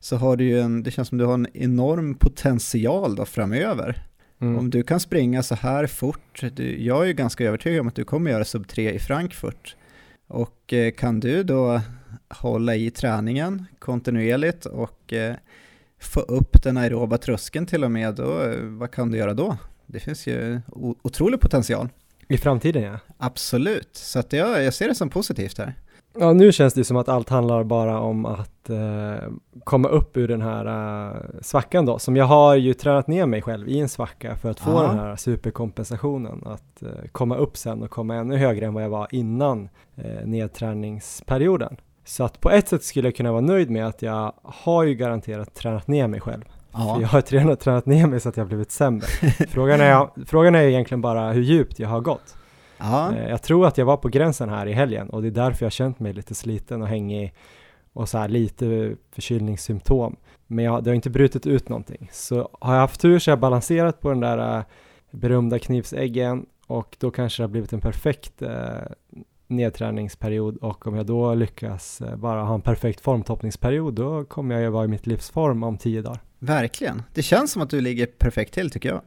så 0.00 0.16
har 0.16 0.36
du 0.36 0.44
ju 0.44 0.60
en, 0.60 0.82
det 0.82 0.90
känns 0.90 1.08
som 1.08 1.18
du 1.18 1.24
har 1.24 1.34
en 1.34 1.46
enorm 1.54 2.14
potential 2.14 3.16
då 3.16 3.24
framöver. 3.24 4.02
Mm. 4.40 4.58
Om 4.58 4.70
du 4.70 4.82
kan 4.82 5.00
springa 5.00 5.42
så 5.42 5.54
här 5.54 5.86
fort, 5.86 6.44
du, 6.54 6.84
jag 6.84 7.02
är 7.02 7.06
ju 7.06 7.12
ganska 7.12 7.44
övertygad 7.44 7.80
om 7.80 7.88
att 7.88 7.94
du 7.94 8.04
kommer 8.04 8.30
göra 8.30 8.44
sub 8.44 8.68
3 8.68 8.92
i 8.92 8.98
Frankfurt. 8.98 9.76
Och 10.28 10.72
eh, 10.72 10.90
kan 10.90 11.20
du 11.20 11.42
då 11.42 11.80
hålla 12.28 12.74
i 12.74 12.90
träningen 12.90 13.66
kontinuerligt 13.78 14.66
och 14.66 15.12
eh, 15.12 15.34
få 15.98 16.20
upp 16.20 16.62
den 16.62 16.76
aeroba 16.76 17.18
tröskeln 17.18 17.66
till 17.66 17.84
och 17.84 17.90
med, 17.90 18.14
då, 18.14 18.42
eh, 18.42 18.56
vad 18.62 18.90
kan 18.90 19.10
du 19.10 19.18
göra 19.18 19.34
då? 19.34 19.56
Det 19.86 20.00
finns 20.00 20.26
ju 20.26 20.60
otrolig 21.02 21.40
potential. 21.40 21.88
I 22.28 22.38
framtiden 22.38 22.82
ja. 22.82 22.98
Absolut, 23.18 23.96
så 23.96 24.18
att 24.18 24.32
jag, 24.32 24.64
jag 24.64 24.74
ser 24.74 24.88
det 24.88 24.94
som 24.94 25.10
positivt 25.10 25.58
här. 25.58 25.74
Ja, 26.20 26.32
nu 26.32 26.52
känns 26.52 26.74
det 26.74 26.84
som 26.84 26.96
att 26.96 27.08
allt 27.08 27.28
handlar 27.28 27.64
bara 27.64 28.00
om 28.00 28.26
att 28.26 28.70
eh, 28.70 29.28
komma 29.64 29.88
upp 29.88 30.16
ur 30.16 30.28
den 30.28 30.42
här 30.42 30.66
eh, 31.06 31.16
svackan 31.42 31.86
då, 31.86 31.98
som 31.98 32.16
jag 32.16 32.24
har 32.24 32.54
ju 32.54 32.74
tränat 32.74 33.06
ner 33.06 33.26
mig 33.26 33.42
själv 33.42 33.68
i 33.68 33.80
en 33.80 33.88
svacka 33.88 34.36
för 34.36 34.50
att 34.50 34.60
få 34.60 34.70
Ja. 34.70 34.82
den 34.82 34.98
här 34.98 35.16
superkompensationen, 35.16 36.42
att 36.46 36.82
eh, 36.82 36.88
komma 37.12 37.36
upp 37.36 37.56
sen 37.56 37.82
och 37.82 37.90
komma 37.90 38.14
ännu 38.14 38.36
högre 38.36 38.66
än 38.66 38.74
vad 38.74 38.82
jag 38.84 38.90
var 38.90 39.08
innan 39.10 39.68
eh, 39.96 40.26
nedträningsperioden. 40.26 41.76
Så 42.04 42.24
att 42.24 42.40
på 42.40 42.50
ett 42.50 42.68
sätt 42.68 42.84
skulle 42.84 43.08
jag 43.08 43.16
kunna 43.16 43.32
vara 43.32 43.40
nöjd 43.40 43.70
med 43.70 43.86
att 43.86 44.02
jag 44.02 44.32
har 44.42 44.84
ju 44.84 44.94
garanterat 44.94 45.54
tränat 45.54 45.88
ner 45.88 46.06
mig 46.08 46.20
själv. 46.20 46.42
För 46.72 47.00
jag 47.00 47.08
har 47.08 47.20
tränat, 47.20 47.60
tränat 47.60 47.86
ner 47.86 48.06
mig 48.06 48.20
så 48.20 48.28
att 48.28 48.36
jag 48.36 48.46
blivit 48.46 48.70
sämre. 48.70 49.06
frågan, 49.48 49.80
är, 49.80 50.08
frågan 50.26 50.54
är 50.54 50.62
egentligen 50.62 51.00
bara 51.00 51.32
hur 51.32 51.42
djupt 51.42 51.78
jag 51.78 51.88
har 51.88 52.00
gått. 52.00 52.34
Ja. 52.78 53.14
Eh, 53.16 53.28
Jag 53.30 53.42
tror 53.42 53.66
att 53.66 53.78
jag 53.78 53.84
var 53.86 53.96
på 53.96 54.08
gränsen 54.08 54.48
här 54.48 54.66
i 54.66 54.72
helgen 54.72 55.10
och 55.10 55.22
det 55.22 55.28
är 55.28 55.32
därför 55.32 55.64
jag 55.64 55.72
känt 55.72 56.00
mig 56.00 56.12
lite 56.12 56.34
sliten 56.34 56.82
och 56.82 56.88
hängig 56.88 57.34
och 57.92 58.08
så 58.08 58.18
här 58.18 58.28
lite 58.28 58.96
förkylningssymptom. 59.12 60.16
Men 60.46 60.64
jag, 60.64 60.84
det 60.84 60.90
har 60.90 60.94
inte 60.94 61.10
brutit 61.10 61.46
ut 61.46 61.68
någonting. 61.68 62.08
Så 62.12 62.48
har 62.60 62.74
jag 62.74 62.80
haft 62.80 63.00
tur 63.00 63.18
så 63.18 63.30
har 63.30 63.32
jag 63.32 63.40
balanserat 63.40 64.00
på 64.00 64.08
den 64.08 64.20
där 64.20 64.58
eh, 64.58 64.64
berömda 65.10 65.58
knivsäggen 65.58 66.46
och 66.66 66.96
då 67.00 67.10
kanske 67.10 67.42
det 67.42 67.44
har 67.44 67.50
blivit 67.50 67.72
en 67.72 67.80
perfekt 67.80 68.42
eh, 68.42 68.50
nedträningsperiod 69.46 70.56
och 70.56 70.86
om 70.86 70.94
jag 70.96 71.06
då 71.06 71.34
lyckas 71.34 72.00
eh, 72.00 72.16
bara 72.16 72.42
ha 72.42 72.54
en 72.54 72.60
perfekt 72.60 73.00
formtoppningsperiod 73.00 73.94
då 73.94 74.24
kommer 74.24 74.54
jag 74.54 74.62
ju 74.64 74.70
vara 74.70 74.84
i 74.84 74.88
mitt 74.88 75.06
livsform 75.06 75.62
om 75.62 75.78
tio 75.78 76.02
dagar. 76.02 76.20
Verkligen. 76.38 77.02
Det 77.14 77.22
känns 77.22 77.52
som 77.52 77.62
att 77.62 77.70
du 77.70 77.80
ligger 77.80 78.06
perfekt 78.06 78.54
till 78.54 78.70
tycker 78.70 78.88
jag. 78.88 79.00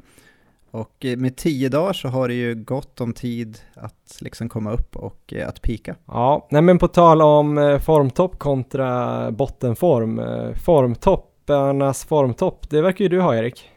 Och 0.72 1.06
eh, 1.06 1.18
med 1.18 1.36
tio 1.36 1.70
dagar 1.70 1.94
så 1.94 2.08
har 2.08 2.28
det 2.28 2.34
ju 2.34 2.56
gott 2.56 3.02
om 3.02 3.14
tid 3.14 3.58
att 3.76 4.18
liksom 4.22 4.50
komma 4.50 4.72
upp 4.72 4.96
och 4.96 5.34
eh, 5.34 5.48
att 5.48 5.62
pika. 5.62 5.96
Ja, 6.06 6.48
nej 6.52 6.62
men 6.62 6.78
på 6.78 6.88
tal 6.88 7.22
om 7.22 7.58
eh, 7.58 7.80
formtopp 7.80 8.40
kontra 8.40 9.32
bottenform, 9.32 10.22
formtopparnas 10.56 12.06
formtopp, 12.06 12.70
det 12.70 12.82
verkar 12.82 13.06
ju 13.06 13.10
du 13.10 13.22
ha 13.22 13.36
Erik. 13.36 13.70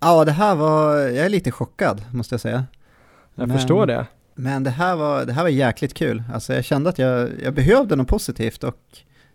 Ja, 0.00 0.24
det 0.24 0.32
här 0.32 0.54
var, 0.54 0.96
jag 0.96 1.26
är 1.26 1.28
lite 1.28 1.50
chockad 1.50 2.02
måste 2.12 2.34
jag 2.34 2.40
säga. 2.40 2.64
Jag 3.34 3.48
Men- 3.48 3.58
förstår 3.58 3.86
det. 3.86 4.06
Men 4.34 4.64
det 4.64 4.70
här 4.70 4.96
var, 4.96 5.24
det 5.24 5.32
här 5.32 5.42
var 5.42 5.48
jäkligt 5.50 5.94
kul. 5.94 6.22
Alltså 6.34 6.54
jag 6.54 6.64
kände 6.64 6.90
att 6.90 6.98
jag, 6.98 7.30
jag 7.42 7.54
behövde 7.54 7.96
något 7.96 8.08
positivt 8.08 8.64
och 8.64 8.78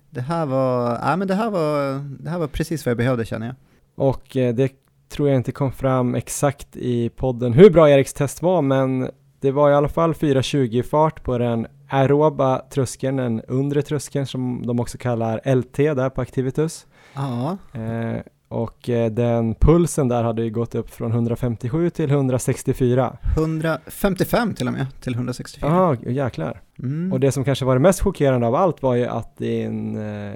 det 0.09 0.21
här 0.21 0.45
var, 0.45 0.99
ja 1.01 1.15
men 1.15 1.27
det 1.27 1.35
här 1.35 1.49
var, 1.49 1.93
det 2.23 2.29
här 2.29 2.37
var 2.39 2.47
precis 2.47 2.85
vad 2.85 2.89
jag 2.91 2.97
behövde 2.97 3.25
känner 3.25 3.47
jag. 3.47 3.55
Och 3.95 4.23
det 4.31 4.71
tror 5.09 5.29
jag 5.29 5.35
inte 5.35 5.51
kom 5.51 5.71
fram 5.71 6.15
exakt 6.15 6.77
i 6.77 7.09
podden 7.09 7.53
hur 7.53 7.69
bra 7.69 7.89
Eriks 7.89 8.13
test 8.13 8.41
var, 8.41 8.61
men 8.61 9.09
det 9.41 9.51
var 9.51 9.69
i 9.71 9.73
alla 9.73 9.89
fall 9.89 10.13
4.20 10.13 10.83
fart 10.83 11.23
på 11.23 11.37
den 11.37 11.67
aeroba 11.89 12.61
tröskeln, 12.69 13.15
den 13.17 13.41
undre 13.41 13.81
tröskeln 13.81 14.25
som 14.25 14.67
de 14.67 14.79
också 14.79 14.97
kallar 14.97 15.55
LT 15.55 15.77
där 15.77 16.09
på 16.09 16.21
Activitus. 16.21 16.85
Ja, 17.13 17.57
Eh, 17.73 18.21
och 18.47 18.89
eh, 18.89 19.11
den 19.11 19.55
pulsen 19.55 20.07
där 20.07 20.23
hade 20.23 20.43
ju 20.43 20.49
gått 20.49 20.75
upp 20.75 20.89
från 20.89 21.11
157 21.11 21.89
till 21.89 22.11
164. 22.11 23.17
155 23.37 24.53
till 24.53 24.67
och 24.67 24.73
med 24.73 24.85
till 25.01 25.13
164. 25.13 25.69
Ja, 25.69 26.11
jäklar. 26.11 26.61
Mm. 26.79 27.13
Och 27.13 27.19
det 27.19 27.31
som 27.31 27.43
kanske 27.43 27.65
var 27.65 27.75
det 27.75 27.79
mest 27.79 28.01
chockerande 28.01 28.47
av 28.47 28.55
allt 28.55 28.81
var 28.81 28.95
ju 28.95 29.05
att 29.05 29.37
din 29.37 29.95
eh, 29.95 30.33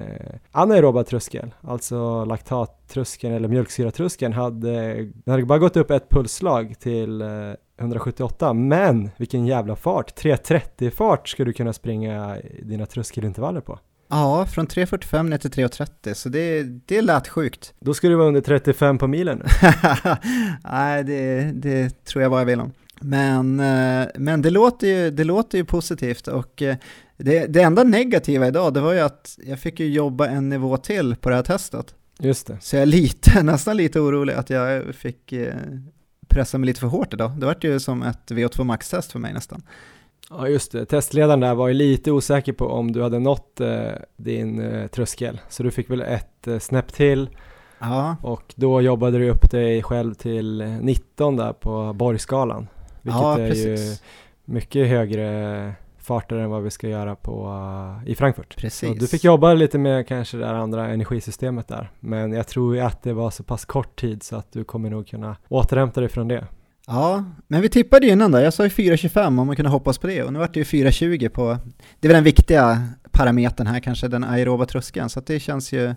anaeroba 0.51 1.03
tröskel, 1.03 1.53
alltså 1.61 2.25
laktattröskeln 2.25 3.33
eller 3.33 3.47
mjölksyratröskeln, 3.47 4.33
hade, 4.33 4.95
den 5.03 5.31
hade 5.31 5.45
bara 5.45 5.59
gått 5.59 5.77
upp 5.77 5.91
ett 5.91 6.09
pulsslag 6.09 6.75
till 6.79 7.21
eh, 7.21 7.27
178, 7.81 8.53
men 8.53 9.09
vilken 9.17 9.45
jävla 9.45 9.75
fart! 9.75 10.23
3.30 10.23 10.89
fart 10.89 11.27
ska 11.27 11.45
du 11.45 11.53
kunna 11.53 11.73
springa 11.73 12.39
i 12.39 12.61
dina 12.63 12.85
tröskelintervaller 12.85 13.61
på. 13.61 13.79
Ja, 14.11 14.45
från 14.45 14.67
3.45 14.67 15.23
ner 15.23 15.37
till 15.37 15.51
3.30, 15.51 16.13
så 16.13 16.29
det, 16.29 16.63
det 16.63 17.01
lät 17.01 17.27
sjukt. 17.27 17.73
Då 17.79 17.93
ska 17.93 18.09
du 18.09 18.15
vara 18.15 18.27
under 18.27 18.41
35 18.41 18.97
på 18.97 19.07
milen. 19.07 19.43
Nej, 20.63 21.03
det, 21.03 21.51
det 21.53 22.05
tror 22.05 22.21
jag 22.21 22.31
bara 22.31 22.41
jag 22.41 22.45
vill 22.45 22.59
om. 22.59 22.71
Men, 23.01 23.59
eh, 23.59 24.07
men 24.15 24.41
det, 24.41 24.49
låter 24.49 24.87
ju, 24.87 25.11
det 25.11 25.23
låter 25.23 25.57
ju 25.57 25.65
positivt 25.65 26.27
och 26.27 26.61
eh, 26.61 26.75
det, 27.17 27.45
det 27.45 27.61
enda 27.61 27.83
negativa 27.83 28.47
idag, 28.47 28.73
det 28.73 28.81
var 28.81 28.93
ju 28.93 28.99
att 28.99 29.39
jag 29.45 29.59
fick 29.59 29.79
ju 29.79 29.89
jobba 29.89 30.27
en 30.27 30.49
nivå 30.49 30.77
till 30.77 31.15
på 31.15 31.29
det 31.29 31.35
här 31.35 31.43
testet. 31.43 31.95
Just 32.19 32.47
det. 32.47 32.57
Så 32.61 32.75
jag 32.75 32.81
är 32.81 32.85
lite, 32.85 33.43
nästan 33.43 33.77
lite 33.77 33.99
orolig 33.99 34.33
att 34.33 34.49
jag 34.49 34.95
fick 34.95 35.33
eh, 35.33 35.53
pressa 36.27 36.57
mig 36.57 36.67
lite 36.67 36.79
för 36.79 36.87
hårt 36.87 37.13
idag. 37.13 37.31
Det 37.39 37.45
vart 37.45 37.63
ju 37.63 37.79
som 37.79 38.03
ett 38.03 38.31
VO2 38.31 38.63
Max-test 38.63 39.11
för 39.11 39.19
mig 39.19 39.33
nästan. 39.33 39.63
Ja 40.37 40.47
just 40.47 40.71
det, 40.71 40.85
testledaren 40.85 41.39
där 41.39 41.55
var 41.55 41.67
ju 41.67 41.73
lite 41.73 42.11
osäker 42.11 42.53
på 42.53 42.67
om 42.67 42.91
du 42.91 43.03
hade 43.03 43.19
nått 43.19 43.61
eh, 43.61 43.91
din 44.17 44.61
eh, 44.61 44.87
tröskel, 44.87 45.41
så 45.49 45.63
du 45.63 45.71
fick 45.71 45.89
väl 45.89 46.01
ett 46.01 46.47
eh, 46.47 46.59
snäpp 46.59 46.93
till 46.93 47.29
Ja, 47.79 48.15
och 48.21 48.53
då 48.55 48.81
jobbade 48.81 49.17
du 49.17 49.29
upp 49.29 49.51
dig 49.51 49.83
själv 49.83 50.13
till 50.13 50.61
eh, 50.61 50.67
19 50.67 51.35
där 51.35 51.53
på 51.53 51.93
Borgskalan, 51.93 52.67
vilket 53.01 53.21
ja 53.21 53.39
är 53.39 53.49
precis. 53.49 54.01
ju 54.01 54.05
mycket 54.53 54.87
högre 54.87 55.73
farter 55.97 56.35
än 56.35 56.49
vad 56.49 56.63
vi 56.63 56.69
ska 56.69 56.87
göra 56.87 57.15
på, 57.15 57.47
eh, 58.03 58.11
i 58.11 58.15
Frankfurt. 58.15 58.57
Precis. 58.57 58.89
Så 58.89 58.95
du 58.95 59.07
fick 59.07 59.23
jobba 59.23 59.53
lite 59.53 59.77
med 59.77 60.07
kanske 60.07 60.37
det 60.37 60.49
andra 60.49 60.87
energisystemet 60.87 61.67
där, 61.67 61.91
men 61.99 62.33
jag 62.33 62.47
tror 62.47 62.79
att 62.79 63.03
det 63.03 63.13
var 63.13 63.29
så 63.29 63.43
pass 63.43 63.65
kort 63.65 63.99
tid 63.99 64.23
så 64.23 64.35
att 64.35 64.51
du 64.51 64.63
kommer 64.63 64.89
nog 64.89 65.07
kunna 65.07 65.35
återhämta 65.49 66.01
dig 66.01 66.09
från 66.09 66.27
det. 66.27 66.47
Ja, 66.87 67.23
men 67.47 67.61
vi 67.61 67.69
tippade 67.69 68.05
ju 68.05 68.11
innan 68.11 68.31
där. 68.31 68.41
Jag 68.41 68.53
sa 68.53 68.63
ju 68.63 68.69
4.25 68.69 69.27
om 69.27 69.47
man 69.47 69.55
kunde 69.55 69.71
hoppas 69.71 69.97
på 69.97 70.07
det 70.07 70.23
och 70.23 70.33
nu 70.33 70.39
vart 70.39 70.53
det 70.53 70.59
ju 70.59 70.63
4.20 70.63 71.29
på, 71.29 71.57
det 71.99 72.07
är 72.07 72.09
väl 72.09 72.15
den 72.15 72.23
viktiga 72.23 72.87
parametern 73.11 73.67
här 73.67 73.79
kanske, 73.79 74.07
den 74.07 74.23
aeroba 74.23 74.65
tröskeln, 74.65 75.09
så 75.09 75.19
det 75.19 75.39
känns 75.39 75.71
ju, 75.71 75.95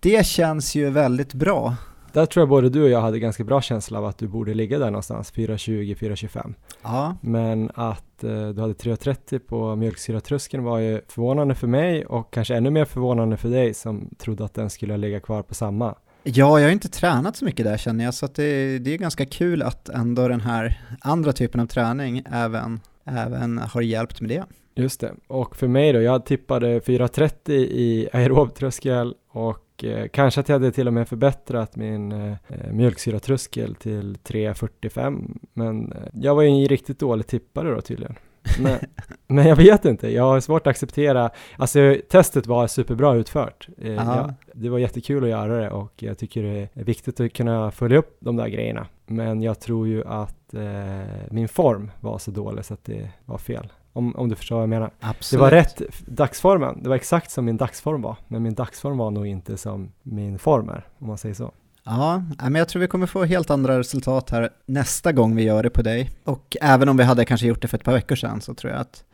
det 0.00 0.26
känns 0.26 0.74
ju 0.74 0.90
väldigt 0.90 1.34
bra. 1.34 1.76
Där 2.12 2.26
tror 2.26 2.40
jag 2.40 2.48
både 2.48 2.68
du 2.68 2.82
och 2.82 2.88
jag 2.88 3.00
hade 3.00 3.18
ganska 3.18 3.44
bra 3.44 3.60
känsla 3.60 3.98
av 3.98 4.04
att 4.04 4.18
du 4.18 4.28
borde 4.28 4.54
ligga 4.54 4.78
där 4.78 4.90
någonstans, 4.90 5.32
4.20-4.25. 5.32 6.54
Ja, 6.82 7.16
Men 7.20 7.70
att 7.74 8.24
eh, 8.24 8.48
du 8.48 8.60
hade 8.60 8.72
3.30 8.72 9.38
på 9.38 9.76
mjölksyratröskeln 9.76 10.64
var 10.64 10.78
ju 10.78 11.00
förvånande 11.08 11.54
för 11.54 11.66
mig 11.66 12.06
och 12.06 12.32
kanske 12.32 12.56
ännu 12.56 12.70
mer 12.70 12.84
förvånande 12.84 13.36
för 13.36 13.48
dig 13.48 13.74
som 13.74 14.10
trodde 14.18 14.44
att 14.44 14.54
den 14.54 14.70
skulle 14.70 14.96
ligga 14.96 15.20
kvar 15.20 15.42
på 15.42 15.54
samma. 15.54 15.94
Ja, 16.34 16.60
jag 16.60 16.66
har 16.66 16.72
inte 16.72 16.88
tränat 16.88 17.36
så 17.36 17.44
mycket 17.44 17.66
där 17.66 17.76
känner 17.76 18.04
jag, 18.04 18.14
så 18.14 18.26
att 18.26 18.34
det, 18.34 18.78
det 18.78 18.94
är 18.94 18.98
ganska 18.98 19.26
kul 19.26 19.62
att 19.62 19.88
ändå 19.88 20.28
den 20.28 20.40
här 20.40 20.80
andra 21.00 21.32
typen 21.32 21.60
av 21.60 21.66
träning 21.66 22.22
även, 22.32 22.80
även 23.04 23.58
har 23.58 23.80
hjälpt 23.80 24.20
med 24.20 24.30
det. 24.30 24.44
Just 24.74 25.00
det, 25.00 25.14
och 25.26 25.56
för 25.56 25.68
mig 25.68 25.92
då, 25.92 26.00
jag 26.00 26.26
tippade 26.26 26.80
4.30 26.80 27.50
i 27.52 28.08
aerobtröskel 28.12 29.14
och 29.30 29.84
eh, 29.84 30.08
kanske 30.08 30.40
att 30.40 30.48
jag 30.48 30.54
hade 30.54 30.72
till 30.72 30.86
och 30.86 30.94
med 30.94 31.08
förbättrat 31.08 31.76
min 31.76 32.12
eh, 32.12 32.32
eh 32.48 32.72
mjölksyratröskel 32.72 33.74
till 33.74 34.18
3.45 34.24 35.38
men 35.52 35.92
eh, 35.92 35.98
jag 36.12 36.34
var 36.34 36.42
ju 36.42 36.48
en 36.48 36.68
riktigt 36.68 36.98
dålig 36.98 37.26
tippare 37.26 37.74
då 37.74 37.80
tydligen. 37.80 38.14
Men, 38.60 38.78
men 39.26 39.46
jag 39.46 39.56
vet 39.56 39.84
inte, 39.84 40.08
jag 40.08 40.24
har 40.24 40.40
svårt 40.40 40.66
att 40.66 40.70
acceptera, 40.70 41.30
alltså 41.56 41.96
testet 42.10 42.46
var 42.46 42.66
superbra 42.66 43.14
utfört. 43.14 43.68
Eh, 43.78 43.92
jag, 43.92 44.34
det 44.54 44.68
var 44.68 44.78
jättekul 44.78 45.24
att 45.24 45.30
göra 45.30 45.60
det 45.60 45.70
och 45.70 45.92
jag 45.96 46.18
tycker 46.18 46.42
det 46.42 46.68
är 46.74 46.84
viktigt 46.84 47.20
att 47.20 47.32
kunna 47.32 47.70
följa 47.70 47.98
upp 47.98 48.16
de 48.20 48.36
där 48.36 48.48
grejerna. 48.48 48.86
Men 49.06 49.42
jag 49.42 49.60
tror 49.60 49.88
ju 49.88 50.04
att 50.06 50.54
eh, 50.54 51.30
min 51.30 51.48
form 51.48 51.90
var 52.00 52.18
så 52.18 52.30
dålig 52.30 52.64
så 52.64 52.74
att 52.74 52.84
det 52.84 53.10
var 53.24 53.38
fel. 53.38 53.72
Om, 53.92 54.16
om 54.16 54.28
du 54.28 54.36
förstår 54.36 54.56
vad 54.56 54.62
jag 54.62 54.68
menar. 54.68 54.90
Absolut. 55.00 55.38
Det 55.38 55.42
var 55.42 55.50
rätt 55.50 55.82
dagsformen, 56.06 56.82
det 56.82 56.88
var 56.88 56.96
exakt 56.96 57.30
som 57.30 57.44
min 57.44 57.56
dagsform 57.56 58.02
var. 58.02 58.16
Men 58.28 58.42
min 58.42 58.54
dagsform 58.54 58.98
var 58.98 59.10
nog 59.10 59.26
inte 59.26 59.56
som 59.56 59.92
min 60.02 60.38
form 60.38 60.68
är, 60.68 60.86
om 60.98 61.06
man 61.06 61.18
säger 61.18 61.34
så. 61.34 61.52
Ja, 61.90 62.22
men 62.38 62.54
jag 62.54 62.68
tror 62.68 62.80
vi 62.80 62.86
kommer 62.86 63.06
få 63.06 63.24
helt 63.24 63.50
andra 63.50 63.78
resultat 63.78 64.30
här 64.30 64.50
nästa 64.66 65.12
gång 65.12 65.36
vi 65.36 65.42
gör 65.42 65.62
det 65.62 65.70
på 65.70 65.82
dig. 65.82 66.10
Och 66.24 66.56
även 66.60 66.88
om 66.88 66.96
vi 66.96 67.04
hade 67.04 67.24
kanske 67.24 67.46
gjort 67.46 67.62
det 67.62 67.68
för 67.68 67.76
ett 67.76 67.84
par 67.84 67.92
veckor 67.92 68.16
sedan 68.16 68.40
så 68.40 68.54
tror 68.54 68.72
jag 68.72 68.80
att 68.80 69.04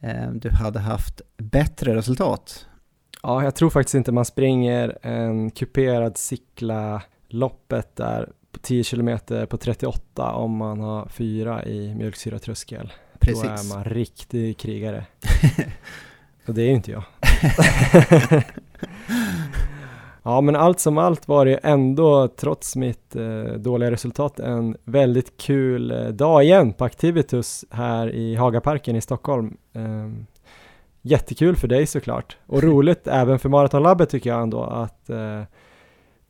eh, 0.00 0.30
du 0.32 0.50
hade 0.50 0.78
haft 0.78 1.20
bättre 1.38 1.94
resultat. 1.94 2.66
Ja, 3.22 3.44
jag 3.44 3.54
tror 3.54 3.70
faktiskt 3.70 3.94
inte 3.94 4.12
man 4.12 4.24
springer 4.24 4.98
en 5.02 5.50
kuperad 5.50 6.18
cykla 6.18 7.02
loppet 7.28 7.96
där 7.96 8.28
på 8.52 8.58
10 8.58 8.84
km 8.84 9.18
på 9.48 9.56
38 9.56 10.32
om 10.32 10.56
man 10.56 10.80
har 10.80 11.08
fyra 11.08 11.64
i 11.64 11.94
mjölksyratröskel. 11.94 12.92
Precis. 13.18 13.42
Då 13.42 13.48
är 13.48 13.74
man 13.74 13.84
riktig 13.84 14.58
krigare. 14.58 15.06
Och 16.46 16.54
det 16.54 16.62
är 16.62 16.66
ju 16.66 16.74
inte 16.74 16.90
jag. 16.90 17.04
ja, 20.30 20.40
men 20.40 20.56
allt 20.56 20.80
som 20.80 20.98
allt 20.98 21.28
var 21.28 21.44
det 21.44 21.54
ändå, 21.54 22.28
trots 22.28 22.76
mitt 22.76 23.16
eh, 23.16 23.42
dåliga 23.42 23.90
resultat, 23.90 24.40
en 24.40 24.76
väldigt 24.84 25.36
kul 25.36 25.90
eh, 25.90 26.08
dag 26.08 26.44
igen 26.44 26.72
på 26.72 26.84
Activitus 26.84 27.64
här 27.70 28.10
i 28.10 28.34
Hagaparken 28.34 28.96
i 28.96 29.00
Stockholm. 29.00 29.56
Eh, 29.72 30.08
jättekul 31.02 31.56
för 31.56 31.68
dig 31.68 31.86
såklart, 31.86 32.36
och 32.46 32.62
roligt 32.62 33.06
även 33.06 33.38
för 33.38 33.48
Maratonlabbet 33.48 34.10
tycker 34.10 34.30
jag 34.30 34.42
ändå 34.42 34.62
att 34.62 35.10
eh, 35.10 35.42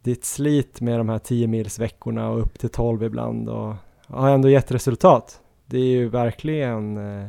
ditt 0.03 0.25
slit 0.25 0.81
med 0.81 1.01
de 1.01 1.09
här 1.09 1.19
10 1.19 1.47
mils 1.47 1.79
veckorna 1.79 2.31
och 2.31 2.41
upp 2.41 2.59
till 2.59 2.71
12 2.71 3.03
ibland 3.03 3.49
och 3.49 3.75
har 4.07 4.31
ändå 4.31 4.49
gett 4.49 4.73
resultat. 4.73 5.41
Det 5.67 5.79
är 5.79 5.85
ju 5.97 6.09
verkligen 6.09 6.97
eh, 6.97 7.27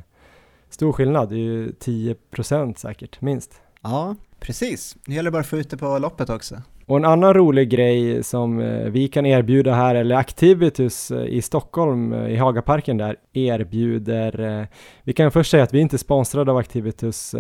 stor 0.70 0.92
skillnad, 0.92 1.30
det 1.30 1.36
är 1.36 1.38
ju 1.38 1.72
10% 1.72 2.76
säkert, 2.76 3.22
minst. 3.22 3.62
Ja, 3.82 4.16
precis. 4.42 4.96
Nu 5.08 5.16
gäller 5.16 5.28
det 5.28 5.32
bara 5.32 5.39
att 5.39 5.48
få 5.48 5.58
ut 5.58 5.70
det 5.70 5.78
på 5.78 5.98
loppet 5.98 6.30
också. 6.30 6.62
Och 6.92 6.98
en 6.98 7.06
annan 7.06 7.34
rolig 7.34 7.70
grej 7.70 8.24
som 8.24 8.60
eh, 8.60 8.89
vi 8.89 9.08
kan 9.08 9.26
erbjuda 9.26 9.74
här, 9.74 9.96
eller 9.96 10.16
Activitus 10.16 11.12
eh, 11.12 11.26
i 11.26 11.42
Stockholm, 11.42 12.14
eh, 12.14 12.30
i 12.30 12.36
Hagaparken 12.36 12.98
där, 12.98 13.16
erbjuder, 13.34 14.68
vi 15.04 15.14
kan 15.14 15.32
först 15.32 15.52
säga 15.52 15.64
att 15.64 15.74
vi 15.74 15.80
inte 15.80 15.96
är 15.96 15.98
sponsrade 15.98 16.52
av 16.52 16.58
Activitus, 16.58 17.36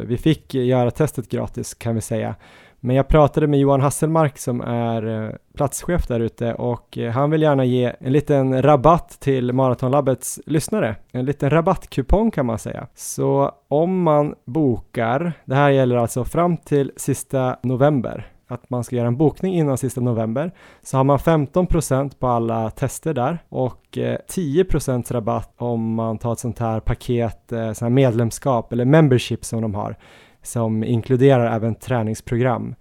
vi 0.00 0.16
fick 0.16 0.54
göra 0.54 0.90
testet 0.90 1.28
gratis 1.28 1.74
kan 1.74 1.94
vi 1.94 2.00
säga, 2.00 2.34
men 2.80 2.96
jag 2.96 3.08
pratade 3.08 3.46
med 3.46 3.60
Johan 3.60 3.80
Hasselmark 3.80 4.38
som 4.38 4.60
är 4.60 5.24
eh, 5.26 5.30
platschef 5.54 6.06
där 6.06 6.20
ute 6.20 6.54
och 6.54 6.98
eh, 6.98 7.12
han 7.12 7.30
vill 7.30 7.42
gärna 7.42 7.64
ge 7.64 7.92
en 8.00 8.12
liten 8.12 8.62
rabatt 8.62 9.20
till 9.20 9.52
Maratonlabbets 9.52 10.40
lyssnare. 10.46 10.96
En 11.12 11.24
liten 11.24 11.50
rabattkupong 11.50 12.30
kan 12.30 12.46
man 12.46 12.58
säga. 12.58 12.86
Så 12.94 13.52
om 13.68 14.02
man 14.02 14.34
bokar, 14.44 15.32
det 15.44 15.54
här 15.54 15.70
gäller 15.70 15.96
alltså 15.96 16.24
fram 16.24 16.56
till 16.56 16.92
sista 16.96 17.56
november, 17.62 18.26
att 18.46 18.70
man 18.70 18.84
ska 18.84 18.96
göra 18.96 19.06
en 19.08 19.16
bokning 19.16 19.54
innan 19.54 19.78
sista 19.78 20.00
november 20.00 20.52
så 20.82 20.96
har 20.96 21.04
man 21.04 21.18
15% 21.18 22.12
på 22.18 22.26
alla 22.26 22.70
tester 22.70 23.14
där 23.14 23.38
och 23.48 23.98
eh, 23.98 24.18
10% 24.28 25.12
rabatt 25.12 25.54
om 25.56 25.94
man 25.94 26.18
tar 26.18 26.32
ett 26.32 26.38
sånt 26.38 26.58
här 26.58 26.80
paket, 26.80 27.42
sånt 27.48 27.80
här 27.80 27.88
medlemskap 27.88 28.72
eller 28.72 28.84
membership 28.84 29.44
som 29.44 29.62
de 29.62 29.74
har 29.74 29.96
som 30.48 30.84
inkluderar 30.84 31.56
även 31.56 31.74
träningsprogram. 31.74 32.74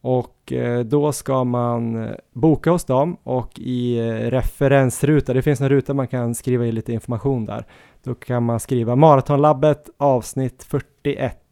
Och 0.00 0.52
eh, 0.52 0.80
då 0.80 1.12
ska 1.12 1.44
man 1.44 2.04
eh, 2.04 2.14
boka 2.32 2.70
hos 2.70 2.84
dem 2.84 3.16
och 3.22 3.58
i 3.58 3.98
eh, 3.98 4.12
referensruta, 4.12 5.32
det 5.32 5.42
finns 5.42 5.60
en 5.60 5.68
ruta 5.68 5.94
man 5.94 6.08
kan 6.08 6.34
skriva 6.34 6.66
i 6.66 6.72
lite 6.72 6.92
information 6.92 7.46
där. 7.46 7.66
Då 8.02 8.14
kan 8.14 8.42
man 8.42 8.60
skriva 8.60 8.96
Maratonlabbet 8.96 9.90
avsnitt 9.96 10.62
41 10.62 11.43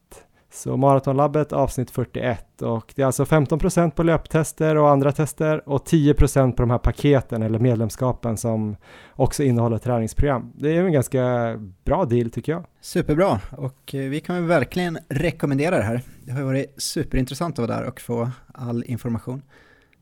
så 0.52 0.76
Maratonlabbet 0.76 1.52
avsnitt 1.52 1.90
41 1.90 2.62
och 2.62 2.92
det 2.96 3.02
är 3.02 3.06
alltså 3.06 3.24
15% 3.24 3.90
på 3.90 4.02
löptester 4.02 4.76
och 4.76 4.90
andra 4.90 5.12
tester 5.12 5.68
och 5.68 5.86
10% 5.86 6.52
på 6.52 6.62
de 6.62 6.70
här 6.70 6.78
paketen 6.78 7.42
eller 7.42 7.58
medlemskapen 7.58 8.36
som 8.36 8.76
också 9.10 9.42
innehåller 9.42 9.78
träningsprogram. 9.78 10.52
Det 10.54 10.76
är 10.76 10.84
en 10.84 10.92
ganska 10.92 11.54
bra 11.84 12.04
deal 12.04 12.30
tycker 12.30 12.52
jag. 12.52 12.64
Superbra 12.80 13.40
och 13.50 13.94
eh, 13.94 14.00
vi 14.00 14.20
kan 14.20 14.46
verkligen 14.46 14.98
rekommendera 15.08 15.76
det 15.76 15.82
här. 15.82 16.02
Det 16.24 16.32
har 16.32 16.42
varit 16.42 16.82
superintressant 16.82 17.58
att 17.58 17.68
vara 17.68 17.78
där 17.78 17.88
och 17.88 18.00
få 18.00 18.30
all 18.54 18.84
information. 18.86 19.42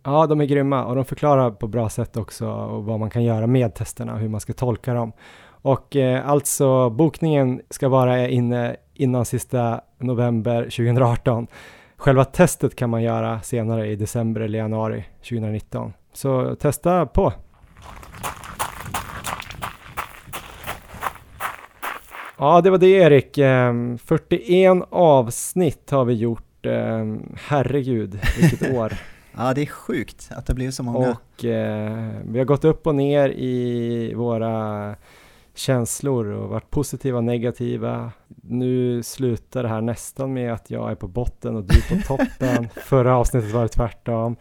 Ja, 0.02 0.26
de 0.26 0.40
är 0.40 0.44
grymma 0.44 0.84
och 0.84 0.96
de 0.96 1.04
förklarar 1.04 1.50
på 1.50 1.68
bra 1.68 1.88
sätt 1.88 2.16
också 2.16 2.46
vad 2.66 3.00
man 3.00 3.10
kan 3.10 3.24
göra 3.24 3.46
med 3.46 3.74
testerna 3.74 4.12
och 4.12 4.18
hur 4.18 4.28
man 4.28 4.40
ska 4.40 4.52
tolka 4.52 4.94
dem. 4.94 5.12
Och 5.62 5.96
eh, 5.96 6.28
alltså 6.28 6.90
bokningen 6.90 7.60
ska 7.70 7.88
vara 7.88 8.28
inne 8.28 8.76
innan 9.00 9.24
sista 9.24 9.80
november 9.98 10.62
2018. 10.62 11.46
Själva 11.96 12.24
testet 12.24 12.76
kan 12.76 12.90
man 12.90 13.02
göra 13.02 13.40
senare 13.40 13.86
i 13.86 13.96
december 13.96 14.40
eller 14.40 14.58
januari 14.58 15.04
2019. 15.22 15.92
Så 16.12 16.54
testa 16.54 17.06
på! 17.06 17.32
Ja, 22.38 22.60
det 22.60 22.70
var 22.70 22.78
det 22.78 22.86
Erik. 22.86 23.34
41 23.34 24.48
ehm, 24.48 24.84
avsnitt 24.90 25.90
har 25.90 26.04
vi 26.04 26.14
gjort. 26.14 26.66
Ehm, 26.66 27.36
herregud, 27.48 28.20
vilket 28.40 28.72
år. 28.74 28.92
ja, 29.36 29.54
det 29.54 29.62
är 29.62 29.66
sjukt 29.66 30.28
att 30.30 30.46
det 30.46 30.54
blir 30.54 30.70
så 30.70 30.82
många. 30.82 30.98
Och 31.10 31.44
eh, 31.44 32.10
vi 32.24 32.38
har 32.38 32.44
gått 32.44 32.64
upp 32.64 32.86
och 32.86 32.94
ner 32.94 33.28
i 33.28 34.14
våra 34.14 34.94
känslor 35.54 36.26
och 36.26 36.48
varit 36.48 36.70
positiva 36.70 37.20
negativa. 37.20 38.12
Nu 38.42 39.02
slutar 39.02 39.62
det 39.62 39.68
här 39.68 39.80
nästan 39.80 40.32
med 40.32 40.52
att 40.52 40.70
jag 40.70 40.90
är 40.90 40.94
på 40.94 41.08
botten 41.08 41.56
och 41.56 41.64
du 41.64 41.74
är 41.74 41.96
på 41.96 42.02
toppen. 42.16 42.68
Förra 42.68 43.16
avsnittet 43.16 43.52
var 43.52 43.62
det 43.62 43.68
tvärtom. 43.68 44.36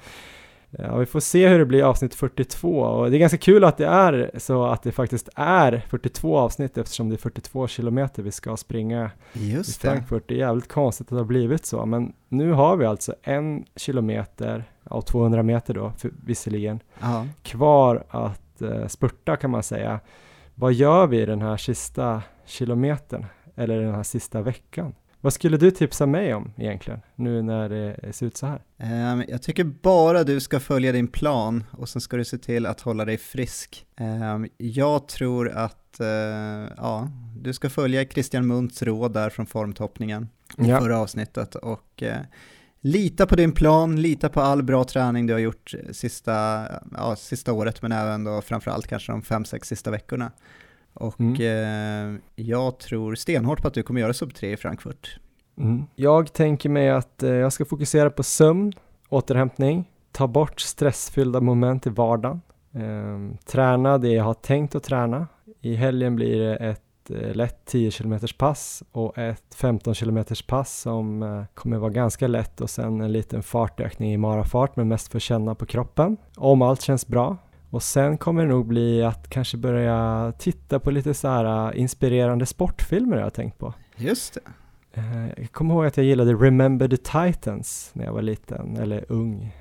Ja, 0.72 0.98
vi 0.98 1.06
får 1.06 1.20
se 1.20 1.48
hur 1.48 1.60
det 1.60 1.66
blir 1.66 1.84
avsnitt 1.84 2.16
42 2.16 2.80
och 2.80 3.12
det 3.12 3.18
är 3.18 3.20
ganska 3.20 3.38
kul 3.38 3.64
att 3.64 3.78
det 3.78 3.86
är 3.86 4.32
så 4.38 4.66
att 4.66 4.84
det 4.84 4.92
faktiskt 4.92 5.30
är 5.36 5.84
42 5.88 6.38
avsnitt 6.38 6.78
eftersom 6.78 7.10
det 7.10 7.16
är 7.16 7.18
42 7.18 7.68
kilometer 7.68 8.24
vi 8.24 8.32
ska 8.32 8.58
springa 8.58 9.12
Just 9.34 9.70
i 9.70 9.88
Frankfurt. 9.88 10.28
Det. 10.28 10.34
det 10.34 10.42
är 10.42 10.46
jävligt 10.46 10.68
konstigt 10.68 11.08
att 11.08 11.10
det 11.10 11.16
har 11.16 11.24
blivit 11.24 11.66
så, 11.66 11.86
men 11.86 12.14
nu 12.28 12.52
har 12.52 12.78
vi 12.78 12.86
alltså 12.86 13.16
en 13.24 13.66
kilometer, 13.76 14.64
ja 14.90 15.02
200 15.02 15.44
meter 15.44 15.74
då 15.74 15.92
för, 15.98 16.12
visserligen, 16.26 16.80
Aha. 17.02 17.26
kvar 17.44 18.04
att 18.10 18.62
uh, 18.62 18.88
spurta 18.88 19.36
kan 19.36 19.50
man 19.50 19.64
säga 19.64 20.00
vad 20.56 20.74
gör 20.74 21.08
vi 21.08 21.26
den 21.26 21.42
här 21.42 21.58
sista 21.58 22.22
kilometern 22.46 23.26
eller 23.60 23.82
den 23.82 23.96
här 23.96 24.04
sista 24.04 24.42
veckan? 24.42 24.94
Vad 25.22 25.34
skulle 25.34 25.58
du 25.58 25.72
tipsa 25.72 26.06
mig 26.06 26.34
om 26.34 26.52
egentligen, 26.58 27.02
nu 27.16 27.42
när 27.42 27.70
det 27.70 28.14
ser 28.14 28.26
ut 28.26 28.38
så 28.38 28.46
här? 28.46 28.62
Um, 29.14 29.24
jag 29.28 29.42
tycker 29.42 29.64
bara 29.64 30.24
du 30.24 30.40
ska 30.40 30.60
följa 30.60 30.92
din 30.92 31.08
plan 31.08 31.64
och 31.72 31.90
sen 31.90 32.02
ska 32.02 32.18
du 32.18 32.26
se 32.26 32.38
till 32.38 32.66
att 32.66 32.82
hålla 32.82 33.06
dig 33.06 33.18
frisk. 33.18 33.86
Um, 34.00 34.48
jag 34.58 35.08
tror 35.08 35.50
att, 35.50 35.98
uh, 36.02 36.08
ja, 36.78 37.10
du 37.36 37.54
ska 37.54 37.70
följa 37.70 38.06
Christian 38.06 38.48
Munts 38.48 38.84
råd 38.84 39.14
där 39.14 39.30
från 39.30 39.46
formtoppningen 39.46 40.30
i 40.58 40.70
ja. 40.70 40.80
förra 40.80 41.00
avsnittet 41.00 41.56
och 41.56 42.04
uh, 42.04 42.14
lita 42.82 43.26
på 43.26 43.36
din 43.36 43.52
plan, 43.52 44.02
lita 44.02 44.30
på 44.30 44.42
all 44.42 44.64
bra 44.64 44.84
träning 44.84 45.28
du 45.28 45.34
har 45.34 45.40
gjort 45.40 45.74
sista, 45.92 46.66
ja, 46.92 47.16
sista 47.16 47.54
året, 47.54 47.82
men 47.82 47.92
även 47.92 48.24
då 48.24 48.42
framförallt 48.42 48.88
kanske 48.88 49.12
de 49.12 49.22
fem, 49.22 49.46
sex 49.46 49.68
sista 49.68 49.92
veckorna. 49.92 50.32
Och 51.00 51.20
mm. 51.20 52.16
eh, 52.16 52.22
jag 52.36 52.78
tror 52.78 53.16
stenhårt 53.16 53.62
på 53.62 53.68
att 53.68 53.74
du 53.74 53.84
kommer 53.84 54.02
göra 54.02 54.14
sub 54.14 54.34
3 54.34 54.52
i 54.52 54.58
Frankfurt. 54.58 55.20
Mm. 55.58 55.86
Jag 55.96 56.34
tänker 56.34 56.70
mig 56.70 56.90
att 56.90 57.24
eh, 57.24 57.32
jag 57.32 57.54
ska 57.54 57.66
fokusera 57.66 58.10
på 58.10 58.24
sömn, 58.24 58.74
återhämtning, 59.10 59.86
ta 60.12 60.28
bort 60.28 60.60
stressfyllda 60.60 61.42
moment 61.42 61.88
i 61.88 61.90
vardagen, 61.90 62.42
eh, 62.74 63.38
träna 63.46 63.98
det 63.98 64.10
jag 64.10 64.24
har 64.24 64.34
tänkt 64.34 64.76
att 64.76 64.84
träna. 64.84 65.28
I 65.62 65.76
helgen 65.76 66.16
blir 66.16 66.40
det 66.40 66.56
ett 66.56 66.84
Eh, 67.10 67.36
lätt 67.36 67.66
10 67.66 67.92
km 67.92 68.20
pass 68.38 68.84
och 68.92 69.18
ett 69.18 69.56
15 69.56 69.94
km 69.94 70.24
pass 70.48 70.80
som 70.80 71.24
eh, 71.24 71.44
kommer 71.54 71.78
vara 71.78 71.92
ganska 71.92 72.28
lätt 72.28 72.62
och 72.62 72.70
sen 72.70 73.02
en 73.02 73.12
liten 73.12 73.44
fartökning 73.44 74.14
i 74.14 74.18
marafart 74.18 74.76
men 74.76 74.88
mest 74.88 75.08
för 75.08 75.18
att 75.18 75.24
känna 75.24 75.56
på 75.56 75.66
kroppen. 75.66 76.18
Om 76.36 76.62
allt 76.62 76.82
känns 76.82 77.08
bra. 77.08 77.38
Och 77.70 77.84
sen 77.84 78.18
kommer 78.18 78.42
det 78.42 78.50
nog 78.50 78.68
bli 78.68 79.04
att 79.04 79.30
kanske 79.30 79.58
börja 79.58 80.34
titta 80.38 80.80
på 80.80 80.92
lite 80.92 81.14
så 81.14 81.28
här 81.28 81.70
eh, 81.70 81.82
inspirerande 81.82 82.46
sportfilmer 82.46 83.18
jag 83.18 83.24
har 83.24 83.30
tänkt 83.30 83.58
på. 83.58 83.74
Just 83.96 84.34
det. 84.34 84.42
Jag 85.38 85.52
kommer 85.52 85.74
ihåg 85.74 85.86
att 85.86 85.98
jag 85.98 86.06
gillade 86.06 86.34
Remember 86.34 86.88
the 86.88 86.98
Titans 86.98 87.92
när 87.94 88.06
jag 88.06 88.14
var 88.14 88.22
liten, 88.22 88.78
eller 88.78 89.06
ung. 89.10 89.56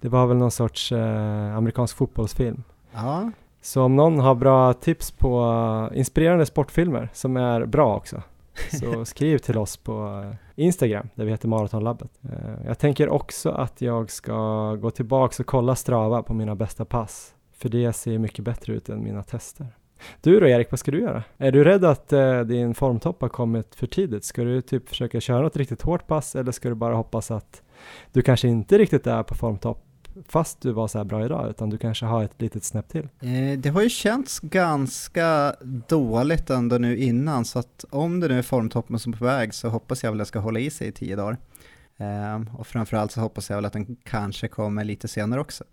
Det 0.00 0.08
var 0.08 0.26
väl 0.26 0.36
någon 0.36 0.50
sorts 0.50 0.92
eh, 0.92 1.56
amerikansk 1.56 1.96
fotbollsfilm. 1.96 2.62
Ja. 2.92 3.30
Så 3.62 3.82
om 3.82 3.96
någon 3.96 4.18
har 4.18 4.34
bra 4.34 4.72
tips 4.72 5.10
på 5.10 5.90
inspirerande 5.94 6.46
sportfilmer 6.46 7.08
som 7.12 7.36
är 7.36 7.66
bra 7.66 7.96
också, 7.96 8.22
så 8.80 9.04
skriv 9.04 9.38
till 9.38 9.58
oss 9.58 9.76
på 9.76 10.22
eh, 10.24 10.64
Instagram 10.64 11.08
där 11.14 11.24
vi 11.24 11.30
heter 11.30 11.48
Maratonlabbet. 11.48 12.10
Eh, 12.22 12.66
jag 12.66 12.78
tänker 12.78 13.08
också 13.08 13.50
att 13.50 13.80
jag 13.80 14.10
ska 14.10 14.74
gå 14.74 14.90
tillbaks 14.90 15.40
och 15.40 15.46
kolla 15.46 15.76
Strava 15.76 16.22
på 16.22 16.34
mina 16.34 16.54
bästa 16.54 16.84
pass, 16.84 17.34
för 17.56 17.68
det 17.68 17.92
ser 17.92 18.18
mycket 18.18 18.44
bättre 18.44 18.72
ut 18.72 18.88
än 18.88 19.04
mina 19.04 19.22
tester. 19.22 19.66
Du 20.20 20.40
då 20.40 20.48
Erik, 20.48 20.70
vad 20.70 20.80
ska 20.80 20.90
du 20.90 21.00
göra? 21.00 21.22
Är 21.38 21.52
du 21.52 21.64
rädd 21.64 21.84
att 21.84 22.12
eh, 22.12 22.40
din 22.40 22.74
formtopp 22.74 23.20
har 23.22 23.28
kommit 23.28 23.74
för 23.74 23.86
tidigt? 23.86 24.24
Ska 24.24 24.44
du 24.44 24.60
typ 24.60 24.88
försöka 24.88 25.20
köra 25.20 25.42
något 25.42 25.56
riktigt 25.56 25.82
hårt 25.82 26.06
pass 26.06 26.36
eller 26.36 26.52
ska 26.52 26.68
du 26.68 26.74
bara 26.74 26.94
hoppas 26.94 27.30
att 27.30 27.62
du 28.12 28.22
kanske 28.22 28.48
inte 28.48 28.78
riktigt 28.78 29.06
är 29.06 29.22
på 29.22 29.34
formtopp 29.34 29.84
fast 30.28 30.60
du 30.60 30.72
var 30.72 30.88
så 30.88 30.98
här 30.98 31.04
bra 31.04 31.24
idag, 31.24 31.50
utan 31.50 31.70
du 31.70 31.78
kanske 31.78 32.06
har 32.06 32.24
ett 32.24 32.40
litet 32.42 32.64
snäpp 32.64 32.88
till. 32.88 33.08
Eh, 33.20 33.58
det 33.58 33.68
har 33.68 33.82
ju 33.82 33.88
känts 33.88 34.40
ganska 34.40 35.54
dåligt 35.88 36.50
ändå 36.50 36.78
nu 36.78 36.96
innan, 36.96 37.44
så 37.44 37.58
att 37.58 37.84
om 37.90 38.20
det 38.20 38.28
nu 38.28 38.38
är 38.38 38.42
formtoppen 38.42 38.98
som 38.98 39.12
är 39.12 39.16
på 39.16 39.24
väg 39.24 39.54
så 39.54 39.68
hoppas 39.68 40.02
jag 40.02 40.10
väl 40.10 40.16
att 40.16 40.20
jag 40.20 40.26
ska 40.26 40.38
hålla 40.38 40.60
i 40.60 40.70
sig 40.70 40.88
i 40.88 40.92
tio 40.92 41.16
dagar. 41.16 41.36
Eh, 41.96 42.58
och 42.58 42.66
framförallt 42.66 43.12
så 43.12 43.20
hoppas 43.20 43.50
jag 43.50 43.56
väl 43.56 43.64
att 43.64 43.72
den 43.72 43.96
kanske 44.04 44.48
kommer 44.48 44.84
lite 44.84 45.08
senare 45.08 45.40
också. 45.40 45.64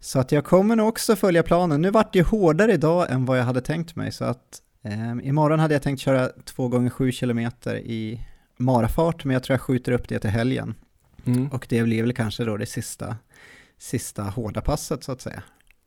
Så 0.00 0.18
att 0.18 0.32
jag 0.32 0.44
kommer 0.44 0.76
nog 0.76 0.88
också 0.88 1.16
följa 1.16 1.42
planen. 1.42 1.82
Nu 1.82 1.90
vart 1.90 2.12
det 2.12 2.18
ju 2.18 2.24
hårdare 2.24 2.72
idag 2.72 3.10
än 3.10 3.24
vad 3.24 3.38
jag 3.38 3.44
hade 3.44 3.60
tänkt 3.60 3.96
mig, 3.96 4.12
så 4.12 4.24
att 4.24 4.62
eh, 4.82 5.28
imorgon 5.28 5.58
hade 5.58 5.74
jag 5.74 5.82
tänkt 5.82 6.00
köra 6.00 6.28
2 6.44 6.68
gånger 6.68 6.90
7 6.90 7.12
km 7.12 7.38
i 7.76 8.20
marafart, 8.56 9.24
men 9.24 9.34
jag 9.34 9.42
tror 9.42 9.54
jag 9.54 9.60
skjuter 9.60 9.92
upp 9.92 10.08
det 10.08 10.18
till 10.18 10.30
helgen. 10.30 10.74
Mm. 11.26 11.48
Och 11.48 11.66
det 11.68 11.82
blir 11.82 12.02
väl 12.02 12.12
kanske 12.12 12.44
då 12.44 12.56
det 12.56 12.66
sista, 12.66 13.16
sista 13.84 14.22
hårda 14.22 14.60
passet 14.60 15.04
så 15.04 15.12
att 15.12 15.20
säga. 15.20 15.42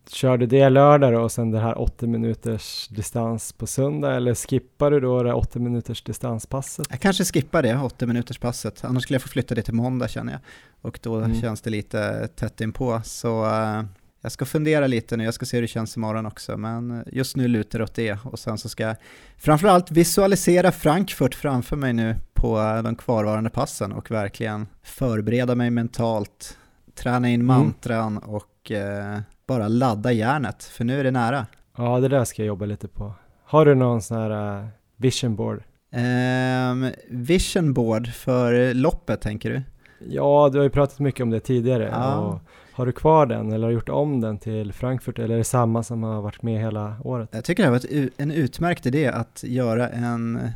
Kör 0.10 0.38
du 0.38 0.46
det 0.46 0.70
lördag 0.70 1.14
då 1.14 1.22
och 1.22 1.32
sen 1.32 1.52
det 1.52 1.60
här 1.60 1.78
80 1.82 2.08
minuters 2.08 2.88
distans 2.88 3.54
på 3.54 3.68
söndag 3.68 4.16
eller 4.16 4.36
skippar 4.36 4.92
du 4.92 5.00
då 5.00 5.24
det 5.24 5.34
80 5.34 5.60
minuters 5.60 6.02
distanspasset? 6.04 6.88
Jag 6.90 7.00
kanske 7.00 7.26
skippar 7.26 7.64
det 7.64 7.78
80 7.78 8.06
minuters 8.06 8.38
passet, 8.40 8.86
annars 8.86 9.04
skulle 9.04 9.16
jag 9.16 9.22
få 9.22 9.28
flytta 9.28 9.56
det 9.56 9.62
till 9.62 9.74
måndag 9.74 10.08
känner 10.08 10.32
jag. 10.34 10.42
Och 10.82 11.00
då 11.04 11.16
Mm. 11.16 11.42
känns 11.42 11.62
det 11.62 11.70
lite 11.70 12.28
tätt 12.28 12.62
inpå. 12.62 13.02
Så 13.04 13.46
eh, 13.46 13.84
jag 14.22 14.32
ska 14.32 14.46
fundera 14.46 14.88
lite 14.88 15.18
nu, 15.18 15.24
jag 15.24 15.34
ska 15.34 15.46
se 15.46 15.58
hur 15.58 15.62
det 15.62 15.68
känns 15.68 15.98
imorgon 15.98 16.26
också. 16.26 16.58
Men 16.58 17.04
just 17.12 17.36
nu 17.36 17.48
lutar 17.48 17.80
det 17.80 17.84
åt 17.86 17.96
det. 17.96 18.18
Och 18.26 18.40
sen 18.40 18.58
så 18.58 18.70
ska 18.70 18.84
jag 18.84 18.96
framförallt 19.38 19.92
visualisera 19.92 20.72
Frankfurt 20.72 21.36
framför 21.36 21.76
mig 21.76 21.94
nu 21.94 22.16
på 22.34 22.60
eh, 22.60 22.84
de 22.84 22.96
kvarvarande 22.96 23.50
passen 23.50 23.92
och 23.92 24.12
verkligen 24.12 24.68
förbereda 24.84 25.56
mig 25.56 25.70
mentalt, 25.70 26.58
träna 26.98 27.30
in 27.30 27.34
Mm. 27.42 27.46
mantran 27.48 28.18
och 28.18 28.72
eh, 28.72 29.20
bara 29.48 29.68
ladda 29.68 30.12
järnet, 30.12 30.64
för 30.64 30.84
nu 30.84 31.00
är 31.00 31.04
det 31.04 31.12
nära. 31.12 31.46
Ja, 31.78 32.00
det 32.00 32.08
där 32.08 32.24
ska 32.26 32.42
jag 32.42 32.48
jobba 32.48 32.66
lite 32.66 32.88
på. 32.88 33.14
Har 33.46 33.66
du 33.66 33.76
någon 33.76 34.02
sån 34.02 34.18
här 34.18 34.58
uh, 34.62 34.66
vision 34.96 35.36
board? 35.36 35.64
Ehm, 35.92 36.92
vision 37.10 37.74
board 37.74 38.08
för 38.08 38.74
loppet 38.74 39.22
tänker 39.22 39.50
du? 39.50 39.62
Ja, 40.10 40.50
du 40.52 40.58
har 40.60 40.64
ju 40.64 40.70
pratat 40.70 41.00
mycket 41.00 41.22
om 41.24 41.30
det 41.30 41.40
tidigare. 41.40 41.90
Ja. 41.92 42.40
Har 42.74 42.86
du 42.86 42.92
kvar 42.92 43.26
den 43.26 43.52
eller 43.52 43.64
har 43.64 43.70
du 43.70 43.74
gjort 43.76 43.90
om 43.90 44.22
den 44.22 44.38
till 44.38 44.74
Frankfurt 44.74 45.20
eller 45.20 45.34
är 45.34 45.38
det 45.38 45.44
samma 45.44 45.84
som 45.84 46.04
har 46.04 46.22
varit 46.22 46.42
med 46.42 46.62
hela 46.62 46.96
året? 47.04 47.30
Jag 47.32 47.44
tycker 47.44 47.64
det 47.64 47.70
var 47.70 47.78
ett, 47.78 47.86
u- 47.90 48.10
en 48.18 48.32
utmärkt 48.32 48.86
idé 48.86 49.08
att 49.08 49.44
göra 49.48 49.90
en 49.90 50.50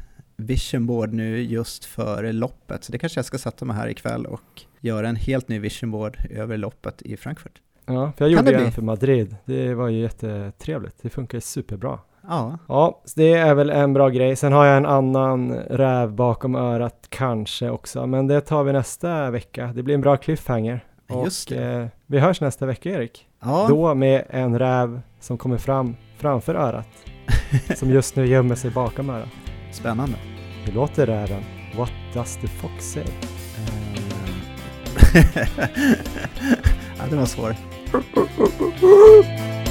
vision 0.45 0.85
board 0.87 1.13
nu 1.13 1.41
just 1.41 1.85
för 1.85 2.33
loppet. 2.33 2.83
Så 2.83 2.91
det 2.91 2.97
kanske 2.97 3.17
jag 3.17 3.25
ska 3.25 3.37
sätta 3.37 3.65
mig 3.65 3.75
här 3.75 3.87
ikväll 3.87 4.25
och 4.25 4.61
göra 4.79 5.09
en 5.09 5.15
helt 5.15 5.47
ny 5.47 5.59
vision 5.59 5.91
board 5.91 6.17
över 6.29 6.57
loppet 6.57 7.01
i 7.01 7.17
Frankfurt. 7.17 7.53
Ja, 7.85 7.93
för 7.93 8.01
jag 8.03 8.15
Kan 8.17 8.29
gjorde 8.31 8.51
det 8.51 8.57
en 8.57 8.63
bli? 8.63 8.71
för 8.71 8.81
Madrid. 8.81 9.35
Det 9.45 9.73
var 9.73 9.87
ju 9.87 9.99
jättetrevligt. 10.01 10.95
Det 11.01 11.09
funkar 11.09 11.37
ju 11.37 11.41
superbra. 11.41 11.99
Ja, 12.27 12.57
Ja, 12.67 13.01
det 13.15 13.33
är 13.33 13.53
väl 13.55 13.69
en 13.69 13.93
bra 13.93 14.09
grej. 14.09 14.35
Sen 14.35 14.53
har 14.53 14.65
jag 14.65 14.77
en 14.77 14.85
annan 14.85 15.53
räv 15.53 16.11
bakom 16.13 16.55
örat 16.55 17.05
kanske 17.09 17.69
också, 17.69 18.07
men 18.07 18.27
det 18.27 18.41
tar 18.41 18.63
vi 18.63 18.73
nästa 18.73 19.31
vecka. 19.31 19.71
Det 19.75 19.83
blir 19.83 19.95
en 19.95 20.01
bra 20.01 20.17
cliffhanger. 20.17 20.85
just 21.23 21.49
det. 21.49 21.71
eh, 21.73 21.87
vi 22.05 22.19
hörs 22.19 22.41
nästa 22.41 22.65
vecka 22.65 22.89
Erik. 22.89 23.27
Ja, 23.43 23.65
Då 23.69 23.93
med 23.93 24.23
en 24.29 24.59
räv 24.59 25.01
som 25.19 25.37
kommer 25.37 25.57
fram 25.57 25.95
framför 26.17 26.55
örat. 26.55 26.87
som 27.75 27.89
just 27.89 28.15
nu 28.15 28.25
gömmer 28.25 28.55
sig 28.55 28.71
bakom 28.71 29.09
örat. 29.09 29.29
Spännande. 29.75 30.17
Hur 30.65 30.73
låter 30.73 31.07
räven? 31.07 31.43
What 31.75 31.91
does 32.13 32.37
the 32.37 32.47
fox 32.47 32.85
say? 32.85 33.03
Ehm. 33.57 34.41
ja, 36.97 37.03
det 37.09 37.15
var 37.15 37.25
svårt. 37.25 37.55